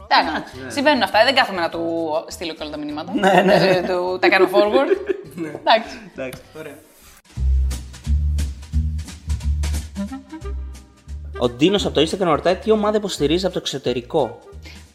Εντάξει, 0.06 0.64
ναι. 0.64 0.70
συμβαίνουν 0.70 1.02
αυτά. 1.02 1.24
Δεν 1.24 1.34
κάθομαι 1.34 1.60
να 1.60 1.68
του 1.68 2.10
στείλω 2.28 2.54
και 2.54 2.62
όλα 2.62 2.70
τα 2.70 2.78
μηνύματα. 2.78 3.12
Ναι, 3.14 3.42
ναι. 3.42 3.82
Του, 3.88 4.18
τα 4.20 4.28
κάνω 4.28 4.48
forward. 4.52 4.90
Εντάξει. 5.60 5.96
Εντάξει. 6.12 6.42
Ωραία. 6.58 6.74
Ο 11.38 11.48
Ντίνος 11.48 11.86
από 11.86 11.94
το 11.94 12.00
Instagram 12.00 12.34
ρωτάει 12.34 12.56
τι 12.56 12.70
ομάδα 12.70 12.96
υποστηρίζει 12.96 13.44
από 13.44 13.54
το 13.54 13.60
εξωτερικό. 13.60 14.38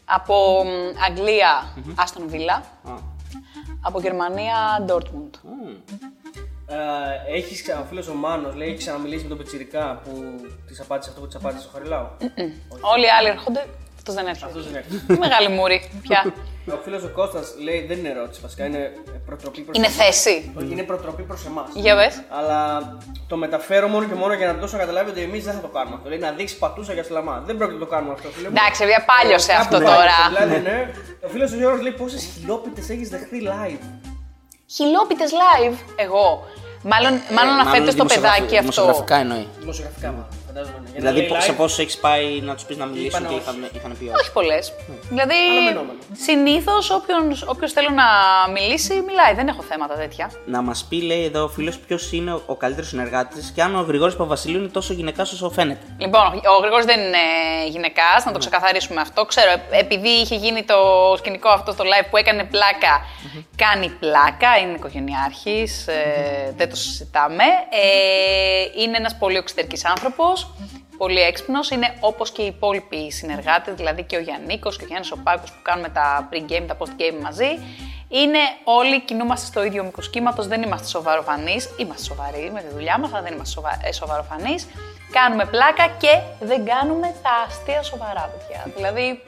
Από 0.04 0.64
μ, 0.64 0.68
Αγγλία, 1.08 1.74
Άστον 1.94 2.28
Βίλα. 2.28 2.62
Από 3.82 4.00
Γερμανία, 4.00 4.84
Dortmund. 4.88 5.38
Ε, 6.66 7.36
έχεις 7.36 7.64
ο 7.80 7.84
φίλος 7.88 8.08
ο 8.08 8.14
Μάνος, 8.14 8.54
λέει, 8.54 8.68
έχει 8.68 8.76
ξαναμιλήσει 8.76 9.22
με 9.22 9.28
τον 9.28 9.38
Πετσυρικά 9.38 10.00
που 10.04 10.10
τη 10.66 10.74
απάντησε 10.80 11.08
αυτό 11.08 11.20
που 11.20 11.26
τη 11.26 11.36
απάντησε 11.36 11.62
στο 11.62 11.70
Χαριλάου. 11.72 12.06
Όλοι 12.92 13.04
οι 13.04 13.10
άλλοι 13.18 13.28
έρχονται. 13.28 13.66
Αυτός 14.00 14.14
δεν 14.14 14.26
έρχεται. 14.26 14.46
Αυτός 14.46 14.64
δεν 14.66 14.74
έρχεται. 14.74 15.14
Τι 15.14 15.18
μεγάλη 15.18 15.48
μούρη 15.48 15.90
πια. 16.02 16.32
Ο 16.74 16.78
φίλος 16.84 17.02
ο 17.02 17.10
Κώστας 17.18 17.54
λέει 17.64 17.86
δεν 17.88 17.98
είναι 17.98 18.08
ερώτηση 18.08 18.40
βασικά, 18.42 18.64
είναι 18.64 18.92
προτροπή 19.26 19.60
προς 19.60 19.76
Είναι 19.76 19.88
θέση. 19.88 20.52
Είναι 20.70 20.82
προτροπή 20.82 21.22
προς 21.22 21.46
εμάς. 21.46 21.68
Για 21.74 21.94
πες. 21.96 22.22
Αλλά 22.38 22.58
το 23.28 23.36
μεταφέρω 23.36 23.88
μόνο 23.88 24.04
και 24.06 24.14
μόνο 24.14 24.32
για 24.34 24.46
να 24.46 24.52
δώσω 24.52 24.76
να 24.76 24.82
καταλάβει 24.82 25.10
ότι 25.10 25.20
εμείς 25.22 25.44
δεν 25.44 25.54
θα 25.54 25.60
το 25.60 25.68
κάνουμε 25.68 25.96
αυτό. 25.96 26.08
Λέει 26.08 26.18
να 26.18 26.30
δείξει 26.30 26.58
πατούσα 26.58 26.92
για 26.92 27.04
σλαμά. 27.04 27.42
Δεν 27.46 27.56
πρόκειται 27.56 27.78
να 27.78 27.84
το 27.84 27.90
κάνουμε 27.90 28.12
αυτό. 28.12 28.28
Φίλε 28.28 28.48
μου. 28.48 28.54
Εντάξει, 28.58 28.80
παιδιά, 28.80 29.04
πάλιωσε 29.10 29.52
Κάπου 29.52 29.60
αυτό 29.62 29.76
πάλιωσε, 29.76 29.94
τώρα. 29.96 30.16
Δηλαδή, 30.28 30.62
ναι. 30.68 30.90
Ο 31.26 31.28
φίλος 31.28 31.52
ο 31.52 31.56
Γιώργος 31.56 31.80
λέει 31.82 31.92
πόσες 31.92 32.22
χιλόπιτες 32.32 32.88
έχεις 32.90 33.08
δεχθεί 33.08 33.38
live; 33.52 33.82
Χιλόπιτες 34.76 35.30
live. 35.42 35.74
Εγώ. 35.96 36.26
Μάλλον, 36.82 37.12
μάλλον 37.36 37.52
αναφέρεται 37.58 37.90
στο 37.90 38.04
δημοσιογραφι- 38.04 38.36
παιδάκι 38.36 38.56
αυτό. 38.58 38.70
Δημοσιογραφικά 38.70 39.16
εννοεί. 39.16 39.46
Δημοσιογραφικά 39.58 40.10
μα. 40.16 40.28
Φαντάζομαι. 40.52 40.78
ναι. 40.84 40.90
Για 40.90 41.00
να 41.00 41.10
Δηλαδή 41.10 41.30
λέει 41.30 41.40
σε 41.40 41.52
live, 41.52 41.56
πόσους 41.56 41.78
έχεις 41.78 41.96
πάει 41.98 42.40
να 42.40 42.54
τους 42.54 42.64
πεις 42.64 42.76
να 42.76 42.86
μιλήσουν 42.86 43.08
Είπανε 43.08 43.26
και 43.28 43.34
όχι. 43.34 43.42
είχαν, 43.42 43.68
είχαν 43.76 43.96
πει 43.98 44.04
όχι; 44.04 44.14
Όχι 44.20 44.32
πολλές. 44.32 44.72
Δηλαδή, 45.08 45.34
Αναμενόμενο. 45.50 45.98
συνήθως 46.26 46.90
όποιος 47.46 47.72
θέλω 47.72 47.88
να 47.90 48.06
μιλήσει, 48.52 48.94
μιλάει. 49.08 49.34
Δεν 49.34 49.48
έχω 49.48 49.62
θέματα 49.62 49.94
τέτοια. 49.94 50.30
Να 50.46 50.62
μας 50.62 50.86
πει, 50.88 51.02
λέει 51.02 51.24
εδώ 51.24 51.42
ο 51.44 51.48
φίλος, 51.48 51.78
ποιος 51.78 52.12
είναι 52.12 52.32
ο, 52.32 52.42
ο 52.46 52.54
καλύτερος 52.54 52.88
συνεργάτης 52.88 53.52
και 53.54 53.62
αν 53.62 53.76
ο 53.76 53.80
Γρηγόρης 53.80 54.14
Παπαβασιλείου 54.16 54.58
είναι 54.58 54.68
τόσο 54.68 54.92
γυναικάς 54.92 55.32
όσο 55.32 55.50
φαίνεται. 55.50 55.84
Λοιπόν, 55.98 56.22
ο 56.56 56.58
Γρηγόρης 56.60 56.84
δεν 56.84 57.00
είναι 57.00 57.18
γυναικάς, 57.68 58.24
να 58.24 58.32
το 58.32 58.38
ξεκαθαρίσουμε 58.38 59.00
αυτό. 59.00 59.24
Ξέρω, 59.24 59.50
ε, 59.50 59.78
επειδή 59.78 60.08
είχε 60.08 60.34
γίνει 60.36 60.62
το 60.64 60.76
σκηνικό 61.16 61.48
αυτό 61.48 61.72
στο 61.72 61.84
live 61.84 62.06
που 62.10 62.16
έκανε 62.16 62.44
πλάκα, 62.44 63.00
κάνει 63.56 63.88
πλάκα, 63.88 64.56
είναι 64.62 64.72
οικογενειάρχης, 64.72 65.86
ε, 65.86 66.54
δεν 66.56 66.70
το 66.70 66.76
συζητάμε. 66.76 67.44
Ε, 67.70 68.82
είναι 68.82 68.96
ένας 68.96 69.16
πολύ 69.18 69.36
εξωτερικής 69.36 69.84
άνθρωπος, 69.84 70.39
πολύ 70.98 71.20
έξυπνος, 71.20 71.70
είναι 71.70 71.96
όπως 72.00 72.30
και 72.30 72.42
οι 72.42 72.46
υπόλοιποι 72.46 73.10
συνεργάτες, 73.12 73.74
δηλαδή 73.74 74.02
και 74.02 74.16
ο 74.16 74.20
Γιάννικος 74.20 74.76
και 74.76 74.84
ο 74.84 74.86
Γιάννης 74.86 75.12
ο 75.12 75.16
Πάκος 75.16 75.50
που 75.50 75.58
κάνουμε 75.62 75.88
τα 75.88 76.28
pre-game, 76.32 76.64
τα 76.66 76.76
post-game 76.78 77.22
μαζί. 77.22 77.58
Είναι 78.08 78.38
όλοι 78.64 79.00
κινούμαστε 79.00 79.46
στο 79.46 79.64
ίδιο 79.64 79.84
μήκο 79.84 80.00
κύματο, 80.00 80.42
δεν 80.42 80.62
είμαστε 80.62 80.86
σοβαροφανείς. 80.86 81.70
Είμαστε 81.78 82.04
σοβαροί 82.04 82.50
με 82.52 82.60
τη 82.60 82.72
δουλειά 82.72 82.98
μας, 82.98 83.12
αλλά 83.12 83.22
δεν 83.22 83.32
είμαστε 83.32 83.52
σοβα... 83.52 83.80
ε, 83.84 83.92
σοβαροφανείς. 83.92 84.68
Κάνουμε 85.12 85.44
πλάκα 85.44 85.86
και 85.98 86.20
δεν 86.40 86.64
κάνουμε 86.64 87.14
τα 87.22 87.30
αστεία 87.46 87.82
σοβαρά, 87.82 88.30
παιδιά. 88.32 88.72
Δηλαδή. 88.76 89.22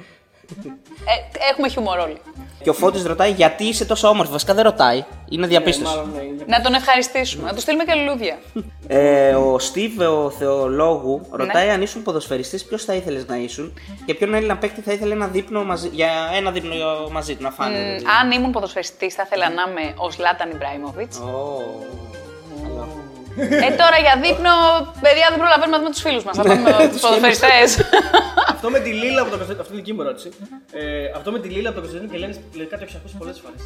Ε, 1.06 1.48
έχουμε 1.50 1.68
χιούμορ 1.68 1.98
όλοι. 1.98 2.20
Και 2.62 2.70
ο 2.70 2.72
Φώτης 2.72 3.04
ρωτάει 3.04 3.30
γιατί 3.30 3.64
είσαι 3.64 3.84
τόσο 3.84 4.08
όμορφη; 4.08 4.32
Βασικά 4.32 4.54
δεν 4.54 4.64
ρωτάει, 4.64 5.04
είναι 5.28 5.46
διαπίστωση. 5.46 5.94
μάλλον, 5.94 6.12
ναι, 6.16 6.22
είναι- 6.22 6.44
Να 6.46 6.60
τον 6.60 6.74
ευχαριστήσουμε, 6.74 7.46
να 7.46 7.54
του 7.54 7.60
στείλουμε 7.60 7.84
και 7.84 7.94
λουλούδια. 7.94 8.38
Ε, 8.86 9.34
ο 9.34 9.58
Στίβ, 9.58 10.00
ο 10.00 10.30
Θεολόγου, 10.38 11.20
Ναι. 11.30 11.36
ρωτάει 11.44 11.68
αν 11.68 11.82
ήσουν 11.82 12.02
ποδοσφαιριστής, 12.02 12.64
ποιος 12.64 12.84
θα 12.84 12.94
ήθελες 12.94 13.26
να 13.26 13.36
ήσουν 13.36 13.72
και 14.06 14.14
ποιον 14.14 14.34
Έλληνα 14.34 14.56
παίκτη 14.56 14.80
θα 14.80 14.92
ήθελε 14.92 15.12
ένα 15.14 15.26
δείπνο 15.26 15.64
μαζί, 15.64 15.88
για 15.92 16.10
ένα 16.36 16.50
δείπνο 16.50 16.74
μαζί 17.12 17.34
του 17.36 17.42
να 17.42 17.50
φάνε. 17.50 17.76
δηλαδή. 17.78 18.04
Μ, 18.04 18.08
αν 18.20 18.30
ήμουν 18.30 18.50
ποδοσφαιριστής 18.50 19.14
θα 19.14 19.22
ήθελα 19.26 19.48
να 19.50 19.62
είμαι 19.70 19.94
ο 19.96 20.08
Λάταν 20.18 20.50
Ιμπράιμοβιτ. 20.50 21.12
Ε, 23.36 23.70
τώρα 23.82 23.96
για 24.06 24.14
δείπνο, 24.24 24.52
παιδιά 25.04 25.26
δεν 25.32 25.38
προλαβαίνουμε 25.42 25.76
να 25.76 25.78
δούμε 25.82 25.90
τους 25.94 26.00
φίλους 26.06 26.24
μας. 26.24 26.36
Θα 26.36 26.42
πάμε 26.42 26.88
τους 26.92 27.00
ποδοσφαιριστέ. 27.00 27.54
Αυτό 28.48 28.70
με 28.70 28.78
τη 28.80 28.90
Λίλα 28.92 29.20
από 29.22 29.30
το 29.30 29.36
Κωνσταντίνο. 29.36 29.60
Αυτό 29.62 29.72
είναι 29.74 29.82
δική 29.82 29.92
μου 29.92 30.02
ερώτηση. 30.02 30.28
Ε, 30.72 31.10
αυτό 31.16 31.28
με 31.32 31.38
τη 31.38 31.48
Λίλα 31.48 31.68
από 31.68 31.76
το 31.78 31.82
Κωνσταντίνο 31.84 32.12
και 32.12 32.18
λένε 32.18 32.34
λέει, 32.58 32.66
κάτι 32.66 32.82
έχει 32.84 32.96
ακούσει 32.96 33.14
πολλές 33.16 33.38
φορές. 33.42 33.60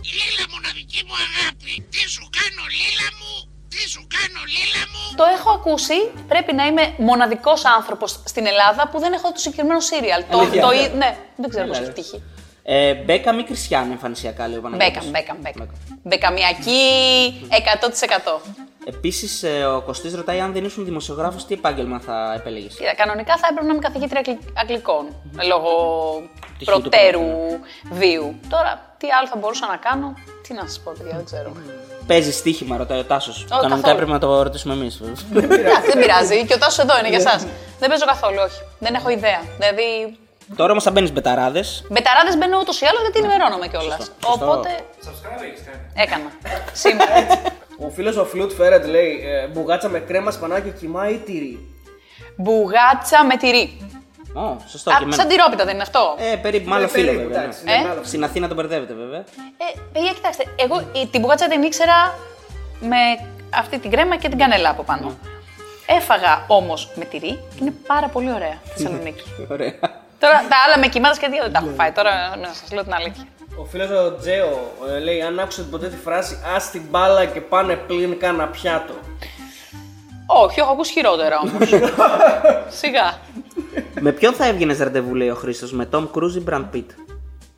Το 5.17 5.25
έχω 5.39 5.51
ακούσει. 5.51 5.95
Πρέπει 6.29 6.55
να 6.55 6.67
είμαι 6.67 6.95
μοναδικός 6.99 7.65
άνθρωπος 7.65 8.21
στην 8.25 8.47
Ελλάδα 8.47 8.89
που 8.89 8.99
δεν 8.99 9.13
έχω 9.13 9.33
το 9.33 9.39
συγκεκριμένο 9.39 9.81
σύριαλ. 9.81 10.25
Το, 10.31 10.39
Αλήθεια. 10.39 10.63
το, 10.63 10.71
εί- 10.73 10.95
ναι, 10.97 11.17
δεν 11.37 11.51
ξέρω 11.51 11.67
πώς 11.67 11.77
Έλα, 11.77 11.87
έχει 11.87 11.95
ρε. 11.97 12.03
τύχει. 12.03 12.23
Ε, 12.63 12.95
Μπέκαμ 12.95 13.39
ή 13.39 13.43
Κριστιανό 13.45 13.93
εμφανισιακά, 13.93 14.49
λέει 14.49 14.59
ο 14.59 14.61
Παναγιώτης. 14.61 15.11
Μπέκαμ, 15.11 15.11
Μπέκαμ, 15.11 15.37
Μπέκαμ. 15.41 15.67
Μπεκαμιακή 16.03 16.81
100%. 17.51 18.41
Επίσης, 18.95 19.43
ε, 19.43 19.65
ο 19.65 19.81
Κωστής 19.81 20.15
ρωτάει 20.15 20.41
αν 20.41 20.53
δεν 20.53 20.65
ήσουν 20.65 20.85
δημοσιογράφος, 20.85 21.47
τι 21.47 21.55
επάγγελμα 21.55 21.99
θα 22.01 22.33
επέλεγες; 22.37 22.75
Κοίτα, 22.75 22.95
κανονικά 22.95 23.37
θα 23.37 23.47
έπρεπε 23.51 23.67
να 23.67 23.73
είμαι 23.73 23.83
καθηγήτρια 23.83 24.21
αγγλ- 24.27 24.59
αγγλικών. 24.63 25.05
Λόγω 25.47 25.71
Τυχείου 26.59 26.75
του 26.75 26.81
προτέρου 26.81 27.21
πρώτου, 27.21 27.61
βίου. 28.01 28.35
Τώρα, 28.49 28.95
τι 28.99 29.07
άλλο 29.19 29.27
θα 29.29 29.37
μπορούσα 29.37 29.67
να 29.67 29.77
κάνω, 29.77 30.15
τι 30.43 30.53
να 30.55 30.61
σας 30.63 30.81
πω, 30.85 30.93
παιδιά, 30.99 31.15
δεν 31.17 31.25
ξέρω. 31.25 31.53
Παίζεις 32.07 32.37
στοίχημα, 32.37 32.77
ρωτάει 32.77 32.99
ο 32.99 33.05
Τάσος. 33.05 33.47
Κανονικά 33.51 33.75
καθόλου. 33.75 33.93
έπρεπε 33.95 34.13
να 34.13 34.19
το 34.19 34.43
ρωτήσουμε 34.43 34.75
εμείς. 34.75 35.01
Εντάξει, 35.35 35.87
δεν 35.93 35.99
πειράζει. 36.01 36.45
Και 36.47 36.55
ο 36.55 36.59
Τάσος 36.59 36.79
εδώ 36.85 36.99
είναι 36.99 37.09
για 37.09 37.19
εσά. 37.19 37.35
δεν 37.79 37.89
παίζω 37.91 38.05
καθόλου, 38.05 38.39
όχι. 38.47 38.61
Δεν 38.79 38.95
έχω 38.95 39.09
ιδέα. 39.11 39.41
Δηλαδή, 39.59 40.19
Τώρα 40.57 40.71
όμως 40.71 40.83
θα 40.85 40.91
μπαίνεις 40.91 41.13
μπεταράδες. 41.13 41.85
μπεταράδες 41.91 42.37
μπαίνω 42.39 42.59
ούτως 42.59 42.81
ή 42.81 42.85
άλλως 42.87 43.01
γιατί 43.01 43.19
ενημερώνομαι 43.19 43.67
κιόλας. 43.69 44.11
Οπότε. 44.35 44.69
Subscribe 45.07 45.43
έχεις 45.49 45.63
κάνει. 45.67 45.81
Έκανα. 46.05 46.31
Σήμερα. 46.73 47.15
Ο 47.79 47.89
φίλος 47.91 48.17
ο 48.17 48.25
Φλουτ 48.25 48.53
Φέρετ 48.53 48.87
λέει 48.87 49.21
ε, 49.27 49.47
μπουγάτσα 49.47 49.89
με 49.89 49.99
κρέμα, 49.99 50.31
σπανάκι, 50.31 50.71
κοιμά 50.71 51.09
ή 51.11 51.15
τυρί. 51.17 51.59
Μπουγάτσα 52.37 53.25
με 53.25 53.37
τυρί. 53.37 53.81
Ω, 54.35 54.57
σωστό 54.69 54.91
Α, 54.91 54.95
και 54.97 55.03
εμένα. 55.03 55.17
σαν 55.17 55.29
τυρόπιτα 55.29 55.65
δεν 55.65 55.75
είναι 55.75 55.83
αυτό. 55.83 56.15
Ε, 56.33 56.37
περίπου, 56.37 56.69
μάλλον 56.69 56.85
Ε, 56.85 56.89
φίλο 56.89 57.05
περίπου, 57.07 57.23
βέβαια. 57.23 57.41
εντάξει, 57.43 57.65
ναι. 57.65 57.73
ναι, 57.73 57.79
Ε, 57.79 57.87
μάλλον. 57.89 58.05
Στην 58.05 58.25
Αθήνα 58.25 58.47
τον 58.47 58.57
μπερδεύετε 58.57 58.95
βέβαια. 58.95 59.19
Ε, 59.19 59.79
παιδιά, 59.93 60.13
κοιτάξτε, 60.13 60.45
εγώ 60.57 60.81
η- 60.93 61.07
την 61.07 61.21
μπουγάτσα 61.21 61.49
την 61.49 61.63
ήξερα 61.63 62.19
με 62.81 62.97
αυτή 63.55 63.79
την 63.79 63.91
κρέμα 63.91 64.17
και 64.17 64.29
την 64.29 64.39
κανέλα 64.39 64.71
από 64.71 64.83
πάνω. 64.83 65.19
Έφαγα 65.87 66.45
όμως 66.47 66.91
με 66.95 67.05
τυρί 67.05 67.29
και 67.29 67.59
είναι 67.61 67.73
πάρα 67.87 68.09
πολύ 68.09 68.33
ωραία 68.33 68.59
στη 68.65 68.83
Θεσσαλονίκη. 68.83 69.23
Ωραία. 69.51 69.73
Τώρα 70.19 70.39
τα 70.49 70.57
άλλα 70.67 70.79
με 70.79 70.87
κοιμάτα 70.89 71.17
και 71.21 71.29
δύο 71.29 71.43
δεν 71.43 71.53
τα 71.53 71.59
έχω 71.63 71.73
φάει. 71.77 71.93
Τώρα 71.93 72.37
να 72.37 72.49
σας 72.53 72.73
λέω 72.73 72.83
την 72.83 72.95
αλήθεια. 72.95 73.25
Ο 73.59 73.65
φίλος 73.65 73.91
ο 73.91 74.17
Τζέο 74.21 74.73
ε, 74.95 74.99
λέει 74.99 75.23
αν 75.23 75.39
άκουσε 75.39 75.63
ποτέ 75.63 75.89
τη 75.89 75.97
φράση 75.97 76.35
Α 76.35 76.71
την 76.73 76.83
μπάλα 76.91 77.25
και 77.25 77.41
πάνε 77.41 77.77
πλήν 77.77 78.19
κάνα 78.19 78.47
πιάτο. 78.47 78.95
Όχι, 80.27 80.61
έχω 80.61 80.73
ακούσει 80.73 80.93
χειρότερα 80.93 81.39
όμως. 81.39 81.69
Σιγά. 82.81 83.19
Με 84.01 84.13
ποιον 84.13 84.33
θα 84.33 84.47
έβγαινες 84.47 84.79
ραντεβού, 84.79 85.15
λέει 85.15 85.29
ο 85.29 85.35
Χρήστος, 85.35 85.73
με 85.73 85.89
Tom 85.93 86.07
Cruise 86.15 86.35
ή 86.37 86.43
Brad 86.51 86.65
Pitt; 86.75 86.87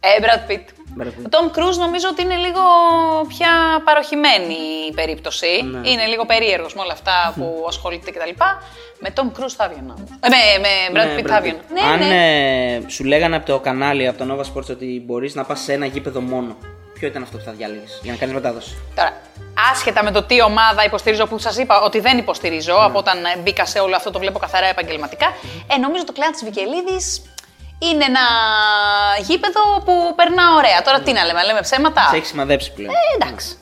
Ε, 0.01 0.09
Brad 0.23 0.51
Pitt. 0.51 0.65
Brad 1.03 1.07
Pitt. 1.07 1.25
Ο 1.27 1.29
Tom 1.31 1.59
Cruise 1.59 1.77
νομίζω 1.79 2.09
ότι 2.11 2.23
είναι 2.23 2.35
λίγο 2.37 2.61
πια 3.29 3.49
παροχημένη 3.85 4.55
η 4.89 4.93
περίπτωση. 4.95 5.63
Ναι. 5.65 5.89
Είναι 5.89 6.07
λίγο 6.07 6.27
περίεργος 6.27 6.75
με 6.75 6.81
όλα 6.81 6.93
αυτά 6.93 7.35
που 7.37 7.65
ασχολείται 7.69 8.11
κτλ. 8.11 8.31
Με 8.99 9.13
Tom 9.15 9.41
Cruise 9.41 9.55
θα 9.57 9.65
έβγαινα. 9.65 9.95
όμως. 9.97 10.11
Ε, 10.21 10.29
με, 10.29 10.69
με 10.93 11.01
Brad 11.01 11.07
Ναι, 11.07 11.15
Pitt 11.21 11.25
Brad 11.25 11.29
θα 11.29 11.37
έβγαινα. 11.37 11.59
Pitt. 11.59 11.73
Ναι, 11.73 11.81
Αν 11.81 11.99
ναι. 12.09 12.75
ε, 12.75 12.81
σου 12.89 13.05
λέγανε 13.05 13.37
από 13.37 13.47
το 13.47 13.59
κανάλι, 13.59 14.09
από 14.09 14.25
το 14.25 14.35
Nova 14.35 14.41
Sports, 14.57 14.71
ότι 14.71 15.03
μπορείς 15.07 15.35
να 15.35 15.45
πας 15.45 15.61
σε 15.61 15.73
ένα 15.73 15.87
γήπεδο 15.87 16.21
μόνο, 16.21 16.57
ποιο 16.95 17.09
ήταν 17.09 17.23
αυτό 17.23 17.37
που 17.37 17.43
θα 17.45 17.53
διάλεγε 17.53 17.83
για 18.03 18.13
να 18.13 18.19
κάνεις 18.19 18.35
μετάδοση; 18.35 18.77
Τώρα, 18.95 19.13
άσχετα 19.73 20.03
με 20.05 20.11
το 20.11 20.23
τι 20.23 20.43
ομάδα 20.43 20.85
υποστηρίζω, 20.85 21.27
που 21.27 21.39
σας 21.39 21.57
είπα 21.57 21.81
ότι 21.81 22.01
δεν 22.01 22.19
υποστηρίζω, 22.19 22.75
Ναι. 22.75 22.85
από 22.85 22.99
όταν 22.99 23.25
ε, 23.25 23.37
μπήκα 23.43 23.67
σε 23.67 23.79
όλο 23.79 23.97
αυτό 23.97 24.11
το 24.11 24.19
βλέπω 24.19 24.39
καθαρά 24.39 24.67
επαγγελματικά, 24.67 25.27
ε, 25.75 25.77
νομίζω 25.79 26.05
το 26.05 26.13
κλάν 26.13 26.33
της 26.33 26.45
Βικελίδης 26.45 27.23
είναι 27.79 28.05
ένα 28.05 28.27
γήπεδο 29.21 29.61
που 29.85 30.15
περνά 30.17 30.55
ωραία. 30.57 30.83
Τώρα 30.83 31.01
τι 31.01 31.13
να 31.13 31.25
λέμε, 31.25 31.45
λέμε 31.45 31.61
ψέματα; 31.61 32.07
Σε 32.11 32.17
έχει 32.17 32.27
σημαδέψει 32.27 32.73
πλέον. 32.73 32.91
Ε, 32.91 33.25
εντάξει. 33.25 33.57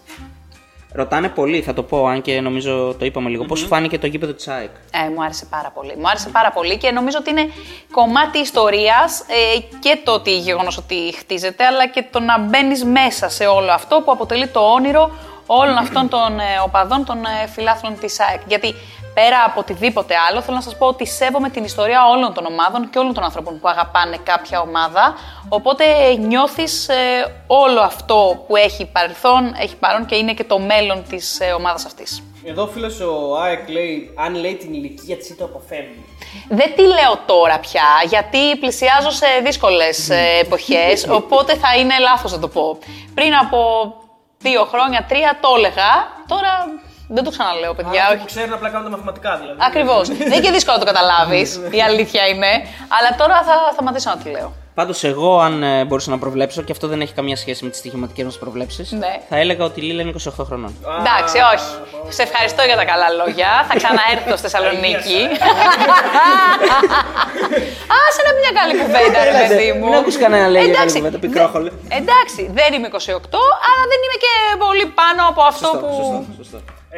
Ρωτάνε 0.92 1.28
πολύ, 1.28 1.62
θα 1.62 1.74
το 1.74 1.82
πω, 1.82 2.06
αν 2.06 2.22
και 2.22 2.40
νομίζω 2.40 2.94
το 2.98 3.04
είπαμε 3.04 3.28
λίγο. 3.28 3.44
Πώς 3.44 3.62
φάνηκε 3.62 3.98
το 3.98 4.06
γήπεδο 4.06 4.32
της 4.32 4.48
ΑΕΚ; 4.48 4.70
Ε, 4.90 5.08
μου 5.14 5.22
άρεσε 5.22 5.46
πάρα 5.50 5.70
πολύ. 5.70 5.96
Μου 5.96 6.08
άρεσε 6.08 6.28
πάρα 6.28 6.50
πολύ 6.50 6.76
και 6.78 6.90
νομίζω 6.90 7.18
ότι 7.20 7.30
είναι 7.30 7.50
κομμάτι 7.90 8.38
ιστορίας 8.38 9.20
ε, 9.20 9.58
και 9.78 9.98
το 10.04 10.12
ότι 10.12 10.38
γεγονός 10.38 10.76
ότι 10.76 11.14
χτίζεται, 11.18 11.64
αλλά 11.64 11.86
και 11.88 12.04
το 12.10 12.20
να 12.20 12.38
μπαίνεις 12.38 12.84
μέσα 12.84 13.28
σε 13.28 13.46
όλο 13.46 13.72
αυτό 13.72 14.00
που 14.04 14.10
αποτελεί 14.12 14.46
το 14.48 14.60
όνειρο 14.60 15.10
όλων 15.46 15.76
αυτών 15.76 16.08
των 16.08 16.38
ε, 16.38 16.44
οπαδών 16.64 17.04
των 17.04 17.24
ε, 17.24 17.46
φιλάθλων 17.46 17.98
της 17.98 18.20
ΑΕΚ. 18.20 18.40
Γιατί 18.46 18.74
πέρα 19.18 19.44
από 19.46 19.60
οτιδήποτε 19.60 20.14
άλλο, 20.28 20.40
θέλω 20.40 20.56
να 20.56 20.62
σας 20.62 20.76
πω 20.78 20.86
ότι 20.86 21.06
σέβομαι 21.06 21.48
την 21.50 21.64
ιστορία 21.64 22.00
όλων 22.14 22.34
των 22.34 22.46
ομάδων 22.46 22.90
και 22.90 22.98
όλων 22.98 23.14
των 23.14 23.24
ανθρώπων 23.24 23.60
που 23.60 23.68
αγαπάνε 23.68 24.16
κάποια 24.22 24.60
ομάδα. 24.60 25.14
Οπότε 25.48 25.84
νιώθεις 26.16 26.88
όλο 27.46 27.80
αυτό 27.80 28.44
που 28.46 28.56
έχει 28.56 28.86
παρελθόν, 28.86 29.54
έχει 29.60 29.76
παρόν 29.76 30.06
και 30.06 30.16
είναι 30.16 30.34
και 30.34 30.44
το 30.44 30.58
μέλλον 30.58 31.04
της 31.08 31.40
ε, 31.40 31.52
ομάδας 31.52 31.84
αυτής. 31.84 32.22
Εδώ 32.44 32.62
ο 32.62 32.66
φίλος 32.66 33.00
ο 33.00 33.36
ΑΕΚ 33.42 33.68
λέει, 33.68 34.14
αν 34.16 34.34
λέει 34.34 34.54
την 34.54 34.74
ηλικία 34.74 35.16
της, 35.16 35.36
το 35.36 35.44
αποφεύγει. 35.44 36.04
Δεν 36.48 36.74
τη 36.76 36.82
λέω 36.82 37.14
τώρα 37.26 37.58
πια, 37.58 37.88
γιατί 38.08 38.56
πλησιάζω 38.60 39.10
σε 39.10 39.26
δύσκολες 39.44 40.10
ε, 40.10 40.38
εποχές, 40.40 41.06
οπότε 41.18 41.54
θα 41.54 41.76
είναι 41.78 41.94
λάθος 41.98 42.32
να 42.32 42.38
το 42.38 42.48
πω. 42.48 42.78
Πριν 43.14 43.34
από 43.34 43.58
δύο 44.38 44.64
χρόνια, 44.64 45.04
τρία 45.08 45.38
το 45.40 45.48
έλεγα, 45.56 45.90
τώρα 46.26 46.50
δεν 47.08 47.24
το 47.24 47.30
ξαναλέω, 47.30 47.74
παιδιά. 47.74 48.02
Άρα, 48.04 48.08
όχι. 48.10 48.18
που 48.18 48.24
ξέρουν 48.26 48.52
απλά 48.52 48.68
κάνουν 48.68 48.84
τα 48.90 48.96
μαθηματικά 48.96 49.36
δηλαδή. 49.36 49.58
Ακριβώς. 49.68 50.08
Δεν 50.18 50.26
είναι 50.26 50.40
και 50.40 50.50
δύσκολο 50.50 50.76
να 50.78 50.84
το 50.84 50.92
καταλάβεις, 50.92 51.60
η 51.70 51.82
αλήθεια 51.82 52.26
είναι. 52.26 52.46
Αλλά 52.96 53.10
τώρα 53.18 53.42
θα 53.42 53.54
σταματήσω 53.72 54.10
να 54.10 54.16
τη 54.16 54.30
λέω. 54.30 54.52
Πάντως, 54.74 55.04
εγώ, 55.04 55.40
αν 55.40 55.62
ε, 55.62 55.84
μπορούσα 55.84 56.10
να 56.10 56.18
προβλέψω, 56.18 56.62
και 56.62 56.72
αυτό 56.72 56.86
δεν 56.88 57.00
έχει 57.00 57.12
καμία 57.12 57.36
σχέση 57.36 57.64
με 57.64 57.70
τις 57.70 57.78
στοιχηματικές 57.78 58.24
μας 58.24 58.38
προβλέψεις, 58.38 58.92
Ναι. 58.92 59.12
θα 59.28 59.36
έλεγα 59.36 59.64
ότι 59.64 59.80
η 59.80 59.82
Λίλα 59.82 60.02
είναι 60.02 60.12
28 60.24 60.44
χρονών. 60.48 60.72
Εντάξει, 61.00 61.36
όχι. 61.54 61.68
Σε 62.16 62.22
ευχαριστώ 62.22 62.62
για 62.62 62.76
τα 62.76 62.84
καλά 62.84 63.08
λόγια. 63.10 63.48
Θα 63.68 63.74
ξαναέρθω 63.80 64.30
στη 64.36 64.40
Θεσσαλονίκη. 64.48 65.20
Άσε 68.04 68.20
να 68.26 68.32
μια 68.40 68.52
καλή 68.60 68.72
κουβέντα, 68.82 69.18
ρε 69.28 69.32
παιδί 69.40 69.68
μου. 69.78 69.84
Μην 69.84 69.94
ακούς 70.00 70.16
κανένα 70.24 70.46
λέει 70.48 70.64
για 70.64 70.72
καλή 70.72 70.76
Εντάξει, 70.76 70.96
κουβέντα, 70.98 71.18
πικρόχολε. 71.24 71.70
δε- 71.70 71.96
Εντάξει, 72.02 72.40
δεν 72.58 72.68
είμαι 72.74 72.88
28, 72.92 73.38
αλλά 73.68 73.84
δεν 73.92 73.98
είμαι 74.04 74.18
και 74.24 74.32
πολύ 74.64 74.86
πάνω 75.00 75.20
από 75.30 75.42
αυτό 75.52 75.68
που. 75.80 75.94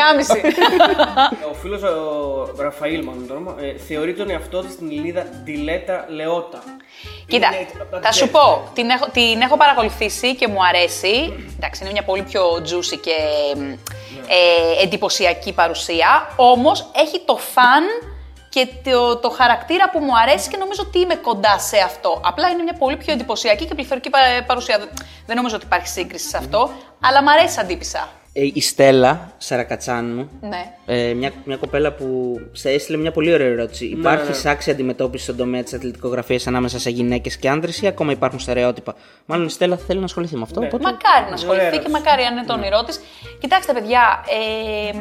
Ο 1.50 1.54
φίλος 1.54 1.82
ο 1.82 2.54
Ραφαήλ, 2.58 3.04
μάλλον 3.04 3.26
το 3.26 3.32
όνομα, 3.34 3.54
ε, 3.60 3.78
θεωρεί 3.78 4.14
τον 4.14 4.30
εαυτό 4.30 4.60
της 4.62 4.76
την 4.76 4.90
Ηλίδα 4.90 5.26
Ντιλέτα 5.44 6.06
Λεότα. 6.08 6.62
Κοίτα, 7.26 7.46
Είναι 7.46 7.66
από 7.80 7.90
τα 7.90 8.00
θα 8.00 8.12
σου 8.12 8.18
τζεφ. 8.18 8.30
πω, 8.30 8.70
την 8.74 8.90
έχω, 8.90 9.06
την 9.12 9.40
έχω 9.40 9.56
παρακολουθήσει 9.56 10.34
και 10.36 10.48
μου 10.48 10.64
αρέσει. 10.68 11.46
Εντάξει, 11.56 11.82
είναι 11.82 11.92
μια 11.92 12.04
πολύ 12.04 12.22
πιο 12.22 12.42
juicy 12.54 12.98
και 13.00 13.16
ε, 14.28 14.82
εντυπωσιακή 14.82 15.52
παρουσία. 15.52 16.32
Όμως 16.36 16.90
έχει 16.94 17.20
το 17.24 17.36
φαν 17.36 17.84
και 18.49 18.68
το, 18.84 19.16
το 19.16 19.30
χαρακτήρα 19.30 19.90
που 19.90 19.99
μου 19.99 20.18
αρέσει 20.22 20.49
και 20.51 20.57
νομίζω 20.57 20.82
ότι 20.86 20.99
είμαι 20.99 21.14
κοντά 21.14 21.59
σε 21.59 21.76
αυτό. 21.78 22.20
Απλά 22.24 22.49
είναι 22.49 22.62
μια 22.62 22.74
πολύ 22.78 22.96
πιο 22.96 23.12
εντυπωσιακή 23.12 23.64
και 23.66 23.74
πληθωρική 23.74 24.11
πα- 24.11 24.44
παρουσία. 24.46 24.78
Δεν- 24.78 24.88
Δεν 25.26 25.36
νομίζω 25.36 25.57
ότι 25.57 25.64
υπάρχει 25.64 25.88
σύγκριση 25.88 26.28
σε 26.28 26.36
αυτό, 26.36 26.70
αλλά 27.01 27.22
μου 27.22 27.30
αρέσει 27.30 27.55
σαν 27.55 27.66
τύπησα. 27.66 28.09
Ε, 28.32 28.49
η 28.55 28.61
Στέλλα 28.61 29.32
Σαρακατσάνου, 29.38 30.28
Ναι. 30.40 30.72
ε, 30.86 31.12
μια, 31.14 31.32
μια 31.44 31.57
κοπέλα 31.57 31.92
που 31.92 32.38
σε 32.53 32.70
έστειλε 32.70 32.96
μια 32.99 33.11
πολύ 33.12 33.32
ωραία 33.32 33.46
ερώτηση. 33.46 33.84
Υπάρχει 33.84 34.32
σάξη 34.34 34.70
αντιμετώπισης 34.70 35.26
στον 35.26 35.36
τομέα 35.38 35.62
της 35.62 35.74
αθλητικογραφίας 35.74 36.46
ανάμεσα 36.46 36.78
σε 36.78 36.90
γυναίκες 36.90 37.36
και 37.36 37.49
άντρε 37.49 37.70
ή 37.80 37.86
ακόμα 37.86 38.12
υπάρχουν 38.12 38.38
στερεότυπα; 38.40 38.94
Μάλλον 39.26 39.46
η 39.46 39.51
Στέλλα 39.51 39.76
θέλει 39.76 39.99
να 39.99 40.05
ασχοληθεί 40.05 40.36
με 40.36 40.42
αυτό. 40.42 40.61
Οπότε... 40.61 40.82
Μακάρι 40.82 41.28
να 41.28 41.34
ασχοληθεί 41.34 41.66
Ωραία 41.66 41.78
και 41.78 41.88
μακάρι 41.88 42.22
αν 42.22 42.36
είναι 42.36 42.46
το 42.46 42.53
όνειρό 42.53 42.82
της. 42.84 43.01
Κοιτάξτε, 43.40 43.72
παιδιά, 43.72 44.24
ε, 44.26 44.99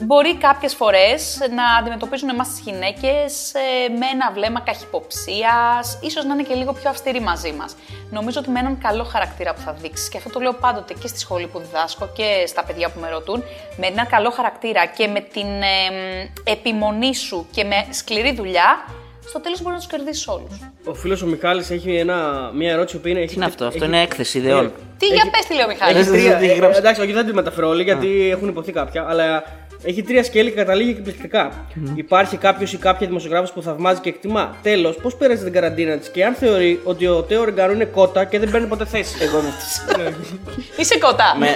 μπορεί 0.00 0.36
κάποιες 0.36 0.74
φορές 0.74 1.38
να 1.54 1.64
αντιμετωπίζουν 1.80 2.28
εμάς 2.28 2.48
τις 2.48 2.60
γυναίκες 2.60 3.52
με 3.98 4.06
ένα 4.12 4.30
βλέμμα 4.34 4.60
καχυποψίας, 4.60 5.98
ίσως 6.00 6.24
να 6.24 6.34
είναι 6.34 6.42
και 6.42 6.54
λίγο 6.54 6.72
πιο 6.72 6.90
αυστηροί 6.90 7.20
μαζί 7.20 7.52
μας. 7.52 7.76
Νομίζω 8.10 8.40
ότι 8.40 8.50
με 8.50 8.58
έναν 8.58 8.78
καλό 8.78 9.04
χαρακτήρα 9.04 9.54
που 9.54 9.60
θα 9.60 9.72
δείξεις, 9.72 10.08
και 10.08 10.16
αυτό 10.16 10.30
το 10.30 10.40
λέω 10.40 10.52
πάντοτε 10.52 10.94
και 11.00 11.06
στη 11.06 11.18
σχολή 11.18 11.46
που 11.46 11.58
διδάσκω 11.58 12.08
και 12.16 12.44
στα 12.46 12.64
παιδιά 12.64 12.90
που 12.90 13.00
με 13.00 13.10
ρωτούν, 13.10 13.42
με 13.76 13.86
έναν 13.86 14.06
καλό 14.06 14.30
χαρακτήρα 14.30 14.86
και 14.86 15.06
με 15.06 15.20
την 15.20 15.46
ε, 15.62 16.52
επιμονή 16.52 17.14
σου 17.14 17.46
και 17.50 17.64
με 17.64 17.86
σκληρή 17.90 18.34
δουλειά, 18.34 18.84
στο 19.28 19.40
τέλος 19.40 19.62
μπορεί 19.62 19.74
να 19.74 19.80
τους 19.80 19.90
κερδίσει 19.90 20.30
όλους. 20.30 20.58
Ο 20.84 20.94
φίλος 20.94 21.22
ο 21.22 21.26
Μιχάλης 21.26 21.70
έχει 21.70 21.96
ένα, 21.96 22.50
μια 22.54 22.72
ερώτηση 22.72 22.98
που 22.98 23.08
είναι. 23.08 23.24
Τι 23.24 23.34
είναι 23.34 23.44
αυτό, 23.44 23.64
αυτό 23.64 23.84
είναι 23.84 24.02
έκθεση 24.02 24.38
ιδεών; 24.38 24.72
Τι 24.98 25.06
για 25.06 25.30
πες 25.30 25.46
τι 25.46 25.54
λέει 25.54 25.64
ο 25.64 25.68
Μιχάλης. 25.68 25.96
Έχει 25.96 26.10
τρία. 26.10 26.36
τι 26.36 26.44
έχει 26.44 26.54
ε, 26.54 26.56
γράψεις. 26.56 26.78
εντάξει, 26.78 27.00
όχι, 27.00 27.12
δεν 27.12 27.26
τη 27.26 27.34
μεταφέρω 27.34 27.68
όλη 27.68 27.82
γιατί 27.82 28.30
έχουν 28.30 28.48
υποθεί 28.48 28.72
κάποια, 28.72 29.06
αλλά 29.08 29.44
έχει 29.84 30.02
τρία 30.02 30.24
σκέλη 30.24 30.50
και 30.50 30.56
καταλήγει 30.56 30.90
εκπληκτικά. 30.90 31.66
Υπάρχει 31.94 32.36
κάποιος 32.36 32.72
ή 32.72 32.76
κάποια 32.76 33.06
δημοσιογράφος 33.06 33.52
που 33.52 33.62
θαυμάζει 33.62 34.00
και 34.00 34.08
εκτιμά. 34.08 34.56
Τέλος, 34.62 34.96
πώς 34.96 35.14
πέρασε 35.16 35.44
την 35.44 35.52
καραντίνα 35.52 35.96
της 35.96 36.08
και 36.08 36.24
αν 36.24 36.34
θεωρεί 36.34 36.80
ότι 36.84 37.06
ο 37.06 37.22
Τέο 37.22 37.44
Ριγκαρού 37.44 37.72
είναι 37.72 37.84
κότα 37.84 38.24
και 38.24 38.38
δεν 38.38 38.50
παίρνει 38.50 38.66
ποτέ 38.66 38.84
θέση; 38.84 39.14
Εγώ 39.20 39.38
είμαι 39.38 39.48
αυτής. 39.48 39.84
Είσαι 40.78 40.98
κοντά. 40.98 41.36
Με... 41.38 41.46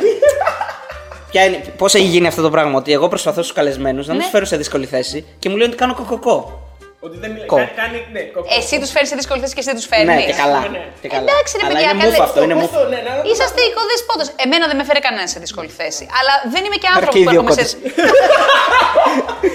Ποια 1.31 1.45
είναι, 1.45 1.65
πώς 1.77 1.95
έχει 1.95 2.05
γίνει 2.07 2.27
αυτό 2.27 2.43
το 2.43 2.51
πράγμα, 2.51 2.79
ότι 2.79 2.93
εγώ 2.93 3.09
προσπαθώ 3.09 3.43
στους 3.43 3.55
καλεσμένους 3.55 4.07
να 4.07 4.13
μην 4.13 4.17
Ναι. 4.17 4.23
τους 4.23 4.33
φέρω 4.33 4.45
σε 4.45 4.57
δύσκολη 4.57 4.87
θέση 4.87 5.25
και 5.39 5.49
μου 5.49 5.57
λένε 5.57 5.69
ότι 5.69 5.79
κάνω 5.79 5.95
κοκοκό. 5.95 6.63
Ότι 7.07 7.17
δεν 7.23 7.31
μιλάει. 7.35 7.49
Κο. 7.53 7.57
Κάνει, 7.57 7.71
κάνει, 7.81 7.99
ναι, 8.15 8.23
κοκκό. 8.35 8.49
Εσύ 8.59 8.75
τους 8.83 8.91
φέρνει 8.95 9.09
σε 9.13 9.17
δύσκολη 9.21 9.39
θέση 9.43 9.55
και 9.57 9.63
εσύ 9.65 9.73
τους 9.79 9.87
φέρνεις. 9.93 10.09
Ναι, 10.19 10.25
και 10.31 10.37
καλά. 10.43 10.59
ναι. 10.75 10.83
Και 11.03 11.09
καλά. 11.15 11.27
Εντάξει, 11.29 11.53
ρε 11.61 11.65
Αλλά 11.65 11.71
παιδιά, 11.73 11.89
είναι 11.91 12.03
καλέ. 12.03 12.11
μουφ 12.17 12.23
αυτό, 12.29 12.39
είναι 12.47 12.57
μουφ. 12.61 12.71
Αυτό, 12.71 12.81
ναι, 12.93 13.01
να- 13.07 13.23
Είσαστε 13.31 13.61
οικοδεσπότε. 13.69 14.23
Εμένα 14.45 14.65
δεν 14.71 14.77
με 14.81 14.85
φέρει 14.89 15.01
κανένας 15.07 15.29
σε 15.35 15.39
δύσκολη 15.45 15.71
θέση. 15.81 16.05
Αλλά 16.19 16.33
δεν 16.55 16.63
είμαι 16.67 16.79
και 16.83 16.89
άνθρωπο 16.95 17.11
Αρκεί 17.13 17.21
που 17.25 17.31
δύο 17.33 17.41
έρχομαι 17.41 17.55
σε. 17.71 17.77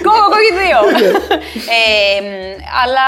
Κόκο, 0.07 0.25
κόκκι 0.33 0.51
δύο. 0.61 0.79
ε, 1.77 1.81
μ, 2.25 2.27
αλλά 2.83 3.07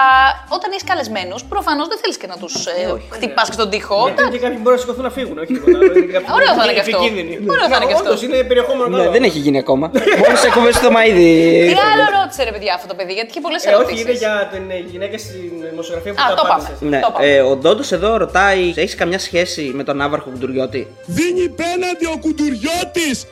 όταν 0.58 0.68
έχεις 0.76 0.86
καλεσμένους, 0.92 1.42
προφανώς 1.54 1.86
δεν 1.92 1.98
θέλεις 2.02 2.18
και 2.22 2.28
να 2.34 2.38
τους 2.42 2.54
ε, 2.74 2.82
χτυπάς 3.16 3.46
και 3.50 3.56
στον 3.60 3.68
τοίχο. 3.74 4.00
Γιατί 4.08 4.24
και 4.36 4.42
κάποιοι 4.46 4.58
μπορούν 4.62 4.78
να 4.80 4.84
σηκωθούν 4.84 5.06
να 5.10 5.14
φύγουν, 5.18 5.36
όχι 5.44 5.52
τίποτα. 5.56 5.78
άλλο, 5.78 5.86
είναι 6.00 6.12
κάποιοι 6.18 6.30
Ωραίο 6.38 6.52
θα 6.58 6.64
είναι 6.64 6.74
και 6.78 6.84
αυτό. 6.86 6.96
επικίνδυνοι. 6.98 7.34
Ωραίο 7.54 7.66
θα 7.72 7.76
είναι 7.78 7.88
και 7.90 7.96
αυτό. 8.00 8.10
Όντως, 8.10 8.22
είναι 8.26 8.38
περιεχόμενο 8.52 8.88
Ναι, 8.94 8.98
καλό. 9.02 9.12
δεν 9.16 9.24
έχει 9.30 9.40
γίνει 9.46 9.58
ακόμα. 9.66 9.86
Μόνο 10.22 10.36
σε 10.42 10.48
εκπομπές 10.50 10.76
στο 10.82 10.90
Μαΐδι. 10.96 11.30
Τι 11.72 11.76
άλλο 11.92 12.06
ρώτησε 12.18 12.42
ρε 12.48 12.52
παιδιά 12.56 12.72
αυτό 12.78 12.88
το 12.92 12.96
παιδί, 13.00 13.14
γιατί 13.18 13.30
είχε 13.32 13.42
πολλές 13.48 13.62
Ε, 13.66 13.68
όχι, 13.70 13.76
ερωτήσεις. 13.76 14.06
Είναι 14.26 14.36
για 14.38 14.48
την 14.52 14.70
ε, 14.72 14.78
γυναίκα 14.92 15.18
στην 15.18 15.52
δημοσιογραφία 15.70 16.14
που 16.14 16.22
Α, 16.22 16.30
τα 16.30 16.36
το 16.36 16.42
πάμε. 16.42 16.54
απάντησε. 16.64 16.86
Ναι, 16.86 17.00
Το 17.00 17.08
είπαμε. 17.10 17.26
ε, 17.28 17.42
ο 17.42 17.56
Ντόντος 17.56 17.92
εδώ 17.92 18.18
ρωτάει, 18.18 18.70
έχεις 18.76 18.96
καμιά 18.96 19.20
σχέση 19.20 19.62
με 19.74 19.84
τον 19.84 20.02
Άβαρχο 20.02 20.30
Κουντουριώτη; 20.30 20.88
Δίνει 21.06 21.50
πέναντι 21.50 22.06
ο 22.06 22.18
Κουντουριώτης. 22.20 23.26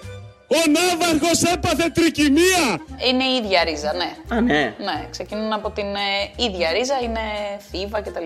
Ο 0.48 0.62
Ναύαρχος 0.76 1.42
έπαθε 1.54 1.90
τρικυμία. 1.94 2.64
Είναι 3.10 3.24
η 3.24 3.36
ίδια 3.44 3.64
ρίζα, 3.64 3.94
ναι. 3.94 4.36
Α, 4.36 4.42
ναι. 4.42 4.74
Ναι, 4.78 5.08
ξεκινούν 5.12 5.54
από 5.54 5.70
την 5.72 5.86
ε, 5.86 6.44
ίδια 6.44 6.72
ρίζα, 6.72 6.94
είναι 7.04 7.20
θύβα 7.72 8.02
κτλ. 8.02 8.26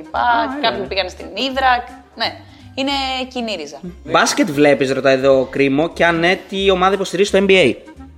Κάποιοι 0.62 0.80
που 0.82 0.88
πήγαν 0.88 1.10
στην 1.10 1.26
Ήδρα. 1.50 1.84
Ναι, 2.16 2.36
είναι 2.76 2.92
κοινή 3.34 3.56
ρίζα. 3.56 3.80
Μπάσκετ 4.04 4.50
βλέπεις, 4.52 4.92
ρωτάει 4.92 5.14
εδώ 5.14 5.40
ο 5.40 5.46
Κρίμο, 5.46 5.90
και 5.94 6.06
αν 6.06 6.20
ναι, 6.20 6.40
τι 6.50 6.70
ομάδα 6.70 6.94
υποστηρίζει 6.94 7.30
στο 7.30 7.40
NBA. 7.48 7.74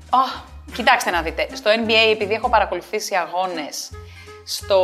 Αχ, 0.10 0.42
κοιτάξτε 0.76 1.10
να 1.12 1.22
δείτε. 1.22 1.48
Στο 1.54 1.70
NBA, 1.86 2.12
επειδή 2.12 2.34
έχω 2.34 2.50
παρακολουθήσει 2.50 3.16
αγώνες 3.16 3.90
στο 4.52 4.80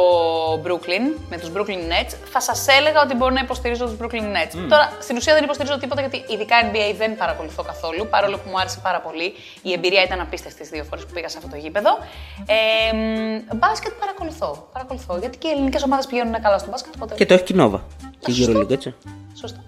Brooklyn, 0.65 1.05
με 1.29 1.37
τους 1.37 1.49
Brooklyn 1.55 1.83
Nets, 1.91 2.13
θα 2.33 2.41
σας 2.41 2.67
έλεγα 2.67 3.01
ότι 3.01 3.15
μπορώ 3.15 3.33
να 3.33 3.39
υποστηρίζω 3.39 3.85
τους 3.85 3.97
Brooklyn 4.01 4.27
Nets. 4.35 4.53
Τώρα, 4.69 4.97
στην 4.99 5.15
ουσία 5.17 5.33
δεν 5.33 5.43
υποστηρίζω 5.43 5.77
τίποτα, 5.77 6.01
γιατί 6.01 6.33
ειδικά 6.33 6.55
NBA 6.71 6.95
δεν 6.97 7.17
παρακολουθώ 7.17 7.63
καθόλου, 7.63 8.07
παρόλο 8.09 8.37
που 8.37 8.49
μου 8.49 8.59
άρεσε 8.59 8.79
πάρα 8.83 8.99
πολύ. 9.01 9.33
Η 9.61 9.71
εμπειρία 9.73 10.03
ήταν 10.03 10.19
απίστευτη 10.19 10.59
τις 10.59 10.69
δύο 10.69 10.83
φορές 10.83 11.05
που 11.05 11.13
πήγα 11.13 11.29
σε 11.29 11.37
αυτό 11.37 11.49
το 11.49 11.57
γήπεδο. 11.57 11.97
Ε, 12.45 12.95
μ, 12.95 13.57
μπάσκετ 13.57 13.93
παρακολουθώ, 13.99 14.67
παρακολουθώ, 14.73 15.17
γιατί 15.17 15.37
και 15.37 15.47
οι 15.47 15.51
ελληνικές 15.51 15.83
ομάδες 15.83 16.05
πηγαίνουν 16.05 16.41
καλά 16.41 16.57
στο 16.57 16.69
μπάσκετ, 16.69 16.93
οπότε... 16.95 17.15
Και 17.15 17.25
το 17.25 17.33
έχει 17.33 17.43
και 17.43 17.53
η 17.53 17.55
Νόβα. 17.55 17.83
Και 18.19 18.31
η 18.31 18.33
Σωστό. 18.33 18.59
Euroleague, 18.59 18.71
έτσι. 18.71 18.95
Σωστά. 19.39 19.63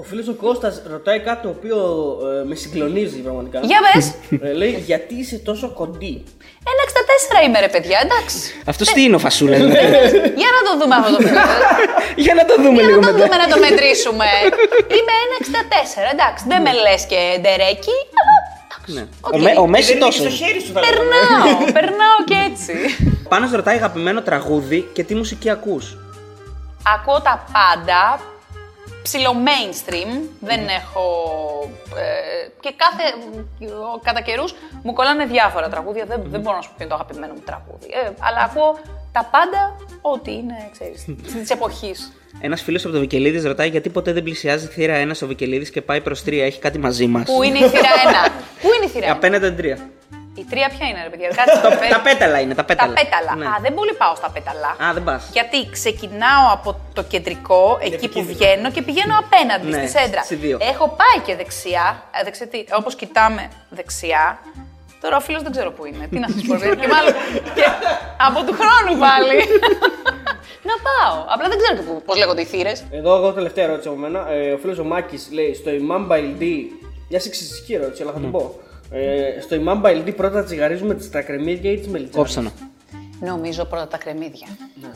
Ο 0.00 0.02
φίλος 0.02 0.28
ο 0.28 0.34
Κώστας 0.44 0.82
ρωτάει 0.90 1.20
κάτι 1.20 1.42
το 1.42 1.48
οποίο 1.48 1.76
ε, 2.42 2.44
με 2.48 2.54
συγκλονίζει 2.54 3.18
πραγματικά. 3.26 3.58
Για 3.70 3.78
πες! 3.92 4.12
Ε, 4.48 4.52
λέει 4.52 4.82
γιατί 4.86 5.14
είσαι 5.14 5.38
τόσο 5.38 5.68
κοντή; 5.80 6.22
1,64 7.42 7.46
είμαι 7.46 7.60
ρε 7.60 7.68
παιδιά, 7.68 7.98
εντάξει. 8.04 8.38
Αυτό 8.66 8.84
τι 8.84 9.02
είναι 9.02 9.14
ο 9.14 9.18
Φασούλα, 9.18 9.56
δηλαδή; 9.56 9.76
Για 10.42 10.50
να 10.56 10.60
το 10.66 10.72
δούμε 10.80 10.94
αυτό 11.00 11.16
το 11.16 11.22
φίλο. 11.22 11.40
Για 12.16 12.34
να 12.34 12.44
το 12.44 12.54
δούμε 12.62 12.80
Για 12.82 12.86
λίγο 12.88 13.00
να 13.00 13.06
το 13.06 13.12
μετά. 13.12 13.24
δούμε 13.24 13.36
να 13.44 13.48
το 13.52 13.58
μετρήσουμε. 13.66 14.28
Είμαι 14.96 15.14
1,64. 15.26 16.12
Εντάξει, 16.14 16.42
δεν 16.50 16.60
με 16.62 16.72
λες 16.84 17.02
και 17.10 17.20
ντερέκι, 17.42 17.96
αλλά 18.20 18.34
εντάξει. 18.64 18.92
Ναι. 18.96 19.04
οκ. 19.20 19.32
Ο, 19.34 19.38
Με- 19.38 19.56
ο 19.64 19.66
Μέση 19.66 19.92
Δεν 19.92 20.00
τόσο. 20.00 20.20
στο 20.20 20.30
χέρι 20.40 20.60
σου 20.60 20.72
θα 20.72 20.80
λέγαμε. 20.80 20.98
Περνάω, 20.98 21.72
περνάω 21.76 22.18
και 22.28 22.36
έτσι. 22.50 22.72
Πάνω 23.32 23.44
ρωτάει 23.52 23.76
αγαπημένο 23.76 24.20
τραγούδι 24.28 24.88
και 24.92 25.02
τι 25.04 25.14
μουσική 25.14 25.50
ακούς; 25.50 25.84
Ακούω 26.94 27.20
τα 27.28 27.34
πάντα. 27.56 28.20
Ψιλο 29.02 29.32
mainstream. 29.48 30.10
Δεν 30.40 30.60
έχω. 30.68 31.04
Ε, 31.96 32.48
και 32.60 32.74
κάθε. 32.76 33.04
κατά 34.02 34.20
καιρούς 34.20 34.54
μου 34.82 34.92
κολλάνε 34.92 35.24
διάφορα 35.24 35.68
τραγούδια. 35.68 36.04
Δεν, 36.04 36.22
δεν 36.26 36.40
μπορώ 36.40 36.56
να 36.56 36.62
σου 36.62 36.68
πω 36.68 36.74
ποιο 36.76 36.86
είναι 36.86 36.94
το 36.94 37.00
αγαπημένο 37.00 37.32
μου 37.32 37.42
τραγούδι. 37.44 37.86
Ε, 38.04 38.10
αλλά 38.18 38.40
ακούω 38.48 38.78
τα 39.12 39.28
πάντα 39.30 39.76
ό,τι 40.00 40.32
είναι, 40.32 40.70
ξέρεις, 40.72 41.04
της 41.40 41.50
εποχής. 41.50 42.12
Ένας 42.40 42.62
φίλος 42.62 42.84
από 42.84 42.92
το 42.92 43.00
Βικελίδης 43.00 43.44
ρωτάει 43.44 43.68
γιατί 43.68 43.88
ποτέ 43.88 44.12
δεν 44.12 44.22
πλησιάζει 44.22 44.66
θύρα 44.66 44.94
1 45.06 45.10
ο 45.22 45.26
Βικελίδης 45.26 45.70
και 45.70 45.82
πάει 45.82 46.00
προς 46.00 46.22
3. 46.22 46.32
Έχει 46.32 46.58
κάτι 46.58 46.78
μαζί 46.78 47.06
μας. 47.06 47.24
Πού 47.24 47.42
είναι 47.42 47.58
η 47.58 47.68
θύρα 47.68 47.88
1. 48.28 48.30
Πού 48.62 48.68
είναι 48.76 48.84
η 48.84 48.88
θύρα 48.88 49.06
1. 49.06 49.10
Απέναντι 49.10 49.50
την 49.50 49.76
3. 49.76 49.78
Η 50.40 50.44
τρία 50.50 50.68
ποια 50.74 50.86
είναι, 50.88 51.00
ρε 51.02 51.08
παιδιά; 51.12 51.28
Κάτσε 51.28 51.60
το 51.62 51.68
Τα 51.94 52.00
πέταλα 52.00 52.40
είναι, 52.40 52.54
τα 52.54 52.64
Τα 52.64 52.68
πέταλα. 52.70 52.92
πέταλα. 52.92 53.32
Ναι. 53.36 53.46
Α, 53.46 53.58
δεν 53.64 53.74
πολύ 53.74 53.92
πάω 53.94 54.14
στα 54.14 54.30
πέταλα. 54.30 54.70
Α, 54.88 54.92
δεν 54.92 55.04
πας. 55.04 55.28
Γιατί 55.32 55.58
ξεκινάω 55.70 56.44
από 56.52 56.80
το 56.92 57.02
κεντρικό, 57.02 57.78
εκεί 57.82 58.08
που 58.08 58.22
βγαίνω 58.24 58.70
και 58.70 58.82
πηγαίνω 58.82 59.14
απέναντι 59.24 59.66
Ναι, 59.66 59.86
στη 59.86 59.98
σέντρα. 59.98 60.22
στη 60.22 60.34
δύο. 60.34 60.58
Έχω 60.72 60.86
πάει 61.00 61.18
και 61.26 61.34
δεξιά, 61.36 62.02
ε, 62.20 62.24
δεξιά 62.24 62.46
όπως 62.80 62.94
κοιτάμε 62.94 63.48
δεξιά. 63.70 64.38
Τώρα 65.00 65.16
ο 65.16 65.20
φίλος 65.20 65.42
δεν 65.42 65.52
ξέρω 65.52 65.70
πού 65.70 65.84
είναι. 65.86 66.06
Τι 66.10 66.18
να 66.18 66.28
σας 66.28 66.42
πω. 66.46 66.54
ρε. 66.54 66.74
και 66.82 66.88
μάλλον 66.94 67.12
και 67.54 67.64
από 68.28 68.38
του 68.46 68.54
χρόνου 68.60 68.98
πάλι. 68.98 69.36
να 70.70 70.74
πάω. 70.86 71.16
Απλά 71.34 71.48
δεν 71.48 71.58
ξέρω 71.58 71.74
και 71.76 71.82
πού- 71.82 72.02
πώς 72.04 72.16
λέγονται 72.18 72.40
οι 72.40 72.44
θύρες. 72.44 72.84
Εδώ, 72.90 73.16
εγώ 73.16 73.32
τελευταία 73.32 73.64
ερώτηση 73.64 73.88
από 73.88 73.96
μένα. 73.96 74.28
Ε, 74.30 74.52
ο 74.52 74.58
φίλος 74.58 74.78
ο 74.78 74.84
Μάκης 74.84 75.28
λέει 75.32 75.54
στο 75.54 75.70
Imam 75.70 76.12
Baildi. 76.12 76.54
Μια 77.08 77.20
σεξιστική 77.20 77.74
ερώτηση, 77.74 78.02
αλλά 78.02 78.12
θα 78.12 78.18
την 78.18 78.30
πω. 78.30 78.54
Ε, 78.90 79.40
στο 79.40 79.56
Imam 79.66 79.82
Baildi 79.86 80.14
πρώτα 80.16 80.44
τσιγαρίζουμε 80.44 80.94
τις- 80.94 81.10
τα 81.10 81.22
κρεμμύδια 81.22 81.72
ή 81.72 81.76
τις 81.78 81.88
μελιτζάνε. 81.88 82.16
Κόψανα. 82.24 82.50
Νομίζω 83.20 83.64
πρώτα 83.64 83.88
τα 83.88 83.98
κρεμμύδια. 83.98 84.46
Ναι, 84.82 84.88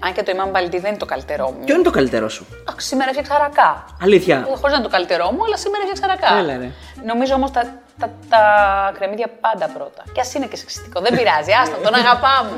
αν 0.00 0.12
και 0.12 0.22
το 0.22 0.32
Imam 0.36 0.56
Baldi 0.56 0.70
δεν 0.70 0.84
είναι 0.84 0.96
το 0.96 1.06
καλύτερό 1.06 1.50
μου. 1.50 1.64
Ποιο 1.64 1.74
είναι 1.74 1.84
το 1.84 1.90
καλύτερό 1.90 2.28
σου; 2.28 2.46
Αχ, 2.68 2.80
σήμερα 2.80 3.10
έφτιαξα 3.10 3.38
ρακά. 3.38 3.84
Αλήθεια. 4.02 4.42
Χωρίς 4.46 4.62
να 4.62 4.74
είναι 4.74 4.82
το 4.82 4.88
καλύτερό 4.88 5.30
μου, 5.32 5.44
αλλά 5.44 5.56
σήμερα 5.56 5.82
έφτιαξα 5.82 6.06
ρακά. 6.14 6.38
Έλα, 6.38 6.56
ρε. 6.58 6.70
Νομίζω 7.04 7.34
όμως 7.34 7.50
τα, 7.50 7.62
τα, 7.98 8.10
τα 8.28 8.42
κρεμμύδια 8.98 9.28
πάντα 9.40 9.66
πρώτα. 9.68 10.02
Και 10.12 10.20
ας 10.20 10.34
είναι 10.34 10.46
και 10.46 10.56
σεξιστικό. 10.56 11.00
Δεν 11.00 11.16
πειράζει. 11.16 11.52
Άστα, 11.62 11.76
τον 11.76 11.94
αγαπάμε. 11.94 12.50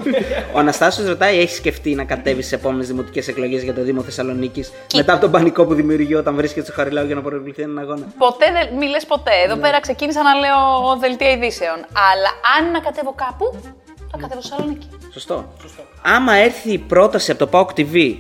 Ο 0.55 0.59
Αναστάσιος 0.59 1.09
ρωτάει, 1.09 1.39
έχεις 1.39 1.57
σκεφτεί 1.57 1.95
να 1.95 2.05
κατέβεις 2.05 2.47
στι 2.47 2.55
επόμενες 2.55 2.87
δημοτικές 2.87 3.29
εκλογές 3.29 3.63
για 3.63 3.75
το 3.75 3.83
Δήμο 3.83 4.03
Θεσσαλονίκης 4.03 4.73
μετά 4.95 5.13
από 5.13 5.21
τον 5.21 5.31
πανικό 5.31 5.65
που 5.65 5.75
δημιουργεί 5.75 6.15
όταν 6.15 6.35
βρίσκεται 6.35 6.67
στο 6.67 6.75
Χαριλάου 6.75 7.07
για 7.07 7.15
να 7.15 7.23
προβληθεί 7.23 7.63
έναν 7.63 7.79
αγώνα; 7.79 8.07
ποτέ 8.19 8.47
δεν 8.53 8.77
μη 8.79 8.87
λες 8.87 9.05
ποτέ. 9.07 9.33
Εδώ 9.45 9.57
πέρα 9.57 9.81
ξεκίνησα 9.81 10.23
να 10.23 10.35
λέω 10.35 10.97
δελτία 10.99 11.31
ειδήσεων. 11.31 11.77
Αλλά 12.11 12.31
αν 12.59 12.71
να 12.71 12.81
κατέβω 12.81 13.15
κάπου, 13.17 13.61
θα 14.13 14.19
κατέβω 14.19 14.41
στη 14.41 14.51
Θεσσαλονίκη. 14.51 14.89
Σωστό. 15.13 15.53
Άμα 16.03 16.35
έρθει 16.35 16.73
η 16.73 16.79
πρόταση 16.79 17.31
από 17.31 17.47
το 17.47 17.59
PAOK 17.59 17.79
TV, 17.79 18.17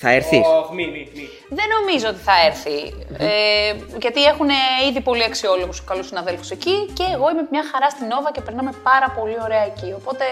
θα 0.00 0.10
έρθεις; 0.10 0.40
Όχι, 0.62 0.74
μη, 0.74 0.86
μη, 0.86 1.10
μη. 1.14 1.28
Δεν 1.48 1.66
νομίζω 1.78 2.08
ότι 2.08 2.18
θα 2.18 2.32
έρθει. 2.46 2.76
Ε, 3.18 3.74
γιατί 4.00 4.24
έχουν 4.24 4.48
ήδη 4.88 5.00
πολύ 5.00 5.24
αξιόλογους 5.24 5.84
καλούς 5.84 6.06
συναδέλφους 6.06 6.50
εκεί 6.50 6.90
και 6.92 7.04
εγώ 7.14 7.30
είμαι 7.30 7.46
μια 7.50 7.64
χαρά 7.72 7.90
στην 7.90 8.06
Νόβα 8.06 8.30
και 8.32 8.40
περνάμε 8.40 8.72
πάρα 8.82 9.08
πολύ 9.18 9.36
ωραία 9.42 9.64
εκεί. 9.64 9.92
Οπότε. 10.00 10.24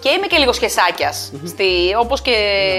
και 0.00 0.08
είμαι 0.08 0.26
και 0.26 0.36
λίγο 0.36 0.52
σχεσάκιας. 0.52 1.32
Όπως 2.00 2.22
και 2.22 2.36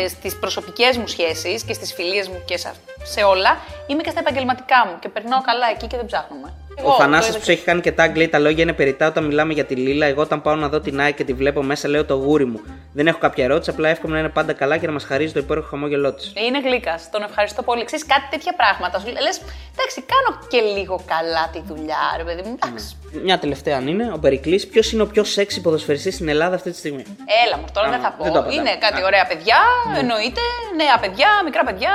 στις 0.10 0.39
προσωπικές 0.39 0.97
μου 0.97 1.07
σχέσεις 1.07 1.64
και 1.64 1.74
στις 1.74 1.93
φιλίες 1.93 2.28
μου 2.28 2.41
και 2.45 2.57
σε, 2.57 2.72
σε 3.03 3.24
όλα. 3.24 3.57
Είμαι 3.88 4.01
και 4.01 4.10
στα 4.10 4.20
επαγγελματικά 4.20 4.86
μου 4.88 4.99
και 4.99 5.10
περνάω 5.10 5.41
καλά 5.41 5.68
εκεί 5.74 5.88
και 5.88 5.97
δεν 5.97 6.05
ψάχνουμε. 6.05 6.53
Ο 6.84 6.92
Θανάσης 6.98 7.38
που 7.38 7.44
σου 7.44 7.52
έχει 7.52 7.64
κάνει 7.64 7.82
και 7.82 7.94
tag 7.98 8.16
λέει 8.16 8.28
τα 8.28 8.40
λόγια 8.40 8.64
είναι 8.64 8.74
περιτά 8.74 9.08
όταν 9.08 9.26
μιλάμε 9.26 9.54
για 9.54 9.66
τη 9.66 9.76
Λίλα. 9.76 10.06
Εγώ 10.06 10.22
όταν 10.22 10.42
πάω 10.42 10.56
να 10.56 10.70
δω 10.70 10.80
την 10.80 11.00
Nike 11.02 11.14
και 11.16 11.24
τη 11.24 11.34
βλέπω 11.34 11.64
μέσα 11.64 11.88
λέω 11.88 12.06
το 12.06 12.14
γούρι 12.14 12.46
μου. 12.46 12.62
Δεν 12.94 13.08
έχω 13.08 13.18
κάποια 13.18 13.44
ερώτηση, 13.44 13.70
απλά 13.70 13.90
εύχομαι 13.90 14.14
να 14.14 14.20
είναι 14.20 14.30
πάντα 14.30 14.54
καλά 14.54 14.78
και 14.78 14.86
να 14.86 14.92
μας 14.92 15.04
χαρίζει 15.04 15.34
το 15.34 15.40
υπέροχο 15.40 15.68
χαμόγελό 15.68 16.14
της. 16.14 16.34
Είναι 16.48 16.60
γλύκας. 16.60 17.10
Τον 17.12 17.24
ευχαριστώ 17.24 17.62
πολύ. 17.64 17.86
Ξέρεις 17.86 18.06
κάτι 18.06 18.28
τέτοια 18.30 18.54
πράγματα. 18.56 19.00
Σου 19.00 19.06
λες, 19.08 19.42
εντάξει, 19.76 20.04
κάνω 20.14 20.40
και 20.48 20.60
λίγο 20.78 21.04
καλά 21.06 21.50
τη 21.54 21.62
δουλειά, 21.74 22.04
ρε 22.18 22.24
παιδί 22.24 22.42
μου. 22.46 22.58
Εντάξει. 22.64 22.98
Μια 23.24 23.40
τελευταία 23.40 23.78
αν 23.78 23.88
είναι, 23.88 24.12
ο 24.14 24.20
Περικλής, 24.20 24.68
ποιος 24.68 24.92
είναι 24.92 25.02
ο 25.02 25.08
πιο 25.08 25.24
σεξι 25.24 25.62
ποδοσφαιριστής 25.62 26.14
στην 26.14 26.28
Ελλάδα 26.28 26.56
αυτή 26.56 26.72
τη 26.72 26.78
στιγμή; 26.78 27.04
Έλα 27.46 27.58
μου, 27.58 27.66
τώρα 27.74 27.90
δεν 27.90 28.00
θα 28.00 28.12
πω. 28.18 28.24
δεν 28.24 28.34
το 28.34 28.40
είπα, 28.40 28.54
είναι 28.54 28.62
ναι. 28.62 28.78
κάτι 28.86 29.04
ωραία 29.04 29.26
παιδιά, 29.26 29.60
εννοείται. 30.00 30.42
Νέα 30.76 30.98
παιδιά, 31.00 31.30
μικρά 31.44 31.64
παιδιά, 31.64 31.92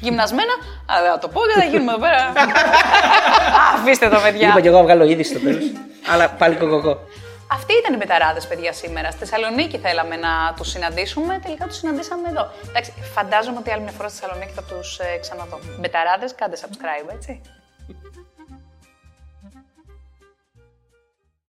γυμνασμένα. 0.00 0.54
Αλλά 0.86 1.02
δεν 1.02 1.12
θα 1.12 1.18
το 1.18 1.28
πω 1.28 1.40
γιατί 1.46 1.60
θα 1.60 1.66
γίνουμε 1.66 1.92
εδώ 1.92 2.00
πέρα. 2.00 2.22
Αφήστε 3.74 4.08
το, 4.08 4.18
παιδιά. 4.30 4.48
Είπα 4.48 4.60
και 4.60 4.68
εγώ 4.68 4.76
να 4.76 4.82
βγάλω 4.82 5.04
είδηση 5.04 5.30
στο 5.30 5.40
τέλος. 5.40 5.64
αλλά 6.12 6.28
πάλι 6.30 6.54
κοκοκό. 6.56 6.98
Αυτοί 7.50 7.72
ήταν 7.80 7.94
οι 7.94 7.96
Μπεταράδες, 7.96 8.40
παιδιά, 8.48 8.72
σήμερα. 8.72 9.10
Στη 9.10 9.18
Θεσσαλονίκη 9.18 9.78
θέλαμε 9.78 10.16
να 10.16 10.54
τους 10.56 10.68
συναντήσουμε. 10.68 11.40
Τελικά 11.42 11.66
τους 11.66 11.76
συναντήσαμε 11.76 12.28
εδώ. 12.28 12.50
Εντάξει, 12.68 12.92
φαντάζομαι 13.14 13.58
ότι 13.58 13.70
άλλη 13.70 13.82
μια 13.82 13.92
φορά 13.92 14.08
στη 14.08 14.18
Θεσσαλονίκη 14.20 14.52
θα 14.52 14.62
τους 14.62 14.98
ε, 14.98 15.18
ξαναδώ. 15.20 15.58
Μπεταράδες, 15.78 16.26
κάντε 16.36 16.56
subscribe, 16.62 17.14
έτσι. 17.14 17.40